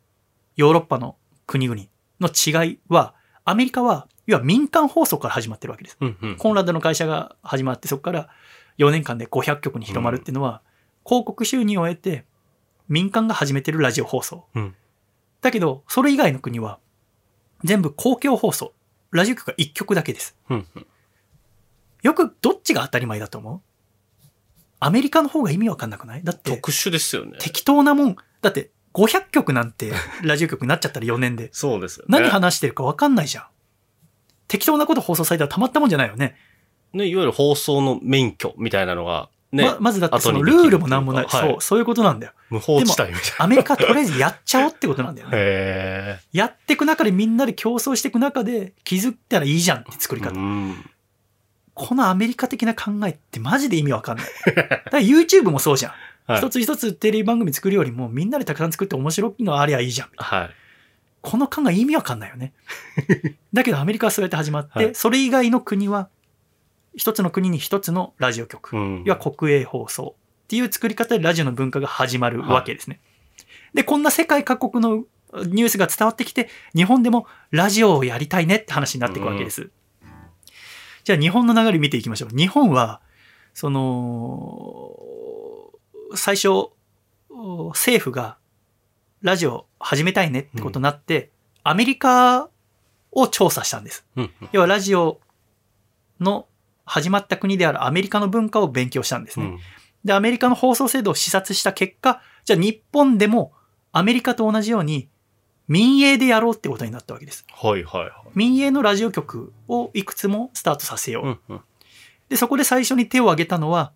[0.57, 1.17] ヨーロッパの
[1.47, 1.83] 国々
[2.21, 3.15] の違いは、
[3.45, 5.99] アメリカは、要は民間放送から始まってるわけです。
[6.01, 8.29] うんうんコンラッドの会社が始まって、そこから
[8.79, 10.63] 4年間で500局に広まるっていうのは、
[11.05, 12.25] 広告収入を得て、
[12.89, 14.47] 民間が始めてるラジオ放送。
[14.55, 14.75] うん
[15.41, 16.81] だけど、それ以外の国は、
[17.63, 18.73] 全部公共放送。
[19.11, 20.37] ラジオ局が1曲だけです。
[20.51, 20.87] うんうん
[22.03, 23.61] よくどっちが当たり前だと思う？
[24.81, 26.23] アメリカの方が意味わかんなくない？
[26.23, 27.39] だって、特殊ですよね。
[27.41, 28.17] 適当なもん。
[28.41, 29.93] だって、500曲なんて
[30.23, 31.51] ラジオ局になっちゃったら4年で。
[31.53, 32.21] そうですよね。
[32.21, 33.45] 何話してるかわかんないじゃん。
[34.47, 36.37] 適当なこと放送されたらたまったもんじゃないよね。
[36.93, 39.65] ね、いわゆる放送の免許みたいなのが、ね。
[39.65, 41.27] ままずだってそのルールもなんもない。
[41.27, 42.33] はいそう、そういうことなんだよ。
[42.49, 45.35] 無法地帯みたいアメリカはとりあえずやっちゃおうってことなんだよな。
[45.35, 45.39] ね。
[45.43, 50.25] へやっていく中でみんなで競争していく中で気づったらいいじゃんって作りえ。
[50.25, 50.39] 方。
[50.39, 50.91] うん。
[51.79, 54.27] このアメリカ的な考えってマジで意味わかんない。
[54.53, 55.93] だから YouTube もそうじゃん。
[55.93, 60.09] はい一つ一つテレビ番組作るよりもみんなでたくさん作って面白いのありゃいいじゃん。
[60.17, 60.51] はい。
[61.23, 62.53] この考え意味わかんないよね。
[63.55, 66.09] だけどアメリカはそうやって始まって、はいそれ以外の国は
[66.97, 68.77] 一つの国に一つのラジオ局。
[68.77, 69.03] うん。
[69.07, 73.01] 要は国営放送っていう作り方でラジオの文化が始まるわけですね。
[73.73, 75.05] で、こんな世界各国の
[75.47, 79.71] ニュースが伝わってきて、日本でもラジオをやりたいねって話になっていくわけです。
[81.09, 82.37] じゃあ日本の流れ見ていきましょう。
[82.37, 83.01] 日本は、
[83.55, 84.93] その、
[86.15, 86.69] 最初、
[87.71, 88.37] 政府が
[89.23, 91.31] ラジオ始めたいねってことになって、
[91.65, 92.51] アメリカ
[93.11, 94.05] を調査したんです。
[94.17, 94.31] うん。
[94.53, 95.19] 要はラジオ
[96.21, 96.47] の
[96.85, 99.47] 始まった国であるアメリカの文化を勉強したんですね。
[99.47, 99.59] うん。
[100.05, 103.55] で、アメリカの放送制度を視察した結果、じゃあ日本でも
[103.93, 105.09] アメリカと同じように
[105.69, 107.47] 民営でやろうってことになったわけです。
[107.53, 108.11] はいはいはい。
[108.35, 111.27] 民営のラジオ局をいくつもスタートさせよう。
[111.27, 111.61] うんうん。
[112.29, 113.93] で、そこで最初に手を挙げたのは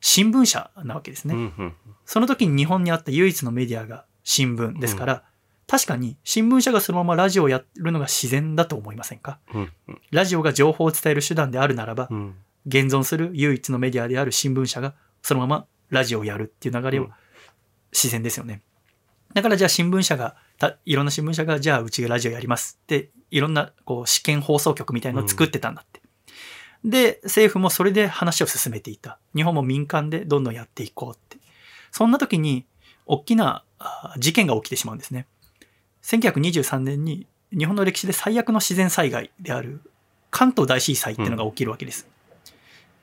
[0.00, 1.34] 新聞社なわけですね。
[1.34, 1.74] うんうん。
[2.04, 5.24] その時に日本にあった唯一のメディアが新聞ですから、
[5.68, 9.38] 確かに新聞社がそのままラジオをやるのが自然だと思いませんか？
[9.54, 10.00] うんうん。
[10.10, 12.34] ラジオが情報を伝える手段であるならば、うん。
[12.66, 17.10] 現存する唯一のメディアである新聞社がそのままラジオをやるっていう流れをうん
[17.92, 18.62] 自然ですよね。
[19.34, 26.00] だからじゃあ新聞社が、たいろんな新聞社がじゃあうちがラジオやりますって、いろんなこう試験放送局みたいのを作ってたんだって。
[26.84, 29.18] で、政府もそれで話を進めていた。
[29.34, 31.38] 日本も民間でどんどんやっていこうって。
[31.90, 32.64] そんな時に
[33.06, 33.64] 大きな
[34.18, 35.26] 事件が起きてしまうんですね。
[36.04, 39.80] 1923年に日本の歴史で最悪の自然災害である
[40.30, 42.06] 関東大震災っていうのが起きるわけです。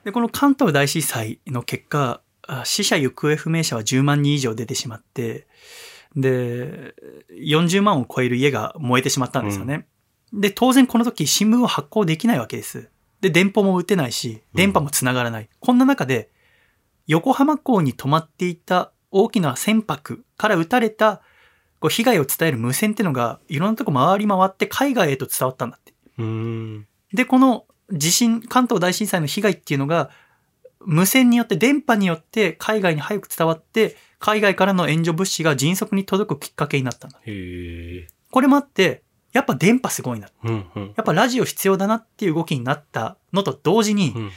[0.04, 2.22] で、この関東大震災の結果、
[2.64, 5.46] 死者行方不明者は10万人以上出てしまって、
[6.16, 6.94] で、
[7.30, 9.86] 40万を超える家が燃えてしまったんですよね。
[10.32, 12.88] で、当然この時新聞は発行できないわけです。
[13.20, 15.48] で、電報も打てないし、電波も繋がらない。
[15.60, 16.30] こんな中で、
[17.06, 21.22] 横浜港に止まっていた大きな船舶から撃たれた
[21.80, 25.94] こう被害を伝える無線っていうのがいろんなとこ回り回って海外へと伝わったんだって。
[26.18, 26.86] うん。
[27.12, 30.10] で、この地震、関東大震災の被害っていうのが、
[30.80, 37.18] 無線によって、電波によって海外に早く伝わって、海外からの援助物資が迅速に届くきっかけになったんだ。
[38.30, 39.02] これもあって、
[39.32, 40.28] やっぱ電波すごいな。
[40.44, 40.86] うんうん。
[40.96, 44.30] やっぱラジオ必要だなっていう動きになったのと同時に、うん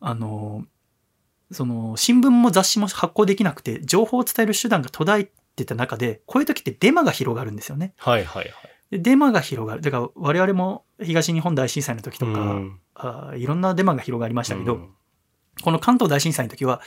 [0.00, 0.66] あの、
[1.50, 7.94] その、新聞も雑誌も発行できなくて、情報を伝える手段が途絶えてた中で、こういう時ってデマが広がるんですよね。
[7.96, 8.52] はいはいはい。
[8.90, 9.80] でデマが広がる。
[9.80, 14.88] だから我々も東日本大震災の時とか、うんあーいろんなデマが広がりましたけど、うん
[15.62, 16.80] この関東大震災の時は、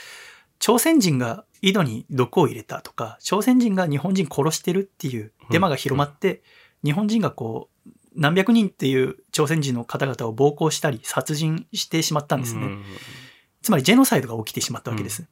[0.58, 6.42] 朝鮮人が井戸に毒を入れたとか、朝鮮人が日本人殺してるっていうデマが広まって、
[6.84, 12.66] 日本人がこう、何百人っていう朝鮮人の方々を暴行したり、殺人してしまったんですね。
[12.66, 12.84] うん
[13.62, 15.26] つまりジェノサイドが起きてしまったわけです。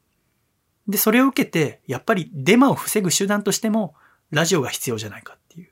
[0.89, 3.95] で、それを受けて、やっぱりデマを防ぐ手段としても、
[4.31, 5.71] ラジオが必要じゃないかっていう。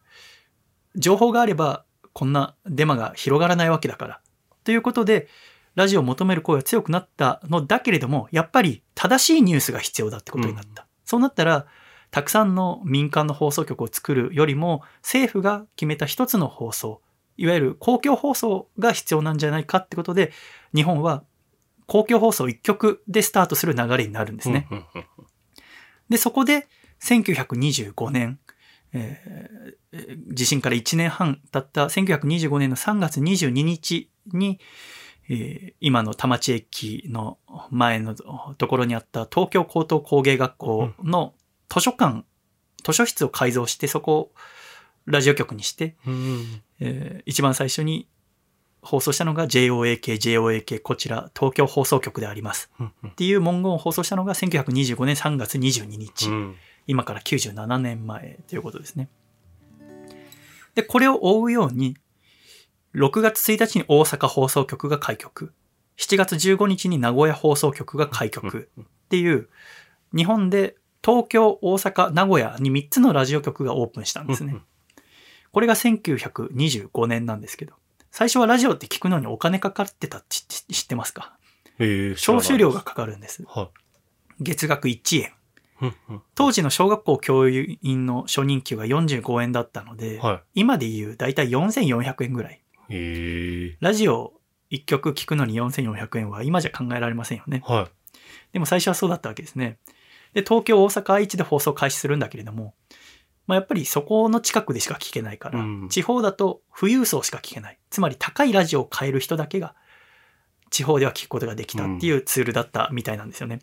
[0.97, 4.21] 情報があれば、こんなデマが広がらないわけだから。
[4.65, 5.29] ということで、
[5.75, 10.87] ラジオを求める声が強くなったのだけれども、やっぱり正しいニュースが必要だってことになった。
[11.05, 11.67] そうなったら、
[12.11, 17.01] たくさんの民間の放送局を作るよりも、政府が決めた一つの放送、
[17.37, 20.33] いわゆる公共放送が必要なんじゃないかってことで、
[20.75, 21.25] 日本は
[21.87, 24.69] 公共放送一曲でスタートする流れになるんですね。
[24.71, 25.27] うんうんうん
[26.09, 26.69] で、そこで
[27.01, 28.39] 1925年、
[28.93, 34.59] えーえー地震から1年半経った1925年の3月22日に、
[35.29, 37.39] えー今の田町駅の
[37.71, 41.35] 前のところにあった東京高等工芸学校の
[41.69, 42.25] 図書館、
[42.83, 44.33] 図書室を改造してそこを
[45.07, 48.09] ラジオ局にして、うんえー一番最初に
[48.83, 52.71] 放送したのが JOAK、JOAK、こちら東京放送局であります。
[52.79, 56.29] うんっていう文言を放送したのが1925年3月22日。
[56.29, 56.57] うん
[56.87, 59.09] 今から97年前ということですね。
[60.75, 61.97] で、これを追うように、
[62.95, 65.53] 6月1日に大阪放送局が開局、
[65.99, 69.49] 7月15日に名古屋放送局が開局っていう、
[70.15, 74.57] 日本で東京、大阪、名古屋に3つのラジオ局がオープンしたんですね。
[75.53, 77.75] これが1925年なんですけど、
[78.11, 81.37] 最初はラジオって聞くのにお金かかってたって知知ってますか？
[81.79, 83.45] 招集料がかかるんです。
[83.47, 83.71] は
[84.41, 85.33] 月額1円。
[86.35, 92.64] 当時の小学校教員の初任給が45円だったので、は今で言う大体4400円ぐらい。
[92.89, 92.95] い。
[92.95, 93.77] へえ。
[93.81, 94.35] ラジオ
[94.71, 97.63] 1曲聞くのに4400円は今じゃ考えられませんよね。
[97.65, 97.89] は
[98.53, 99.79] でも最初はそうだったわけですね。
[100.33, 102.75] で、東京、大阪、愛知で放送開始するんだけれども、
[103.47, 107.79] まあ、やっぱりそこの近くでしか聞けないから、うん地方だと富裕層しか聞けない。
[107.91, 109.75] つまり高いラジオを買える人だけが
[110.71, 113.61] 地方では聞くことができたっていうツールだったみたいなんですよね。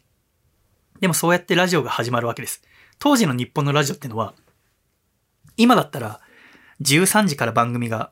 [1.02, 2.62] でもそうやってラジオが始まるわけです。
[3.00, 4.34] 当時の日本のラジオってのは、
[5.58, 6.22] 今だったら
[6.82, 8.12] 13時から番組が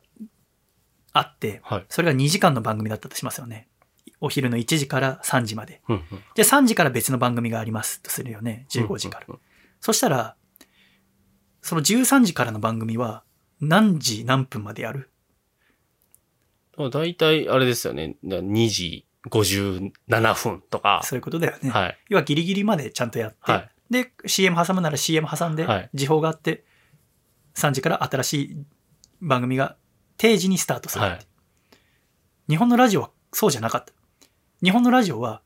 [1.13, 1.85] あってい。、はい。
[1.89, 3.67] それが2時間の番組だったとしますよね。
[4.21, 5.81] お昼の1時から3時まで。
[5.87, 6.03] うんうん
[6.35, 8.65] じゃあ3時から別の番組がありますとするよね。
[8.69, 9.27] 15時から。。
[9.79, 10.35] そしたら、
[11.61, 13.23] その13時からの番組は
[13.61, 15.09] 何時何分までやる？
[16.77, 18.15] うんだいたい、あれですよね。
[18.23, 21.01] 2時57分とか。
[21.03, 21.69] そういうことだよね。
[21.69, 21.97] はい。
[22.09, 26.63] 要はギリギリまでちゃんとやって、はいで、CM 挟むなら CM 挟んではい、時報があって、
[27.55, 28.57] 3時から新しい
[29.19, 29.75] 番組が
[30.19, 31.25] 定時にスタートするって、はい
[32.49, 33.93] 日本のラジオはそうじゃなかった。
[34.63, 35.43] 日本のラジオは、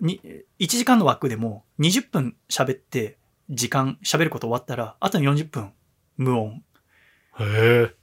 [0.00, 0.20] に
[0.58, 3.18] 1時間の枠でも20分喋って、
[3.50, 5.72] 時間喋ること終わったら、あとの40分
[6.16, 6.64] 無音。
[7.38, 7.44] へ
[7.86, 7.94] え。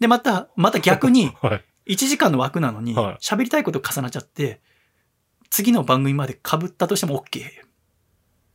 [0.00, 1.94] で、また、また逆に、 はい。
[1.94, 4.60] 1時間の枠なのにはい、喋りたいこと重なっちゃって、
[5.48, 7.42] 次の番組まで被ったとしても OK。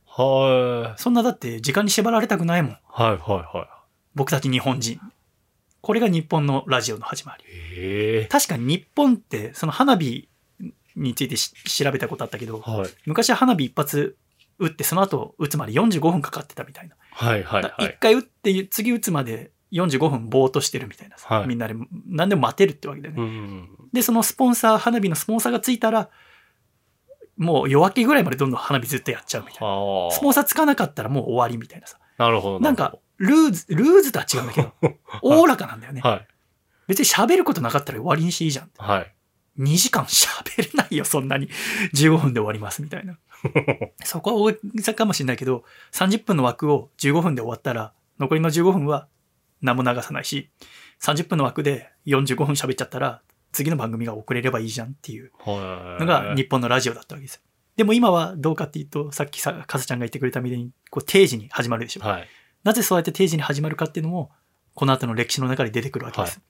[0.06, 1.00] はい。
[1.00, 2.78] そんなだって時間に縛られたくないもん。
[2.84, 3.84] はいはいは
[4.14, 5.00] 僕たち日本人。
[5.82, 8.26] これが日本のラジオの始まり。
[8.28, 10.28] 確かに日本って、その花火
[10.94, 12.90] についてし調べたことあったけど、はい。
[13.04, 14.16] 昔は花火一発
[14.60, 16.94] 撃って、その後撃つまで45分かかってたみたいな。
[17.10, 17.98] はいはいはい。
[18.00, 21.74] 回撃って、次撃つまで45分ぼーっとしてるみたいなさ、はいみんなで
[22.06, 23.22] 何でも待てるってわけだよね。
[23.22, 23.68] うん。
[23.92, 26.10] で、そのスポンサー、花火のスポンサーがついたら、
[27.36, 29.66] もう夜明けぐらいまでどんどん花火ずっとやっちゃうみたいな。
[29.66, 30.10] はあ。
[30.12, 31.98] スポンサーつかなかったらもう終わりみたいなさ。
[32.18, 32.60] なるほど。
[32.60, 34.72] なんか、ルーズ、ルーズとは違うんだけど、
[35.22, 36.00] おおらかなんだよね。
[36.00, 36.28] はい。
[36.88, 38.70] 別に喋ることなかったら終わりにしていいじゃん。
[38.76, 39.14] はい。
[39.58, 41.48] 2時間喋れないよ、そんなに。
[41.94, 43.18] 15分で終わります、みたいな。
[44.04, 49.08] そこは大げさかもしれないけど、30分の枠を15分で終わったら、残りの15分は
[49.60, 50.50] 何も流さないし、
[51.00, 53.22] 30分の枠で45分喋っちゃったら、
[53.52, 56.00] 次の番組が遅れればいいじゃんっていうはい。
[56.00, 57.42] のが日本のラジオだったわけですよ。
[57.76, 62.00] でも今はどうかっていうと、さっきさ、かずちゃんが言ってくれたみたいに、こう定時に始まるでしょ。
[62.00, 62.28] はい。
[62.64, 64.30] なぜそうやって定時に始まるかっていうのも、
[64.74, 66.40] この後の歴史の中で出てくるわけです。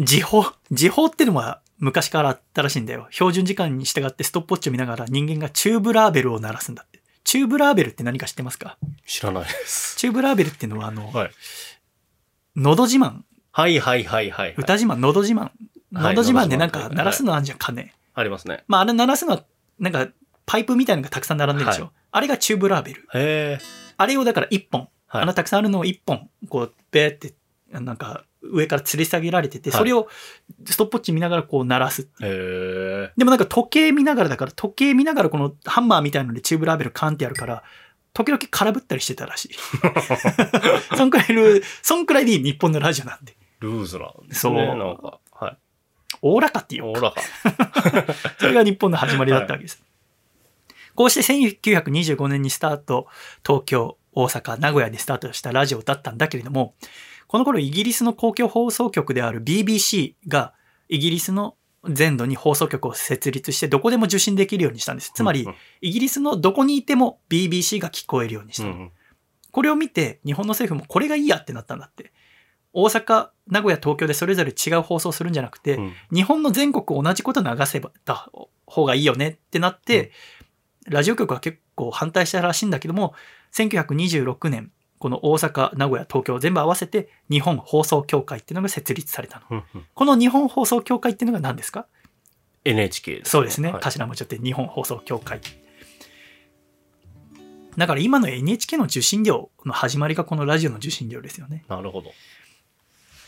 [0.00, 3.06] 時報時報ってのは昔からあったらしいんだよ。
[3.10, 7.02] 標準時間に従ってストップウォッチを見ながら人間がチューブラーベルを鳴らすんだって。
[7.24, 8.78] チューブラーベルって何か知ってますか？
[9.06, 9.96] 知らないです。
[9.96, 11.30] チューブラーベルっていうのは、あの、はい。
[12.56, 13.20] 喉自慢、
[13.52, 14.54] はいはいはいはい。
[14.56, 15.40] 歌自慢、喉自慢。
[15.40, 15.52] はい
[15.92, 17.92] 喉自慢でなんか鳴らすのあんじゃん、鐘。
[18.14, 18.64] ありますね。
[18.66, 19.44] まあ、あれ鳴らすのは、
[19.78, 20.08] なんか、
[20.44, 21.84] パイプみたいなのがたくさん並んでるでしょ。
[21.84, 23.02] はいあれがチューブラーベル。
[23.02, 23.58] へえ。
[23.98, 27.34] あれをだから一本、はいあのたくさんあるのを一本、こう、べーって、
[27.70, 30.08] なんか、上から吊り下げられてて、はいそれを
[30.64, 33.18] ストップウォッチ見ながらこう鳴らすってい。
[33.18, 37.62] でもなんか時計見ながらだから、時計見ながらこのハンマーみたいのでチューブラーベルカンってやるから、
[38.12, 39.50] 時々空振ったりしてたらしい。
[40.96, 43.36] そんくらいルー、そんくらいでいい日本のラジオなんで。
[43.60, 44.66] ルーズなんですそうね。
[44.66, 45.18] なんか。
[45.32, 45.56] はい。
[46.22, 47.22] おおらかっていうか、おおらか。
[48.38, 49.82] それが日本の始まりだったわけです。
[50.98, 53.06] こうして1925年にスタート、
[53.46, 56.74] 東京、大阪、名古屋でスタートしたラジオだったんだけれども、
[57.28, 60.54] この頃イギリスの公共放送局である BBC が
[60.88, 61.54] イギリスの
[61.88, 65.12] 全土に放送局を設立してどこでも受信できるようにしたんです。
[65.14, 68.66] つまりうん、イギリスのどこにいても BBC が聞こえるようにした。
[68.66, 68.90] うん。
[69.52, 72.12] これを見て日本の政府もこれがいいやってなったんだって。
[72.72, 78.32] 大阪、名古屋、東京でそれぞれ違う放送するんじゃなくて、うん日本の全国同じこと流せばた
[78.66, 80.10] 方がいいよねってなって、
[80.90, 83.14] ラジオ局は結構反対したらしいんだけども、
[83.52, 89.62] 1926年、この大阪、名古屋、東京全部合わせて日本放送協会っていうのが設立されたの。
[89.94, 91.86] この日本放送協会っていうのが何ですか
[92.64, 93.30] ？NHK です。
[93.30, 93.72] そうですね。
[93.72, 95.40] はい頭文字って日本放送協会。
[97.76, 101.64] だから今の NHK の受信料の始まりがこのラジオの受信料ですよね。
[101.68, 102.10] なるほど。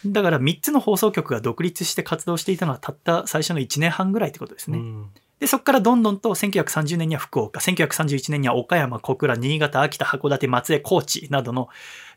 [0.07, 4.78] だから3つの放送局が独立して活動していたのはたった最初の1年半ぐらいってことですね。
[4.78, 5.11] うん
[5.41, 11.69] で、そこからどんどんと1930年には福岡、1931年には岡山、小倉、新潟、秋田、函館、松江、高知などの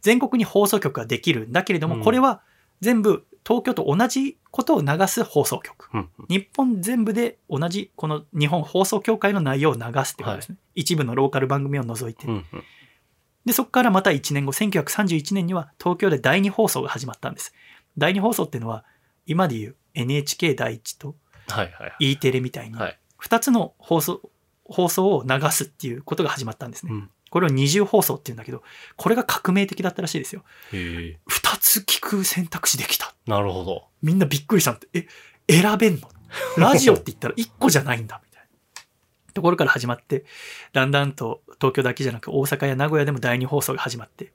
[0.02, 2.41] 全国に放送局ができるんだけれども、うんこれは
[2.82, 5.90] 全部東京と同じことを流す放送局。
[5.94, 6.10] うん。
[6.28, 10.58] 日本全部で同じこの日本放送協会の内容を流すってことですね。
[10.76, 12.28] 一部のローカル番組を除いて。
[12.28, 12.34] うん。
[12.34, 12.45] うん。
[13.45, 17.54] で、そこからまた1年後、1931年には東京で第二放送が始まったんです。
[17.98, 18.84] 第二放送っていうのは、
[19.26, 21.16] 今でいう NHK 第一と
[21.48, 22.12] はいはい。
[22.12, 23.00] E テレみたいに、はい。
[23.24, 24.22] 2つの放送、
[24.66, 26.91] 放送を流すっていうことが始まったんですね。
[26.94, 27.10] うん。
[27.30, 28.62] これを二重放送っていうんだけど、
[28.95, 30.44] これが革命的だったらしいですよ。
[30.72, 31.20] へえ。
[31.30, 33.16] 2つ聞く選択肢できた。
[33.26, 33.86] なるほど。
[34.02, 35.08] みんなびっくりしたんって、え、
[35.62, 36.10] 選べんの？
[36.58, 39.34] ラジオって言ったら1個じゃないんだ、 みたいな。
[39.34, 40.26] ところから始まって、
[40.74, 44.32] だんだんと東京だけじゃなく大阪や名古屋でも第二放送が始まって、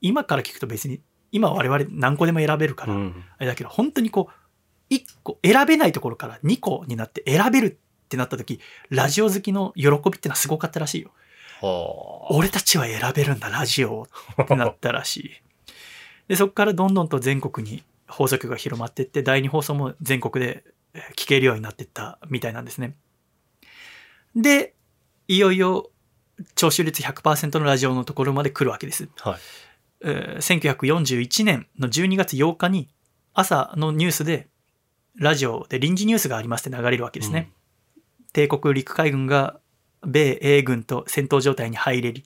[0.00, 1.00] 今から聞くと別に、
[1.32, 3.24] 今我々何個でも選べるから、うん。
[3.38, 4.30] あれだけど、本当にこ
[4.90, 11.10] う、1個、選べないところから2個になって選べるってなった時、ラジオ好きの喜びってのはすごかったらしいよ。
[11.60, 12.34] はあ。
[12.34, 14.08] 俺たちは選べるんだ、ラジオを
[14.42, 15.30] ってなったらしい。
[16.28, 20.64] で、そこからどんどんと全国に放送局が広まっていって、第二放送も全国で
[20.94, 22.96] えー聞けるようになっていったみたいなんですね。
[24.34, 24.74] で、
[25.28, 25.90] いよいよ
[26.54, 29.08] 聴取率100%のラジオのところまで来るわけです。
[29.18, 29.38] はい。
[30.02, 32.88] えー1941年の12月8日に
[33.34, 34.48] 朝のニュースで
[35.16, 37.50] ラジオで臨時ニュースがありますって流れるわけですね。
[38.36, 39.58] 帝国陸海軍が
[40.02, 42.22] 米英軍と戦闘状態に入れり、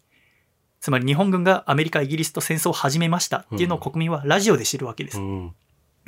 [0.80, 5.20] つまり日本軍がアメリカ、イギリスと戦争を始めましたっていうのを国民はラジオで知るわけです。
[5.20, 5.54] うん。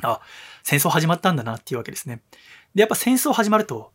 [0.01, 0.19] あ、
[0.61, 2.21] 戦争始まったんだなっていうわけですね。
[2.75, 3.93] で、やっぱ戦争始まると、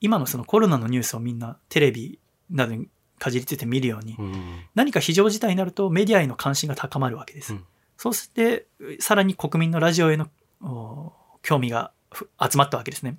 [0.00, 2.18] 今のそのコロナのニュースをみんなテレビ
[2.48, 2.88] などに
[3.18, 4.64] かじりついて見るように、うん。
[4.74, 7.52] 何か非常事態になるとメディアへの関心が高まるわけです。
[7.52, 7.64] うん
[7.98, 8.66] そうして、
[8.98, 10.30] さらに国民のラジオへの
[10.62, 11.12] お
[11.42, 13.18] 興味がふ集まったわけですね。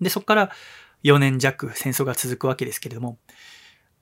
[0.00, 0.50] で、そこから
[1.04, 3.18] 4年弱戦争が続くわけですけれども、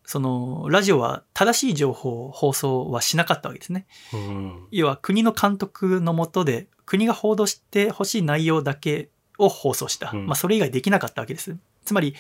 [0.05, 3.87] そのラジオは正しい情報を放送はしなかったわけですね。
[4.13, 4.67] うん。
[4.71, 10.11] 要は国の監督のもとで国が報道してほしい内容だけを放送した。
[10.13, 11.57] うんまあそれ以外できなかったわけです。
[11.85, 12.15] つまり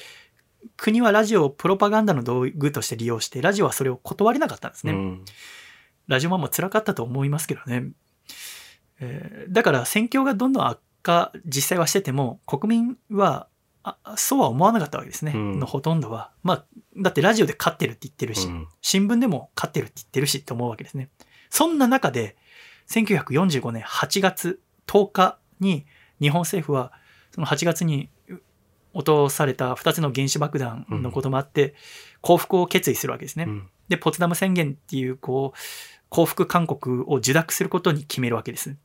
[0.76, 4.92] 国はラジオをプロパガンダの道具として利用して、ラジオはそれを断れなかったんですね。
[4.92, 5.24] うん。
[6.06, 7.90] ラジオマンも辛かったと思いますけどね。
[9.00, 13.48] えーだから戦況がどんどん悪化実際はしてても国民は
[13.82, 16.32] あそうは思わなかったわけですね、うんのほとんどは。
[16.42, 16.64] まあ
[16.96, 21.08] だってラジオで勝ってるって言ってるし、うん新聞でも勝ってるって言ってるしって思うわけですね。
[21.48, 22.36] そんな中で
[22.88, 25.86] 1945年8月10日に
[26.20, 26.92] 日本政府は
[27.32, 28.10] その8月に
[28.92, 31.74] 落とされた2つの原子爆弾のこともあって、
[32.20, 33.44] 降伏を決意するわけですね。
[33.46, 35.58] うんで、ポツダム宣言っていう、こう、
[36.10, 38.76] 降伏勧告を受諾することに決めるわけです。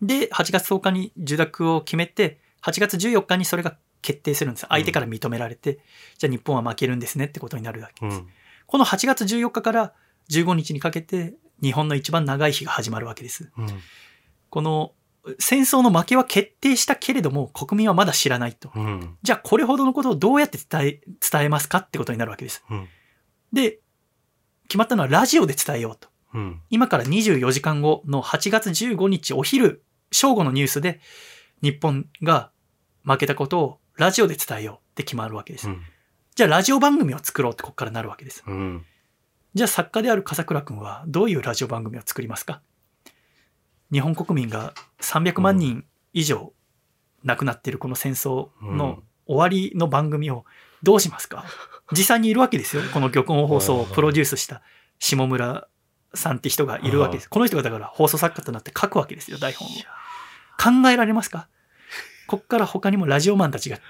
[0.00, 4.66] で、8月10日に受諾を決めて、8月14日にそれが決定するんです。
[4.68, 5.80] 相手から認められて、
[6.18, 8.18] じゃあ日本は負けるんですねってことになるわけです。
[8.18, 8.28] うん。
[8.66, 9.92] この8月14日から
[10.30, 13.50] 15日にかけて、日本の一番長い日が始まるわけです。
[13.56, 13.66] うん。
[14.48, 14.92] この、
[15.38, 18.70] 戦争の負けは決定したけれども、国民はまだ知らないと。
[18.74, 19.16] うん。
[19.22, 21.00] じゃあこれほどのことをどうやって伝え、
[21.30, 22.64] 伝えますかってことになるわけです。
[22.70, 22.88] うん。
[23.52, 23.80] で、
[24.68, 26.08] 決まったのはラジオで伝えようと。
[26.32, 26.62] うん。
[26.70, 31.00] 今から24時間後の8月15日お昼、正午のニュースで、
[31.62, 32.50] 日本が
[33.04, 35.68] 負けたことをラジオで伝えようって決まるわけです。
[35.68, 35.82] うん。
[36.34, 38.42] じゃあラジオ番組を作ろうってここからなるわけです。
[38.46, 38.86] うん。
[39.52, 42.62] じゃあ作家である笠倉くんはどういうラジオ番組を作りますか？
[43.92, 44.72] 日本国民が
[45.02, 46.54] 300万人以上
[47.24, 50.46] 亡くなっているこの戦争の終わりの番組を
[50.82, 51.44] どうしますか？
[51.92, 52.82] 実際にいるわけですよ。
[52.94, 54.62] この玉音放送をプロデュースした
[54.98, 55.68] 下村
[56.14, 57.28] さんって人がいるわけです。
[57.28, 59.70] この人がだから放送作家となって書くわけですよ、台本を。
[60.82, 61.48] 考えられますか？
[62.30, 63.80] こっから他にもラジオマンたちが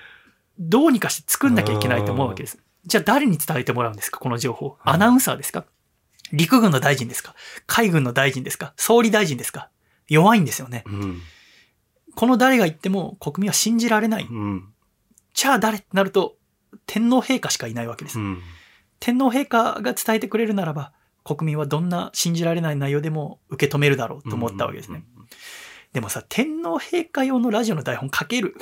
[0.58, 2.58] どうにかして作んなきゃいけないと思うわけです。
[2.86, 4.78] じゃあ誰に伝えてもらうんですかこの情報？
[4.82, 5.66] アナウンサーですか？
[6.32, 7.34] 陸軍の大臣ですか？
[7.66, 8.72] 海軍の大臣ですか？
[8.78, 9.68] 総理大臣ですか？
[10.08, 10.84] 弱いんですよね。
[10.86, 11.20] うん。
[12.14, 14.24] この誰が言っても国民は信じられない。
[14.24, 14.72] うん。
[15.34, 16.38] じゃあ誰ってなると
[16.86, 18.18] 天皇陛下しかいないわけです。
[18.18, 18.38] うん。
[19.00, 20.92] 天皇陛下が伝えてくれるならば
[21.24, 25.04] 国民はどんな信じられない内容でも受け止めるだろうと思ったわけですね。。
[25.92, 28.54] でもさ、天皇陛下用のラジオの台本書ける？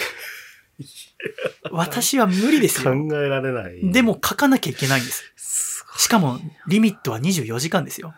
[1.70, 3.24] 私は無理です考よ。
[3.24, 3.92] えられない。
[3.92, 5.32] でも書かなきゃいけないんです。
[5.36, 6.38] すしかも
[6.68, 8.14] リミットは24時間ですよ。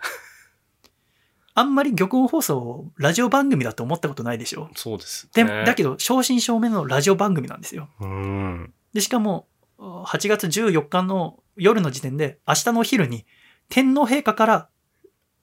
[1.55, 4.71] あんまり玉音放送をラジオ番組だと思ったことないでしょ？
[4.77, 5.65] そうです、で、ね。
[5.65, 7.89] だけど正真正銘のラジオ番組なんですよ。
[8.01, 8.73] うん。
[8.93, 13.27] で、しかも8月14日の夜の時点で明日のお昼に
[13.69, 14.69] 天皇陛下から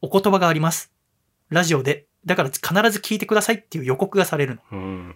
[0.02, 0.92] お言葉があります。
[1.50, 2.06] ラジオで。
[2.28, 4.62] だから必ず聞いてくださいっていう予告がされるの。
[4.72, 5.16] うん。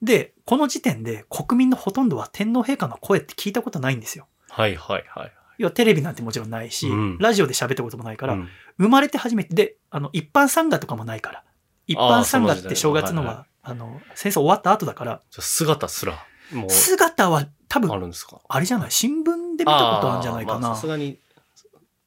[0.00, 4.26] で、この時点で国民のほとんどは天皇陛下の声って聞いたことないんですよ。
[4.48, 5.32] はいはいはい。
[5.58, 11.44] 要はテレビなんてもちろんないし、うんラジオで喋ったこともないから、うん生まれて初めて、で、あの、一般参賀とかもないから。
[11.86, 16.14] 一般参賀って正月のははあの、戦争終わった後だから、じゃあ姿すら、
[16.52, 18.40] もう、姿は多あ分、るんですか？
[18.48, 18.90] あれじゃない？
[18.90, 20.86] 新聞で見たことあるんじゃないかなさす。
[20.88, 21.18] がに、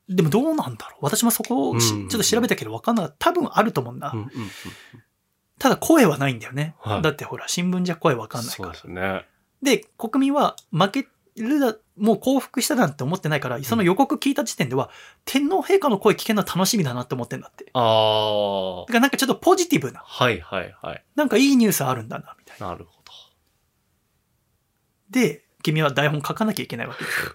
[0.10, 1.06] でもどうなんだろう？
[1.06, 3.32] 私もそこをちょっと調べたけど分かんなかった。
[3.32, 4.12] 多分あると思うんだ。
[4.14, 4.30] うんうんうん。
[5.60, 6.76] ただ声はないんだよね。
[6.80, 8.76] はいだってほら、新聞じゃ声分かんないそうから。
[8.76, 9.26] ですね。
[9.62, 14.90] で、国民は負けるだ、もう降伏したなんて思ってないから、その予告聞いた時点では、
[15.26, 17.66] 天皇陛下の声聞けるのは楽しみだなって思ってんだって。
[17.66, 18.86] だああ。
[18.86, 21.04] からなんかちょっとポジティブな、はいはいはい。
[21.16, 22.68] なんかいいニュースあるんだな、みたいな。
[22.68, 23.12] なるほど。
[25.10, 27.32] で、君は台本書かなきゃいけないわけですよ。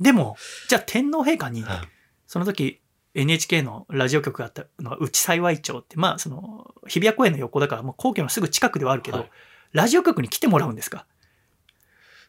[0.00, 0.36] でも、
[0.68, 1.88] じゃあ天皇陛下に、はい
[2.26, 2.80] その時
[3.14, 9.30] NHK のラジオ局があったのは内幸町って、まあその日比谷公園の横だからもう皇居のすぐ近くではあるけど、はい
[9.72, 11.06] ラジオ局に来てもらうんですか？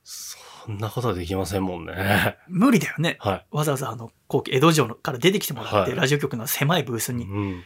[0.04, 2.38] そんなことはできませんもんね。
[2.48, 3.18] 無理だよね。
[3.20, 3.46] はい。
[3.52, 7.64] わざわざあの皇居、江戸城から出てきてもらって、はいラジオ局の狭いブースに、うん。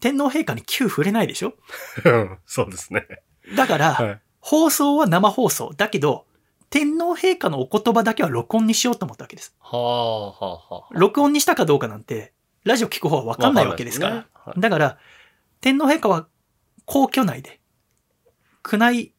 [0.00, 1.54] 天皇陛下に急触れないでしょ？
[2.46, 3.06] そうですね。
[3.56, 4.20] だから、はい。
[4.40, 5.72] 放送は生放送。
[5.76, 6.26] だけど、
[6.72, 9.54] 天皇陛下のお言葉だけは録音にしようと思ったわけです。
[9.60, 10.98] はあ、はあ、はあ。
[10.98, 12.32] 録音にしたかどうかなんて、
[12.64, 14.14] ラジオ聞く方は分かんないわけですから。
[14.16, 14.98] わかんないだから、
[15.60, 16.28] 天皇陛下は
[16.86, 17.60] 皇居内で、
[18.64, 19.14] 宮内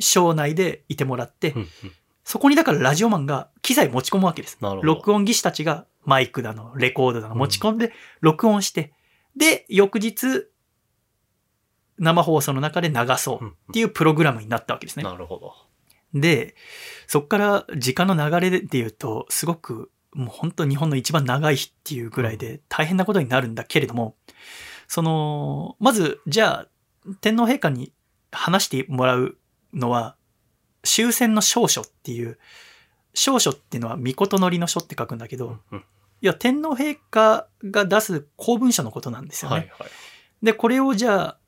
[0.00, 1.68] 省内でいてもらって、うんうん
[2.28, 4.58] そこにだからラジオマンが機材持ち込むわけです。
[4.82, 8.92] 録音技師たちがマイクだの、レコードだの持ち込んで、録音して、
[9.36, 10.48] で、翌日、
[11.98, 15.04] 生放送の中で流そううんっていうプログラムになったわけですね。
[15.04, 15.54] なるほど。
[16.14, 16.54] で、
[17.06, 24.16] そこから時間の流れで言うと、すごく、もう本当日本の一番長い日っていうぐらいで大変なことになるんだけれども、
[24.88, 27.92] その、まず、じゃあ、天皇陛下に
[28.32, 29.36] 話してもらう
[29.74, 30.16] のは、
[30.82, 32.38] 終戦の証書っていう、
[33.14, 35.84] 証書っていうのは、御事のりの書って書くんだけど、うん
[36.22, 39.56] いや、天皇陛下が出す公文書のことなんですよね。
[39.56, 39.88] はいはい。
[40.42, 41.38] で、これをじゃあ、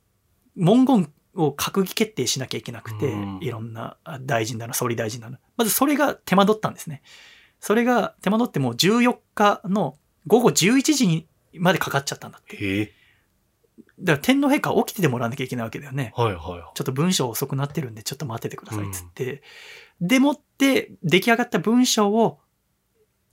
[0.57, 5.39] 文言を閣議決定しなきゃいけなくてうん、いろんなあ大臣だの、総理大臣だの。
[5.57, 7.03] まずそれが手間取ったんですね。
[7.61, 9.97] それが手間取ってもう14日の
[10.27, 12.93] 午後11時にまでかかっちゃったんだって。
[14.01, 16.13] だから天皇陛下は起きててもらわなきゃいけないわけだよね。
[16.17, 19.43] はいはちょっと文章遅くなってるんでちょっと待っててくださいっつって。
[20.01, 22.41] でもって出来上がった文章を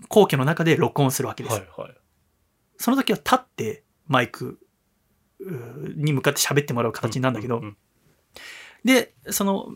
[0.10, 1.46] 皇居の中で録音するわけい。
[1.48, 1.60] です。
[1.60, 1.96] はいはい。
[2.78, 4.60] その時は立ってマイク
[5.96, 7.78] に向かって喋ってもらう形なんだけど、うんうんうん
[8.84, 9.68] で、その、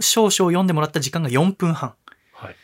[0.00, 1.94] 少々読んでもらった時間が4分半。
[2.32, 2.56] はい。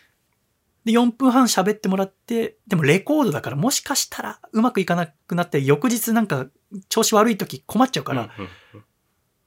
[0.85, 6.47] で、4分半喋ってもらって、でもレコードだからもしかしたらうまくいかなくなって、翌日なんか
[6.89, 8.31] 調子悪い時困っちゃうから、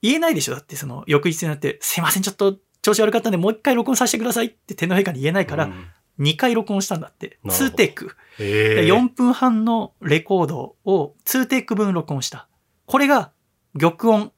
[0.01, 5.85] 言えないでしょだってその、翌日になって、すいません、ちょっと調子悪かったんでもう一回録音させてくださいって天皇陛下に言えないから、うん
[6.19, 7.39] 2回録音したんだって。
[7.43, 8.15] なるほど2テイク。
[8.37, 8.85] へえ。
[8.85, 12.47] 4分半のレコードを2テイク分録音した。
[12.85, 13.31] これが
[13.79, 14.33] 玉音。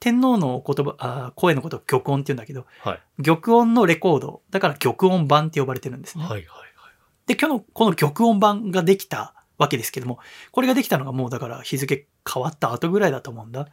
[0.00, 3.22] 天皇の言葉、あ声のことを玉音って言うんだけど、はい。
[3.22, 4.42] 玉音のレコード。
[4.50, 6.24] だから玉音版って呼ばれてるんですね。
[6.24, 6.68] はいはい
[7.28, 10.18] で、今日のこの玉音版ができたわけですけども、
[10.50, 13.68] これができたのがもうだから日付変わった後ぐらいだと思うんだ。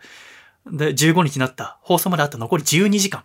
[0.70, 1.80] で、15日になった。
[1.82, 3.22] 放送まであと残り12時間。
[3.22, 3.24] っ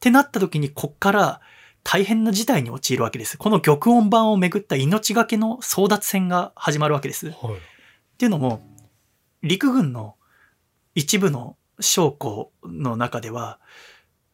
[0.00, 1.40] てなった時に、こっから
[1.84, 3.38] 大変な事態に陥るわけです。
[3.38, 7.28] この玉音版をめぐった命がけの争奪戦が始まるわけです。
[7.28, 7.52] っはい。
[7.52, 7.60] はい。
[8.18, 8.62] ていうのも、
[9.42, 10.16] 陸軍の
[10.96, 13.58] 一部の将校の中では、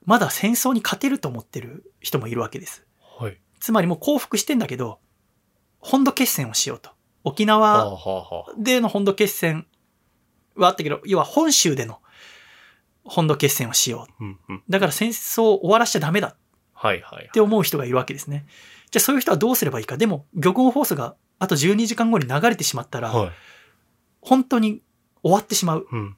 [0.04, 2.86] まだ戦争に勝てると思ってる人もいるわけです。
[3.18, 3.38] はい。
[3.60, 4.98] つまりもう降伏してんだけど、
[5.78, 6.90] 本土決戦をしようと。
[7.24, 8.54] 沖はあ縄。
[8.58, 9.66] での本土決戦
[10.56, 12.00] はあったけど、要は本州での
[13.04, 14.24] 本土決戦をしよう。
[14.24, 14.62] うんうん。
[14.68, 16.36] だから戦争を終わらしちゃダメだっ
[16.74, 17.30] はいはい。
[17.32, 18.46] て思う人がいるわけですね。
[18.90, 19.96] じゃあそういう人はどうすればいいか。
[19.96, 23.30] でも、玉音放送があと12時間後に流れてしまったら、はい。
[24.20, 24.82] 本当に
[25.22, 25.86] 終わってしまう。
[25.90, 26.16] うん。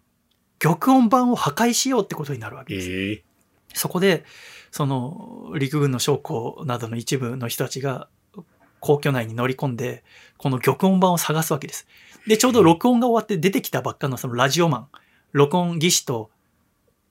[0.58, 2.90] 玉音版を破壊しようってことになるわけです。
[2.90, 3.24] ええ。
[3.74, 4.24] そこで、
[4.70, 8.08] その、陸軍の将校などの一部の人たちが、
[8.80, 10.04] 皇居内に乗り込んで、
[10.38, 11.86] この玉音版を探すわけです。
[12.26, 14.88] で、ちょうど録音が終わって出てきたばっかのそのラジオマン、
[15.32, 16.30] 録音技師と、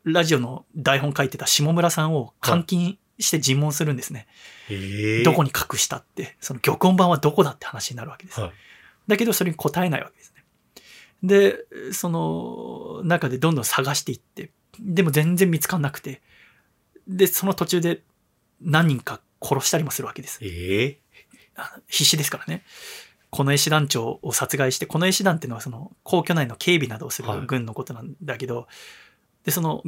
[0.03, 4.27] ラジオの台本書いてた下村さんを監禁して尋問するんですね。
[4.69, 5.23] ええ。
[5.23, 8.39] どこに隠したって、その玉音版はどこだって話になるわけです。
[8.39, 8.51] はい。
[9.07, 10.34] だけどそれに答えないわけですね。
[11.27, 16.21] で、その中でどんどん探していって、でも全然見つかんなくて、
[17.07, 18.01] で、その途中で
[18.61, 20.39] 何人か殺したりもするわけです。
[20.41, 20.99] ええ？
[21.55, 22.63] あ必死ですからね。
[23.29, 28.67] この絵師団長を殺害して、この絵師団っていうのはその皇居内の警備などをするはい軍のことなんだけど、
[29.43, 29.83] で、その、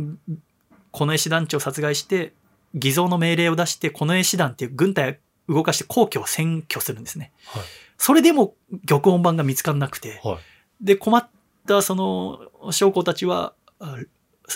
[0.91, 2.34] この絵師団長を殺害して、
[2.73, 5.19] 偽造の命令を出して、この絵師団っていう軍隊
[5.49, 7.31] を動かして皇居を占拠するんですね。
[7.45, 7.64] はい。
[7.97, 8.53] それでも
[8.85, 10.38] 玉音版が見つからなくて、はい。
[10.82, 11.28] で、困っ
[11.68, 13.98] たその将校たちは、あ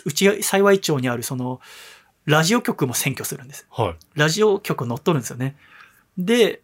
[0.05, 1.59] 内幸町にあるその、
[2.25, 3.67] ラジオ局も占拠するんです。
[3.71, 3.95] はい。
[4.13, 5.55] ラジオ局を乗っ取るんですよね。
[6.17, 6.61] で、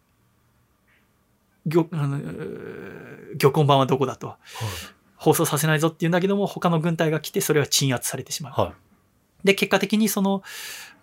[1.66, 4.36] 漁、あの、えー漁港版はどこだと。
[5.16, 8.60] 放送させないぞっていうんだけども、他の軍隊が来て、それは鎮圧されてしまう。
[8.60, 8.68] は
[9.42, 9.46] い。
[9.46, 10.42] で、結果的にその、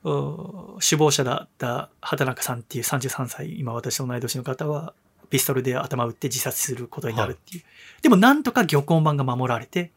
[0.04, 4.94] う首謀者だった畑中さんっていう33歳、今私と同い年の方は、
[5.36, 7.64] ピストルで頭を撃って自殺することになるっていう。
[8.02, 9.92] でもなんとか漁港版が守られて。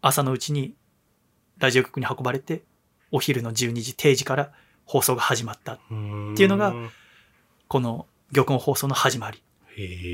[0.00, 0.74] 朝のうちに
[1.58, 2.62] ラジオ局に運ばれて、
[3.10, 4.52] お昼の12時定時から
[4.86, 5.74] 放送が始まった。
[5.74, 5.78] っ
[6.34, 6.74] ていうのが
[7.66, 9.42] この漁港放送の始まり。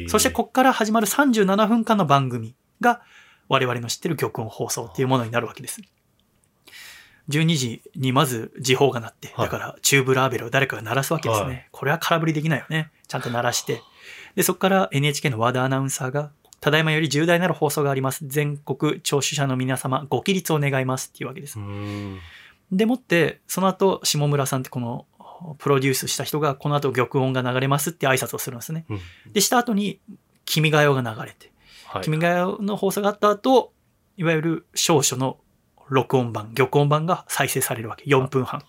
[0.08, 3.02] そしてこっから始まる37分間の番組が
[3.48, 5.80] 我々の知ってる玉音放送っていうものになるわけです。
[7.28, 11.46] 12時にまず時報が鳴って、はいだからチューブラーベルを誰かが鳴らすわけですね。
[11.46, 12.90] はいこれは空振りできないよね。
[13.08, 13.82] ちゃんと鳴らして。
[14.34, 16.30] で、そこから NHK の和田アナウンサーが、
[16.60, 18.26] ただいまより重大なる放送があります。
[18.26, 21.62] 全国聴取者の皆様、ご起立を願いますっていうわけですう。
[21.62, 22.18] ん。
[22.72, 25.06] でもって、その後、下村さんってこの、
[25.58, 28.86] プロデュースした人が、この後玉音が流れますって挨拶をするんですね。
[28.88, 29.00] うん
[29.32, 30.00] で、した後に、
[30.46, 31.52] 君が代が流れて、
[31.86, 32.02] はい。
[32.02, 33.72] 君が代の放送があった後、
[34.16, 35.38] いわゆる少々の
[35.88, 38.04] 録音版、玉音版が再生されるわけ。
[38.04, 38.62] 4分半。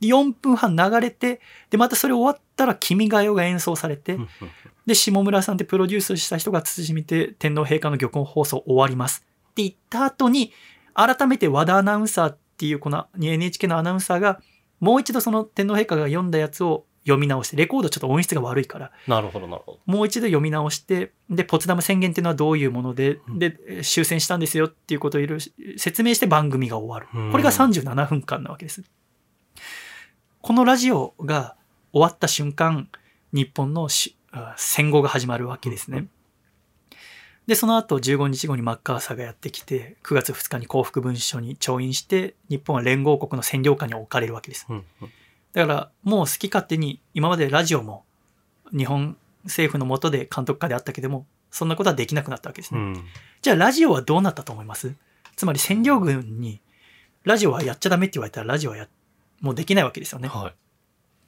[0.00, 1.40] で4分半流れて、
[1.70, 4.18] で、またそれ終わったら、君が代が演奏されて、
[4.86, 9.24] で、下村さんってプロデュースした人が慎みて、天皇陛下の玉音放送終わります。
[9.50, 10.52] って言った後に、
[10.94, 14.40] 改めて和田アナウンサーっていうこの NHK のアナウンサーが、
[14.80, 19.78] もう一度その天皇陛下が読んだやつを読み直して、レコードちょっと音質が悪いから、なるほど、なるほど。
[19.86, 27.32] もう一度読み直して、で、ポツダム宣言っていうのはどういうもので、うんで、えー終戦したんですよっていうことをいろいろ説明して番組が終わるうん。
[27.32, 28.82] これが37分間なわけです。
[30.40, 31.56] このラジオが
[31.92, 32.88] 終わった瞬間、
[33.32, 33.88] 日本の
[34.56, 36.06] 戦後が始まるわけですね。
[37.46, 44.66] で、その後15日後にマッカーサーがやってきて、9月2日に幸福文書に調印して、日本は連合国の占領下に置かれるわけです。
[44.68, 45.10] うんうん
[45.52, 48.04] だから、もう好き勝手に、今までラジオも
[48.76, 52.80] 日本政府の下で監督下であったけども、そんなことはできなくなったわけですね。
[52.80, 53.04] うん。
[53.40, 54.94] じゃあ、ラジオはどうなったと思います？
[55.36, 56.60] つまり占領軍に、
[57.24, 58.88] ラジオはやっちゃダメって言われたら、ラジオはや、
[59.40, 60.28] もうできないわけですよね。
[60.28, 60.52] は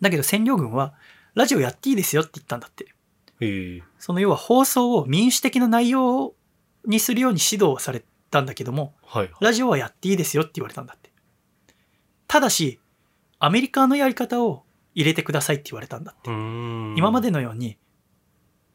[0.01, 0.95] だけど占領軍は、
[1.35, 2.95] ラジオやっていいですよって言ったんだって。
[3.99, 6.35] その要は放送を民主的な内容
[6.85, 9.31] にするように指導されたんだけども、はい。
[9.41, 11.11] ラジオはやっていいですよって言われたんだって。
[12.27, 12.81] ただし、
[13.41, 14.65] アメリカのやり方を
[14.95, 16.31] 入れてくださいって言われたんだって。
[16.31, 17.77] うん今までのように、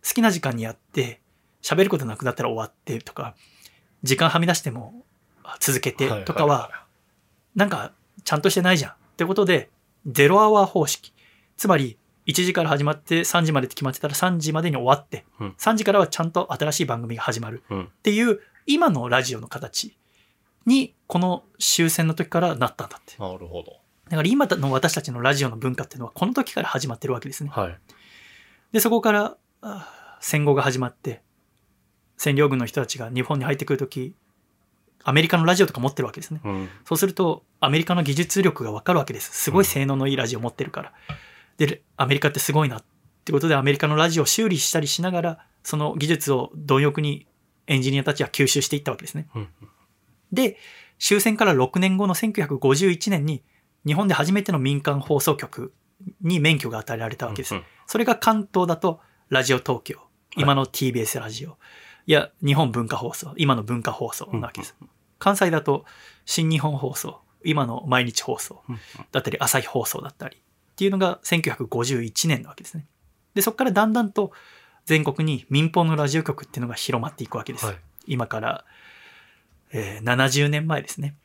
[0.05, 1.21] 好きな時間にやって、
[1.61, 3.35] 喋ることなくなったら終わってとか、
[4.03, 5.05] 時間はみ出しても
[5.43, 6.85] あ続けてとかは、
[7.55, 7.93] なんか
[8.23, 8.91] ちゃんとしてないじゃん。
[8.91, 9.69] ってことで、
[10.07, 11.13] ゼロアワー方式。
[11.57, 19.95] つまり、1時から始まって3時までって決まってたら3時までに終わって、うん3時からはちゃんと新しい番組が始まるうんっていう、今のラジオの形
[20.65, 23.15] に、この終戦の時からなったんだって。
[23.19, 23.84] なるほど。
[24.09, 27.49] だから今の私たちのラジオの文化っていうのはこの時から始まってるわけですね。
[27.51, 27.79] はい。
[28.71, 29.37] で、そこから
[30.19, 31.21] 戦後が始まって、
[32.17, 34.15] 占領軍の人たちが日本に入ってくるとき、
[35.03, 36.41] アメリカのラジオとか持ってるわけですね。
[36.43, 36.69] うん。
[36.85, 39.31] そうすると、アメリカの技術力がわかるわけです。
[39.31, 40.93] すごい性能のいいラジオ持ってるから。
[41.57, 42.83] で、アメリカってすごいなっ
[43.23, 47.27] てことで、アメリカのラジオを修理したりしながら、その技術を貪欲に
[47.67, 49.27] エンジニアたちは吸収していったわけですね。
[49.35, 49.47] うん。
[50.31, 50.57] で、
[50.97, 53.43] 終戦から6年後の1951年に、
[53.85, 55.73] 日本で初めての民間放送局
[56.21, 57.55] に免許が与えられたわけです。
[57.55, 58.99] うんそれが関東だと、
[59.29, 59.99] ラジオ東京、
[60.35, 61.57] 今の TBS ラジオ、
[62.07, 64.75] いや、日本文化放送、今の文化放送なわけです。
[65.19, 65.85] 関西だと、
[66.25, 68.79] 新日本放送、今の毎日放送うん
[69.11, 70.39] だったり、朝日放送だったり、っ
[70.75, 72.87] ていうのが1951年なわけですね。
[73.35, 74.31] で、そこからだんだんと
[74.85, 77.65] 全国に民放のラジオ局っていうのが広まっていくわけです。
[77.67, 77.77] はい。
[78.07, 78.65] 今から、
[79.71, 81.15] えー70年前ですね。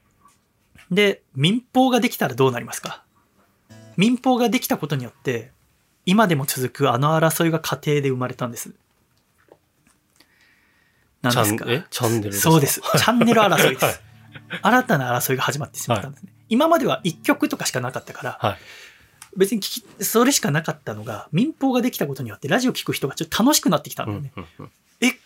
[0.90, 3.04] で、民放ができたらどうなりますか？
[3.96, 5.52] 民放ができたことによって、
[6.06, 8.74] 今でも続くあの争いが家庭で生まれたんです。
[11.22, 11.66] 何ですか？
[11.90, 12.80] チャンネルそうです。
[12.80, 13.84] チャンネル争いです。
[13.84, 13.94] はい
[14.62, 16.32] 新たな争いが始まってしまったんですね。
[16.48, 18.58] 今までは一曲とかしかなかったから、はい。
[19.36, 24.32] 別に聞き、それしかなかったのが、民放ができたことによってラジオ聞く人がちょっと楽しくなってきたんだよね。
[24.36, 25.18] うんうんえ、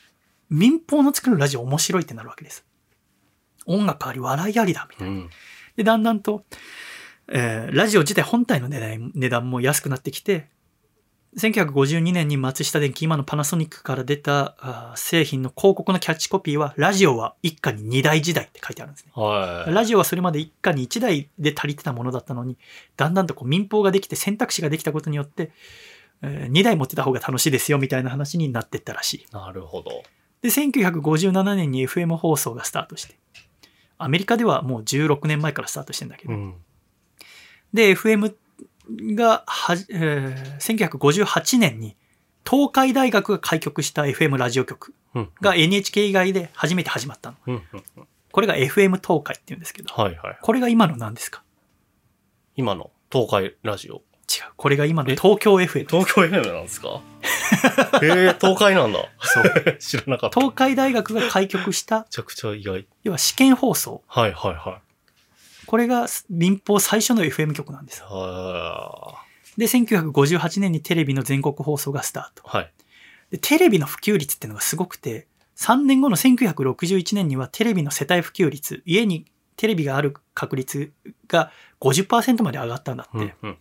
[0.49, 2.65] 民放の作るラジオ面白いってなるわけです。
[3.67, 5.15] 音楽あり、笑いありだ、みたいな。
[5.15, 5.31] うん。
[5.77, 6.45] で、だんだんと、
[7.29, 10.49] えーラジオ自体本体の値段値段も安くなってきて、
[11.37, 19.13] 1952年に松下電器、今のパナソニックから出た製品の広告のキャッチコピーは、ラジオは一家に2台時代って書いてあるんですね。
[19.17, 19.73] はい。
[19.73, 22.57] ラジオはそれまで一家に1台で足りてたものだったのに、
[22.97, 25.51] だんだんとこう民放ができて選択肢ができたことによって、
[26.23, 29.27] え2台持ってた方が楽しいですよみたいな話になってったらしい。
[29.33, 30.05] なるほど。
[30.43, 33.17] で、1957年に FM 放送がスタートして、
[33.99, 36.35] アメリカではもう16年前からスタートしてんだけど。
[36.35, 36.55] うん。
[37.73, 38.35] で、FM
[39.15, 41.97] がはじ、えー1958年に
[42.49, 45.31] 東海大学が開局した FM ラジオ局うん。
[45.41, 47.37] が NHK 以外で初めて始まったの。
[47.47, 47.55] うん。
[47.55, 47.63] うん。
[48.33, 50.39] これが FM 東海って言うんですけど、はいはい。
[50.43, 51.43] これが今の何ですか？
[52.57, 54.03] 今の東海ラジオ。
[54.25, 54.53] 違う。
[54.57, 55.87] これが今の東京 FM。
[55.87, 57.01] 東京 FM なんですか？
[58.03, 58.99] ええ東海なんだ。
[59.21, 59.77] そう。
[59.79, 60.39] 知らなかった。
[60.41, 62.87] め東海大学が開局した、ちゃくちゃ意外。
[63.03, 64.03] 要は試験放送。
[64.07, 64.81] はいはいは
[65.67, 68.03] これが民放最初の FM 局なんです
[69.57, 72.47] で、1958年にテレビの全国放送がスタート。
[72.59, 72.63] い。
[72.63, 72.73] はい。
[73.31, 75.27] で、テレビの普及率っていうのがすごくて、
[75.57, 79.27] 3年後の1961年にはテレビの世帯普及率、家に
[79.57, 80.93] テレビがある確率
[81.29, 83.17] が50%まで上がったんだって。
[83.17, 83.33] うん。
[83.43, 83.57] うん。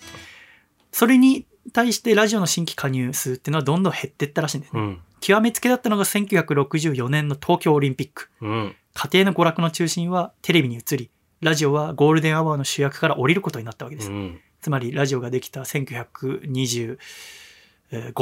[0.93, 4.81] それに対してラジオの新規加入数っていうのはどんどん減っていったらしいんですね。
[4.81, 5.01] うん。
[5.19, 8.29] 極めつけだったのが1964年の東京オリンピック。
[8.41, 8.75] うん。
[8.93, 11.09] 家庭の娯楽の中心はテレビに移り、
[11.41, 14.11] ラジオはゴールデンアワーの主役から降りることになったわけです。
[14.11, 14.39] うん。
[14.61, 16.97] つまりラジオができた1925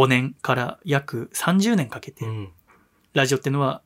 [0.08, 2.52] 年から約30年かけて、うん。
[3.14, 3.82] ラジオっていうのは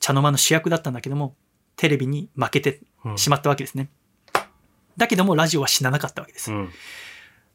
[0.00, 1.34] 茶の間の主役だったんだけども、
[1.76, 3.18] テレビに負けてうん。
[3.18, 3.88] しまったわけですね。
[4.96, 6.52] だけどもラジオは死ななかったわけです。
[6.52, 6.70] うん。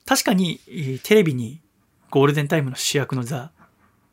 [0.06, 1.62] 確かにえーテレビに
[2.10, 3.52] ゴールデンタイムの主役の座、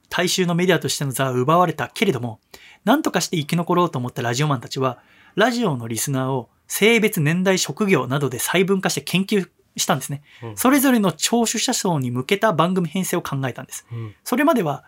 [0.09, 2.41] 大衆のメディアとしての座は奪われたけれども、
[2.85, 5.01] 何とかして生き残ろうと思ったラジオマンたちは、
[5.35, 10.23] ラジオのリスナーを性別、年代、職業などで細分化して研究したんですね。
[10.43, 13.87] うんそれぞれの聴取者層に向けた番組編成を考えたんです。
[13.93, 14.15] うん。
[14.25, 14.85] それまでは、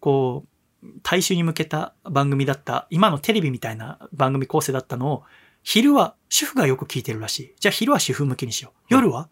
[0.00, 0.44] こ
[0.82, 5.24] う、大衆に向けた番組だった、今のテレビみたいな番組構成だったのを、
[5.64, 7.54] 昼は主婦がよく聞いてるらしい。
[7.58, 8.78] じゃあ昼は主婦向けにしよう。
[8.90, 9.28] 夜は？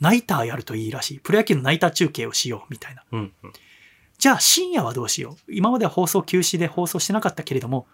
[0.00, 1.20] ナイターやるといいらしい。
[1.20, 3.04] プロ野球のナイター中継をしよう、みたいな。
[3.12, 3.32] うん。
[4.16, 5.52] じゃあ深夜はどうしよう。
[5.52, 7.86] 今までは放送休止で放送してなかったけれども、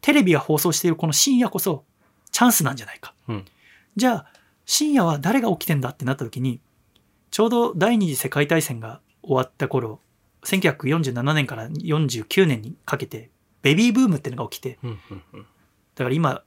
[0.00, 1.84] テレビが放送しているこの深夜こそ
[2.30, 3.14] チャンスなんじゃないか。
[3.28, 3.44] うん
[3.96, 4.26] じゃあ
[4.64, 6.60] 深夜は誰が起きてんだってなった時に、
[7.32, 9.98] ちょうど第二次世界大戦が終わった頃、
[10.44, 13.30] 1947年から49年にかけて、
[13.62, 14.98] ベビーブームってのが起きて、うん。
[15.34, 15.46] うん。
[15.98, 16.42] だから今、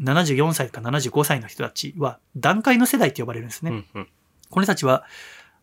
[0.00, 3.70] 74歳とか75歳の人たちは段階の世代って呼ばれるんですね。
[3.70, 3.86] うん。
[3.94, 4.08] うん。
[4.50, 5.04] この人たちは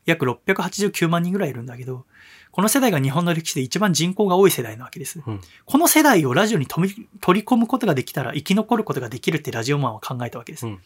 [0.06, 2.06] 約689万人ぐらいいるんだけど、
[2.52, 5.22] この世代が日本の歴史で一番人口が多い世代なわけです。
[5.26, 10.68] うんこの世代をラジオに取り取り込むことができたら生き残ることができるってラジオマンは考えたわけです。
[10.68, 10.80] うん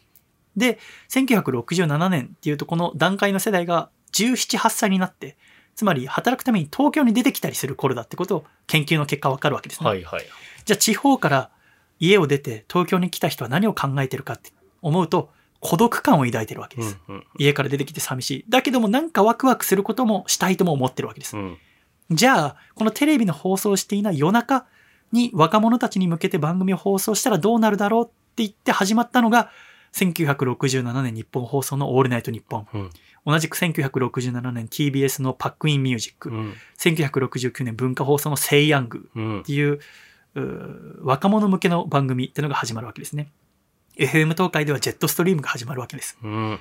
[0.55, 0.79] で、
[1.09, 5.37] 1967年っていうとこの段階の世代が17、8歳になって、
[5.75, 9.89] つまり働くために東京に出てきたりする頃だってことを研究の結果わかるわけですね。
[9.89, 10.25] はいはい。
[10.65, 11.51] じゃあ地方から
[11.99, 14.51] 家を出て東京に来た人は何を考えてるかって
[14.81, 15.29] 思うと
[15.59, 16.97] 孤独感を抱いてるわけです。
[17.07, 17.15] うん。
[17.15, 17.23] うん。
[17.37, 18.45] 家から出てきて寂しい。
[18.49, 21.35] だけどもなんかワクワクすることもしたいとも思ってるわけです。
[21.35, 21.57] うん。
[22.09, 24.65] じゃあ、このテレビの放送していない夜中
[25.11, 29.49] に若者たちに向けて番組を放送したらどうなるだろうって言って始まったのが、
[29.93, 32.67] 1967年日本放送のオールナイトニッポン。
[32.73, 32.89] うん。
[33.25, 36.29] 同じく1967年 TBS のパックインミュージック。
[36.29, 36.53] うん。
[36.77, 39.43] 1969年文化放送のセイヤングうんっ。
[39.43, 39.79] ていううー
[41.01, 43.31] 若者向けの番組っていうのが始まるわけですね。
[43.97, 46.17] FM 東海ではジェットストリームが始まるわけです。
[46.23, 46.59] うん。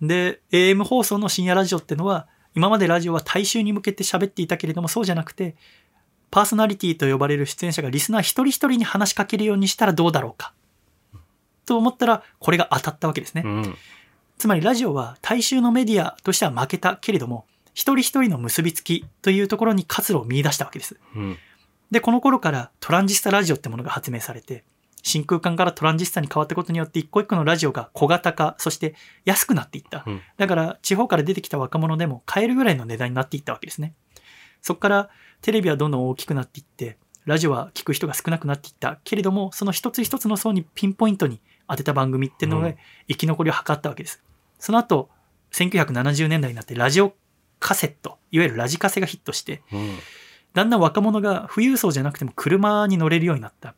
[0.00, 5.56] で、AM 放送の深夜ラジオってのは、今までラジオは大衆に向けて喋っていたけれども、そうじゃなくて、
[6.30, 10.52] パーソナリティと呼ばれる出演者がリスナー一人一人に話しかけるようにしたらどうだろうか。
[11.66, 13.42] と思ったら、これが当たったわけですね。
[13.44, 13.74] うん。
[14.38, 20.96] つまりラジオは大衆のメディアとしては負けたけれども、一人一人の結びつきというところに活路を見出したわけです。
[21.14, 21.38] うん。
[21.92, 24.64] で、この頃からトランジスタラジオってものが発明されて、
[25.02, 28.94] 真空管からトランジスタに変わったことによって一個一個のラジオが小型化、そして
[29.26, 30.02] 安くなっていった。
[30.06, 33.94] うんだから地方から出てきた若者でも買えるぐらいの値段になっていったわけですね。
[34.62, 35.10] そこから
[35.42, 36.96] テレビはどんどん大きくなっていって、
[37.26, 42.78] ラジオは聞く人が少なくなっていったけれども、その一つ一つの層にピンポイントに当てた番組っていうのうんで
[43.08, 44.22] 生き残りを図ったわけです。
[44.58, 45.10] その後、
[45.52, 47.12] 1970年代になってラジオ
[47.60, 49.98] カセット、いわゆるラジカセがヒットして、うん。
[50.54, 53.74] だんだん若者が富裕層じゃなくても車に乗れるようになった。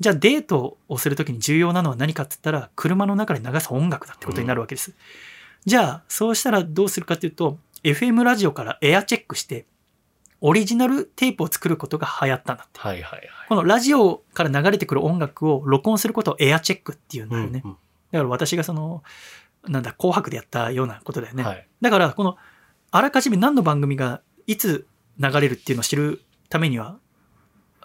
[0.00, 4.94] じゃあデートをするときに重要なのは何かって言ったら、車の中で流す音楽だってことになるわけです。
[5.64, 9.66] じゃあ、そうしたらどうするかっていうと、FM ラジオからエアチェックして、
[10.40, 12.78] オリジナルテープを作ることが流行ったんだって。
[12.78, 13.28] はいはいはい。
[13.48, 17.62] このラジオから流れてくる音楽を録音することをエアチェックっていうんだよね。
[17.64, 17.76] うん
[18.10, 19.02] だから私がその、
[19.66, 21.42] なんだ、紅白でやったようなことだよね。
[21.42, 21.68] はい。
[21.80, 22.36] だから、この、
[22.90, 24.86] あらかじめ何の番組がいつ
[25.18, 26.98] 流れるっていうのを知るためには、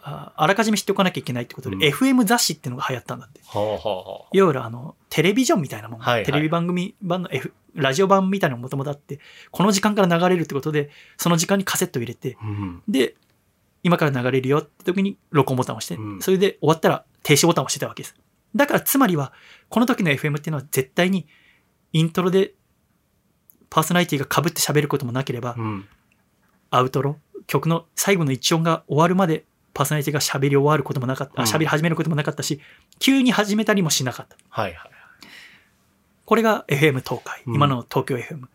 [0.06, 3.42] ああらかじめ知っておかなきゃいけないってことで、うん FM 雑誌っていうのが流行ったんだって。
[3.46, 4.28] はあはあはあ。
[4.34, 6.00] いわゆるあの、テレビジョンみたいなもん。
[6.00, 9.20] はいはいテレビ番組版の、F、ラジオ版みたいなのもともとあって、
[9.52, 12.84] この時間から流れるってことで、その時間にカセットを入れて、うん。
[12.88, 13.16] で、
[13.82, 18.16] 今から流れるよって時に録音ボタンを押して、うんそれで終わったら停止ボタンを押してたわけです。
[18.56, 19.34] だからつまりは、
[19.70, 21.28] この時の FM っていうのは絶対に
[21.94, 22.54] イントロで
[23.70, 25.88] パーソナリティが被って喋ることもなければ、うん。
[26.70, 27.18] アウトロ、
[27.48, 32.60] 曲の最後の一音が終わるまでパーソナリティが喋り終わることもなかった、あうん喋り始めることもなかったし、
[33.00, 34.38] 急に始めたりもしなかった。
[34.50, 34.90] はいはい。
[36.26, 38.46] これが FM 東海、うん今の東京 FM。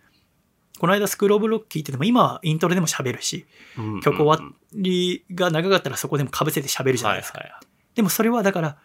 [0.78, 3.47] この間スクールオブロック聞いてても、今はイントロでも喋るし、
[3.77, 7.40] うん曲終わりが長かったらそこでも被せて喋るじゃないですか。
[7.40, 8.77] はいはいでもそれはだから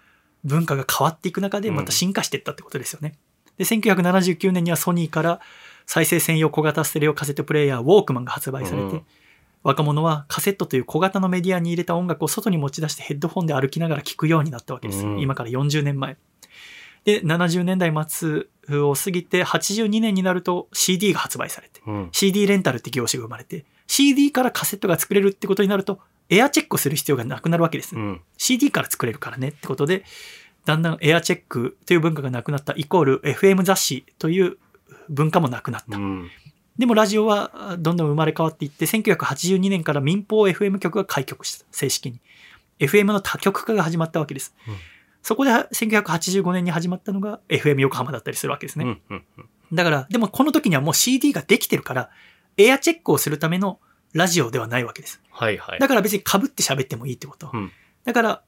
[0.44, 3.14] 文化が変わっていく中でまた進化していったってことですよね。
[3.58, 5.40] で、1979年にはソニーから
[5.86, 9.06] 再生専用小型ステレオカセットプレイヤーウォークマンが発売されて、うん
[9.64, 15.06] 若者はカセットという小型のメディアに入れた音楽を外に持ち出してヘッドホンで歩きながら聴くようになったわけです。
[15.06, 16.18] うん今から40年前。
[17.06, 22.10] で、70年代末を過ぎて82年になると CD が発売されて、うん。
[22.12, 26.00] CD レンタルって業種が生まれて、CD からカセットが作れるってことになると、
[26.30, 27.96] エアチェックをする必要がなくなるわけです。
[27.96, 28.22] うん。
[28.38, 30.04] CD から作れるからねってことで、
[30.66, 34.58] だんだんエアチェックという文化がなくなった、イコール FM 雑誌という
[35.10, 35.98] 文化もなくなった。
[35.98, 36.30] うん。
[36.78, 42.20] でもラジオはあどんどん生まれ変わっていって、1982年から民放 FM 局が開局した、正式に。
[42.80, 44.56] FM の多極化が始まったわけです。
[44.68, 44.76] うん
[45.24, 49.02] そこで1985年に始まったのが FM 横浜だったりするわけですね。
[49.72, 52.10] だから、でもこの時にはもう CD ができてるから、
[52.58, 53.80] エアチェックをするための
[54.12, 55.22] ラジオではないわけです。
[55.32, 55.80] はいはい。
[55.80, 57.50] だから別に被って喋ってもいいってこと。
[57.54, 57.72] うん
[58.04, 58.44] だから、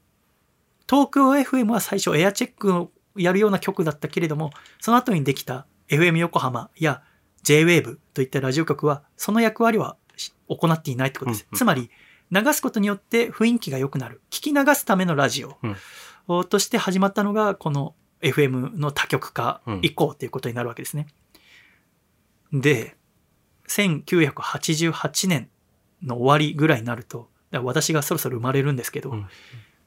[0.90, 7.04] 東京 FM は最初エアチェックをやるような曲だったけれども、その後にできた FM 横浜や
[7.46, 11.48] JWAVE といったラジオ局は、その役割はし行っていないってことです。
[11.52, 11.90] うんつまり、
[12.32, 14.22] 流すことによって雰囲気が良くなる。
[14.32, 15.76] 聞き流すためのラジオうん
[16.28, 21.08] おとして始まったのが、この FM の多極化以降ということになるわけですね。
[22.52, 22.96] で、
[23.68, 25.50] 1988年
[26.02, 29.28] の終わりぐらいになると、私がそろそろ生まれるんですけど、うん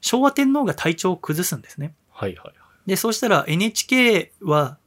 [0.00, 1.92] 昭和天皇が体調を崩すんですね。
[2.12, 2.54] はいはいはい。
[2.86, 4.78] で、そうしたら NHK は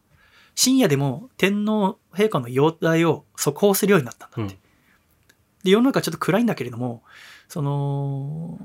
[0.56, 4.58] 深夜でも天皇陛下の容体を速報するようになったんだって。
[5.64, 7.04] で、世の中ちょっと暗いんだけれども、
[7.48, 8.58] その、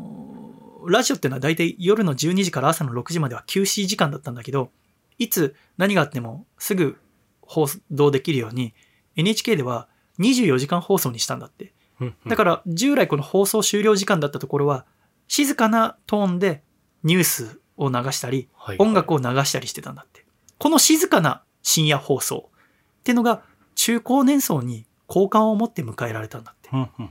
[0.88, 4.70] ラジオっていうのは大体夜の12時から朝の6時までは休止時間だったんだけど、
[5.18, 6.96] いつ何があってもすぐ
[7.40, 8.74] 放送できるように
[9.16, 9.88] NHK では
[10.18, 11.72] 24時間放送にしたんだって。
[12.00, 12.14] うん。
[12.26, 14.84] だから従来この放送終了時間だったところは
[15.28, 16.62] 静かなトーンで
[17.02, 20.24] ニュースを流したりはい音楽を流したりしてたんだって。
[20.58, 23.42] この静かな深夜放送っていうのが
[23.74, 26.70] 中高年層に好感を持って迎えられたんだって。
[26.72, 26.90] うん。
[26.96, 27.10] うん。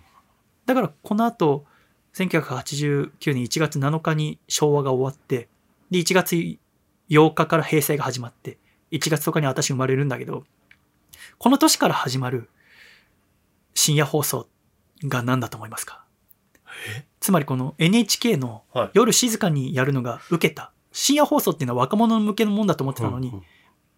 [0.65, 1.65] だからこの後
[2.13, 5.49] 1989年1月7日に昭和が終わって
[5.91, 6.57] で1月
[7.09, 8.57] 8日から平成が始まって
[8.91, 10.45] 1月10日に私生まれるんだけど
[11.37, 12.49] この年から始まる
[13.73, 14.47] 深夜放送
[15.03, 16.05] が何だと思いますか？
[17.19, 18.91] つまりこの NHK のはい。
[18.93, 23.43] 夜静かにやるのが受けた深夜放送っていうのは若者向けのもんだと思ってたのに、うん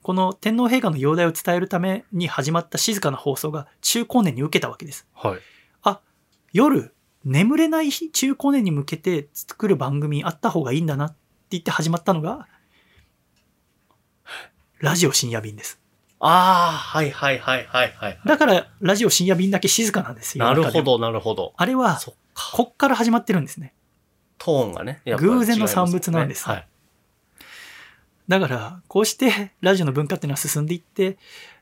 [0.08, 5.06] この天皇陛下の容体を伝えるために始まった静かな放送が中高年に受けたわけです。
[5.14, 5.98] はい。
[6.54, 11.18] 夜、眠れない日中高年に向けて作る番組あった方がいいんだなって
[11.50, 12.48] 言って始まったのが、
[14.80, 15.78] ラジオ深夜便です。
[16.22, 18.20] ああ、はいはいはいはいはい。
[18.26, 20.46] だから、ラジオ深夜便だけ静かなんですよ。
[20.46, 20.64] なる。
[20.64, 21.54] ほどなるほど。
[21.58, 22.00] あれは。
[22.54, 23.74] こっから始まってるんですね。
[24.38, 25.02] トーンがね。
[25.04, 26.68] やっぱり偶然の産物なんですはい。
[28.28, 31.18] だから、こうしてラジオの文化っていうのは進んでいって、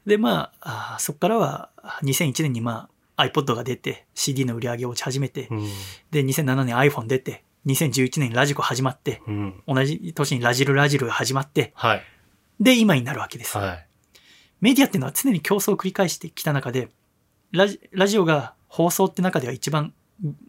[0.06, 1.70] で、まあ、あーそこからは
[2.04, 5.68] 2001年にまあ iPod が出て CD の売り上げ落ち始めて、うん。
[6.12, 9.64] で、2007年 iPhone 出て、2011年にラジコ始まって、うん。
[9.68, 12.04] 同じ年にラジルラジルが始まって、はい。
[12.60, 13.58] で、今になるわけです。
[13.58, 13.88] はい。
[14.62, 16.90] メディアっていうのは常に競争を繰り返してきた中で、
[17.52, 19.94] ラジラジオが放送って中では一番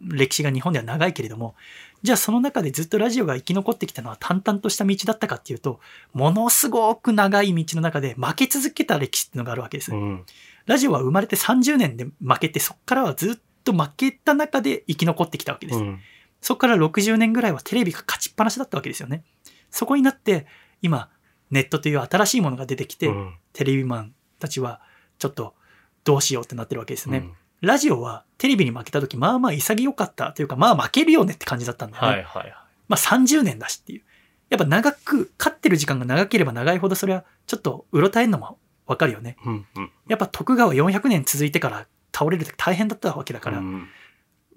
[0.01, 1.55] 歴史が日本では長いけれども、
[2.03, 5.79] じゃあその中でずっとラジオが生き残ってきたのは淡々とした道だったかっていうと、
[6.13, 9.91] ものすごく長い道の中で負け続けた歴史っていうのがあるわけです。
[9.93, 10.25] うん。
[10.65, 15.79] ラジオは生まれて30年で負けて、そこからはずっと負けた中で生き残ってきたわけです。
[15.79, 15.99] うん。
[16.41, 19.23] そこから60年ぐらいはテレビが勝ちっぱなしだったわけですよね。
[19.71, 20.45] そこになって、
[20.81, 21.09] 今、
[21.51, 24.81] ネットという新しいものが出てきて、うんテレビマンたちは、
[25.17, 25.55] ちょっと、
[26.03, 27.27] どうしようってなってるわけですね。
[27.61, 32.09] うんラジオはテレビに負けた時、まあまあ潔かったというか、まあ負けるよねって感じだったんだよね。
[32.09, 32.53] はいはいはい。
[32.87, 34.03] まあ30年だしっていう。
[34.49, 39.37] やっぱ長く、勝ってる時間が長ければ長いほど、それはちょっとうろたえるのもわかるよね。
[39.43, 39.65] うん。
[39.75, 39.91] うん。
[40.07, 43.87] やっぱ徳川400年続いてから倒れるって大変だったわけだから、うん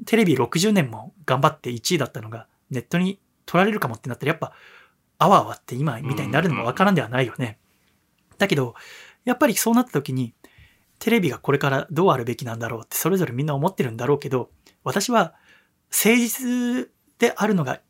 [0.07, 4.53] テレビ60年も頑張って1位だったのが、ネットに取られるかもってなったら、やっぱ、
[5.19, 7.59] あわあわって今みたいになるのもわからんではないよね。
[8.39, 8.75] だけど、
[9.25, 10.33] やっぱりそうなった時に、
[11.01, 14.51] テレビがこれからどうあるべきなんだろうって、それぞれみんな思ってるんだろうけど、
[14.85, 15.35] 私は、
[15.91, 17.81] 誠実であるのが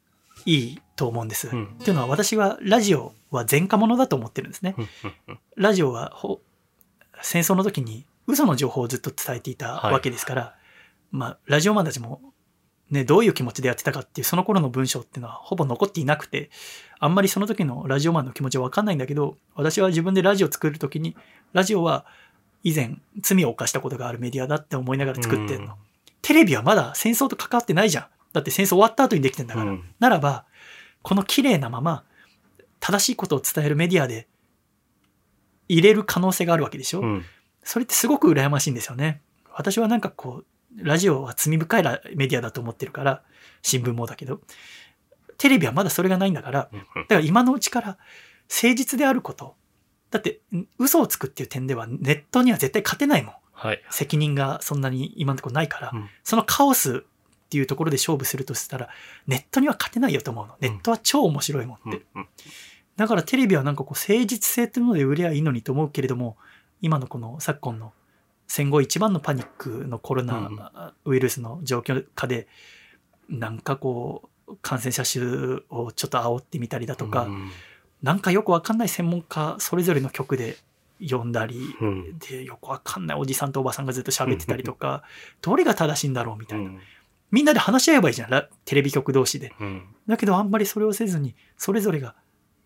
[0.46, 1.48] いいと思うんです。
[1.48, 4.74] うんっていうのは私はラジオは前科者だと思ってるんですね。
[5.56, 6.40] ラジオはほ
[7.22, 10.54] 戦争の時に嘘の情報をずっと伝えていたはいわけですから、
[11.10, 12.20] まあラジオマンたちも、
[12.90, 16.50] ね、どういう気持ちでやってたかっていうその頃の文章っていうのはほぼ残っていなくて
[16.98, 21.16] あんまりその時のラジオマンの気持ちは分かんないんだけど私は自分でラジオを作る時に
[21.52, 22.04] ラジオは
[22.62, 25.76] 以前罪を犯したことがあるメディアだって思いながら作ってんの。
[26.22, 28.06] テレビはまだ戦争と関わってないじゃん。
[28.32, 29.70] だって戦争終わった後にできてんだから。
[29.70, 30.44] うんならば、
[31.02, 32.04] この綺麗なまま、
[32.78, 34.28] 正しいことを伝えるメディアで
[35.68, 37.24] 入れる可能性があるわけでしょ、うん
[37.62, 39.20] それってすごく羨ましいんですよね。
[39.52, 43.22] 私はなんかこう、ラジオは罪深いラメディアだと思ってるから、
[43.62, 44.40] 新聞もだけど、
[45.36, 47.86] テレビはまだそれがないんだから、だから今のうちから
[48.48, 49.56] 誠実であること。
[50.10, 53.34] だって、ん嘘をつくっていう点ではネットには絶対勝てないもん。
[53.52, 53.82] はい。
[53.90, 58.88] 責任がそんなに今のところないから、うんそのカオスっていうところで勝負するとしたら、
[59.26, 60.54] ネットには勝てないよと思うの。
[60.60, 62.02] ネットは超面白いもんって。
[62.14, 62.28] うん
[62.96, 66.36] だからテレビはなんかこう誠実性っていうので売りゃいいのにと思うけれども、
[66.82, 67.94] 今のこの昨今の
[68.46, 72.46] 戦後一番のパニックのコロナウイルスの状況下で、
[73.30, 77.50] なんかこう、感染者数をちょっと煽ってみたりだとか、うん
[78.02, 80.56] なんかよくわかんない専門家それぞれの局で
[81.02, 85.02] 読んだり、うんでよくわかんないおじさんとおばさんがずっと喋ってたりとか、
[85.40, 86.70] どれが正しいんだろうみたいな。
[87.30, 89.52] みんなで話し合えばいいじゃん、ラテレビ局同士で。
[89.60, 92.14] うんだけどあんまりそれをせずに、それぞれが、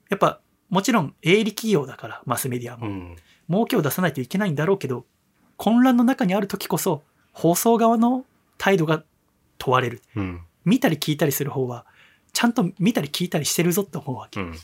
[0.09, 0.41] やっぱ
[0.71, 2.89] もちろん営利企業だから、マスメディアも。
[2.89, 3.17] うん
[3.51, 5.05] 儲けを出さないといけないんだろうけど、
[5.59, 7.03] 混乱の中にある時こそ、
[7.33, 8.25] 放送側の
[8.57, 9.05] 態度が
[9.59, 10.03] 問われる。
[10.17, 11.85] うん見たり聞いたりする方は、
[12.33, 14.41] ちゃんと見たり聞いたりしてるぞって思うわけ。
[14.41, 14.55] うん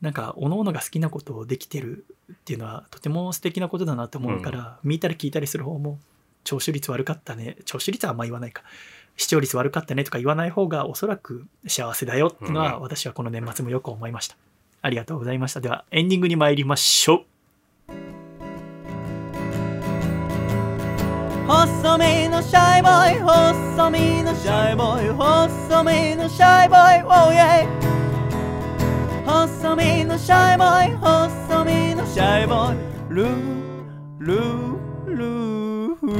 [0.00, 5.98] なんか、各々が好きなことをできてるっていうのは、とても素敵なことだなと思うから、見たり聞いたりする方も、
[6.44, 7.56] 聴取率悪かったね。
[7.66, 8.62] 聴取率はあんま言わないか。
[9.16, 14.36] 視聴率悪かったねとか言わない方がおそらく幸せだよっていうのは、うん私はこの年末もよく思いました。
[14.82, 15.60] ありがとうございました。
[15.60, 17.30] では、エンディングに参りましょう。
[21.46, 28.09] 細身のシャイボーイ細身のシャイボーイ細身のシャイボーイ Oh yeah
[29.30, 32.78] 細身のシャイボーイ細身のシャイボーイ。
[33.10, 33.28] ルー
[34.18, 35.94] ルールー。
[35.94, 36.10] フー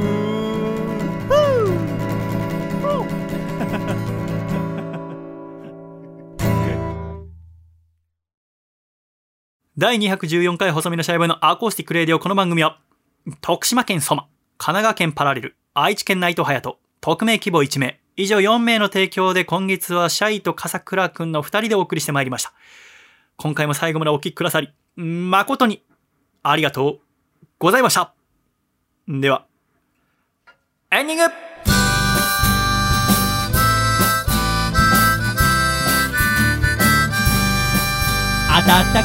[9.77, 12.79] 第214回細身のシャイボーイの Acoustic Radio この番組は、
[13.41, 14.21] 徳島県ソマ、
[14.57, 22.53] 神奈川県パラレル、愛知県内藤隼人、匿名希望1名、以上4名の提供で今月はシャイと笠倉くんの2人でお送りしてまいりました。
[23.41, 25.83] 今回も最後までお聞きくださり、誠に
[26.43, 26.99] ありがとう
[27.57, 28.13] ございました。
[29.07, 29.47] では、
[30.91, 31.31] エンディング暖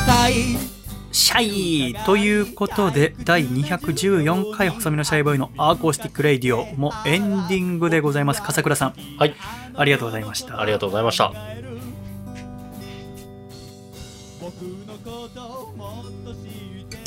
[0.04, 0.34] かい
[1.12, 9.34] シャイということで第214回細身のシャイボーイの Acoustic Radio もエンディングでございます笠倉さんはい。
[9.74, 11.32] ありがとうございましたありがとうございました。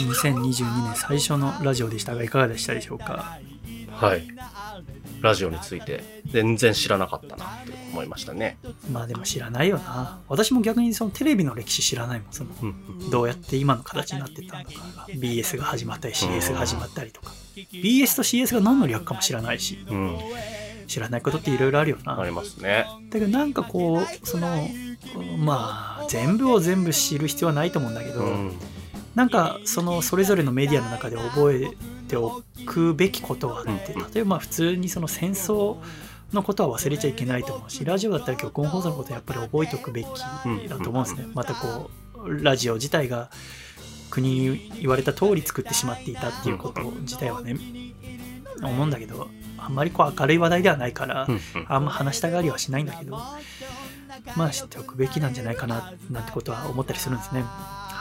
[0.09, 3.39] 2022年最初のラジオでしたがいかがでしたでしょうか？
[3.91, 4.27] はい。
[5.21, 8.57] ラジオについて全然知らなかったなって思いましたね。
[8.91, 20.17] まあでも知らないよな私も逆にそのテレビの歴史知らないもんそのうんどうやって今の形になってったのかが BS が始まったり CS が始まったりとか BS と CS が何の略かも知らないしうん。
[20.87, 22.85] 知らないことっていろいろあるよなありますね。
[23.11, 24.67] だけどなんかこうその
[25.37, 28.53] まあ全部を全部知る必要はないと思うんだけど、うん。
[29.19, 31.75] なんかそのそれぞれのメディアの中で覚え
[32.07, 35.75] ておくべきことがあってうん例えばまあ普通にその戦争
[36.31, 40.07] のことは忘れちゃいけないと思うしラジオだったら曲音放送のことはやっぱり覚えておくべき
[40.69, 41.27] だと思うんですね。
[41.33, 43.29] またこうラジオ自体が
[44.09, 47.57] 国に言われた通り作ってしまっていたっていうこと自体はね
[48.63, 49.27] 思うんだけど
[49.57, 51.27] あんまりこう明るい話題ではないから
[51.67, 53.19] あんま話したがりはしないんだけど
[54.37, 57.43] まあ知っておくべきなんじゃないかななんてことは思ったりするんですね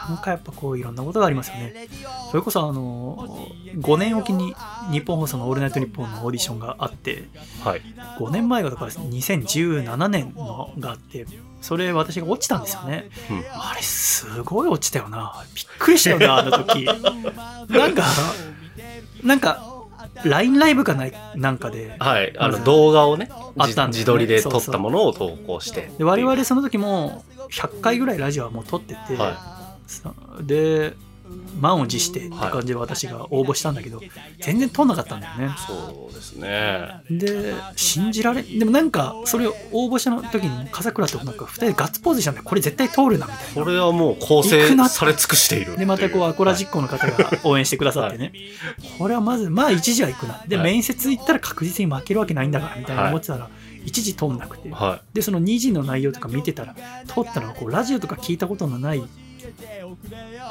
[0.07, 1.87] なんかやっぱこういろんなことがありますよね。
[2.31, 4.55] それこそあの5年おきに
[4.91, 7.27] 日本放送の「オールナイトニッポン」のオーディションがあって
[7.63, 7.81] はい。
[8.17, 11.25] 5年前がだから2017年のがあって
[11.61, 13.09] それ私が落ちたんですよね。
[13.29, 13.43] うん。
[13.51, 15.43] あれすごい落ちたよな。
[15.53, 16.85] びっくりしたよなあの時。
[17.69, 18.03] なんか
[19.23, 19.69] なんか
[20.23, 21.95] LINE ライブかないなんかで。
[21.99, 22.33] はい。
[22.37, 23.97] あの動画をね、あったんね。
[23.97, 24.61] 自自撮りで撮っそう。
[24.61, 25.91] そうたものを投稿して。
[25.97, 29.58] で我々その時も100回ぐらいラジオはもう撮ってて、はさ
[30.41, 30.93] で
[31.59, 34.01] 満を持してって感じで私が応募したんだけど、
[34.39, 35.49] 全然通んなかったんだよね。
[35.67, 37.01] そうですね。
[37.11, 42.45] で信じられでもなんかそれを応募した時に笠倉となんか2人でガッツポーズしたんだよ。
[42.45, 43.63] これ絶対通るなみたいな。
[43.63, 45.77] これはもう構成され尽くしている。
[45.77, 48.33] でまたこうアコラジ実行の方が応援してくださってね、
[48.97, 50.43] これはまずまあ一時は行くな。
[50.47, 50.65] で、はい。
[50.65, 53.49] 面接行ったら確実に負けるわけないんだからみたいな思ってたら、
[53.85, 56.75] 一時通んなくて、はでその2時の内容とか見てたら
[57.07, 59.03] 通ったのはこうラジオとか聞いたことのない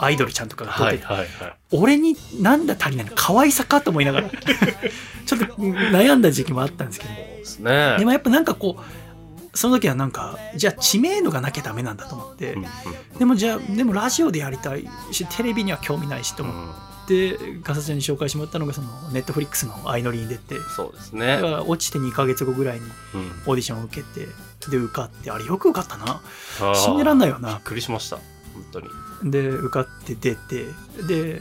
[0.01, 0.67] アイドルちゃんとかい。
[0.69, 0.73] が。
[0.93, 1.57] てて、はいはいはい。
[1.73, 3.13] 俺になんだ足りないの？
[3.15, 4.31] 可愛さかと思いながら。
[5.27, 7.15] ちょっと悩んだ時期もあったんですけど。
[7.15, 7.97] ですね。
[7.99, 13.19] でもやっぱなんかこうその時はなんかじゃあ知名度がなきゃダメなんだと思って、うんうん。
[13.19, 20.57] でもじゃあでもラジオでやりたいしテレビには興味ないしと思って、ガサちゃんに紹介してもらったのがそのネットフリックスの相乗りに出て。
[20.77, 21.49] そうですだねか。
[21.49, 23.43] ら落ちて2ヶ月後ぐらいにうん。
[23.47, 24.29] オーディションを受けて
[24.71, 25.31] で受かって。
[25.31, 26.05] あれよく受かったな。
[26.13, 26.75] あー。
[26.75, 28.19] 信じらんないよびっなくりしました。
[28.59, 28.89] 本当に。
[29.31, 30.67] で受かって出て
[31.07, 31.41] で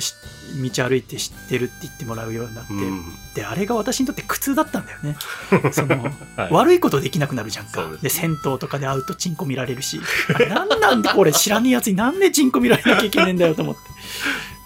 [0.00, 0.14] し
[0.76, 3.02] 道歩いて知ってるって言ってもらうようになって、うん。
[3.34, 5.16] であれが私にとって苦痛だったんだよね。
[5.72, 6.02] その、
[6.36, 6.52] はい。
[6.52, 7.88] 悪いことできなくなるじゃんか。
[8.02, 10.00] で銭湯とかで会うとチンコ見られるし。
[10.34, 13.80] あれなんなんでこれ知らねえやつになんでチンコ見られなきゃいけねえんだよと思って。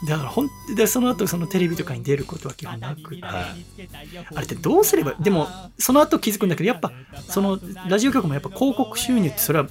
[0.06, 3.16] だからほんでその後そのテレビとかに出ることは基本なく。
[3.16, 3.44] て、はい。
[4.34, 5.48] あれってどうすればでも
[5.78, 6.90] その後気づくんだけどやっぱ
[7.28, 9.66] そのラジオ局もやっぱ広告収入ってそれは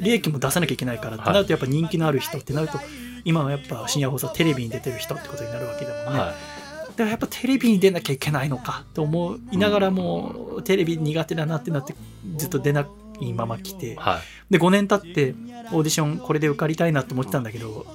[0.00, 2.78] 利益も出さなきゃいけないからってなるとやっぱ人気のある人ってなると
[3.24, 11.94] 今はやっぱ深夜放送テレビに出てる人ってことになるわけだもんね、はだからやっぱテレビに出なきゃいけないのかと思いながらもうテレビ苦手だなってなって
[12.36, 12.86] ずっと出な
[13.20, 13.96] いまま来てい。
[13.96, 14.52] はい。
[14.52, 15.34] で5年経って
[15.72, 17.86] オーディションこれで受かりたいなって思ってたんだけど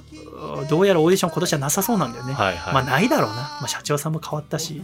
[0.70, 2.74] どうやらオーディション今年はなさそうなんだよね、はいはい。
[2.74, 4.82] まあないだろうな、まあ、社長さんも変わったし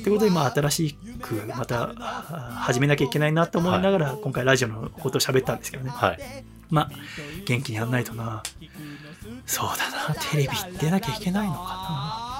[0.00, 6.18] ってことでまあ新しくまたあ始めなきゃいけないなと思いながら今回ラジオのことを喋ったんですけどねはい。
[6.70, 6.90] まあ
[7.44, 8.42] 元気にやんないとな
[9.46, 12.35] そうだなテレビ出なきゃいけないのかな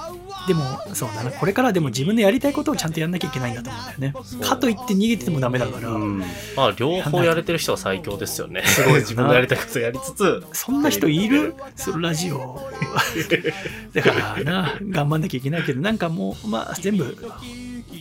[0.46, 0.62] でも
[0.94, 1.30] そうだな。
[1.30, 4.14] これからでも自分のやりたいことをちゃんとやんなきゃいけないんだと思うんだよね。
[4.40, 6.18] かといって逃げててもダメだから、うん。
[6.56, 8.62] まあ、両方やれてる人は最強ですよね。
[8.62, 11.54] すごい自分のやりたいことやりつつ、そんな人いる？
[11.74, 12.60] そのラジオ。
[13.92, 17.16] だからな頑張んなきゃいけないけどなんかもうまあ全部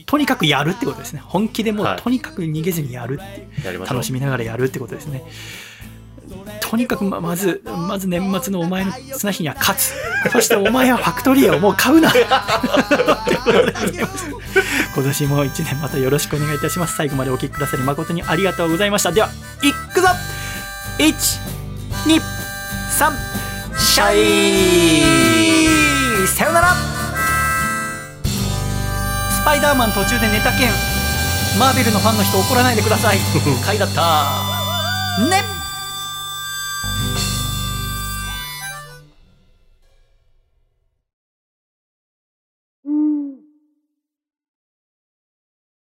[0.06, 1.22] とにかくやるってことですね。
[1.26, 2.02] 本気でもうはい。
[2.02, 3.96] とにかく逃げずにやるっていう、やりましょう。
[3.96, 5.24] 楽しみながらやるってことですね
[6.62, 9.94] とにかくままずまず年末のお前の綱引きには勝つ。
[10.32, 12.12] そしてお前はファクトリーをもう買うな。
[14.96, 16.96] 今年も1年またよろしくお願いいたします。
[16.96, 19.12] 最後までお聞きくださり誠にありがとうございました。
[19.12, 19.30] では
[19.62, 20.08] いくぞ。
[20.98, 21.16] 123
[23.78, 24.16] シャ
[26.24, 26.28] イ。
[26.28, 26.76] さよなら。
[29.32, 30.70] スパイダーマン途中で寝た件。
[31.60, 33.18] マーベルのファンの人怒らないでください。
[33.64, 34.56] 回だった。
[35.30, 35.55] ね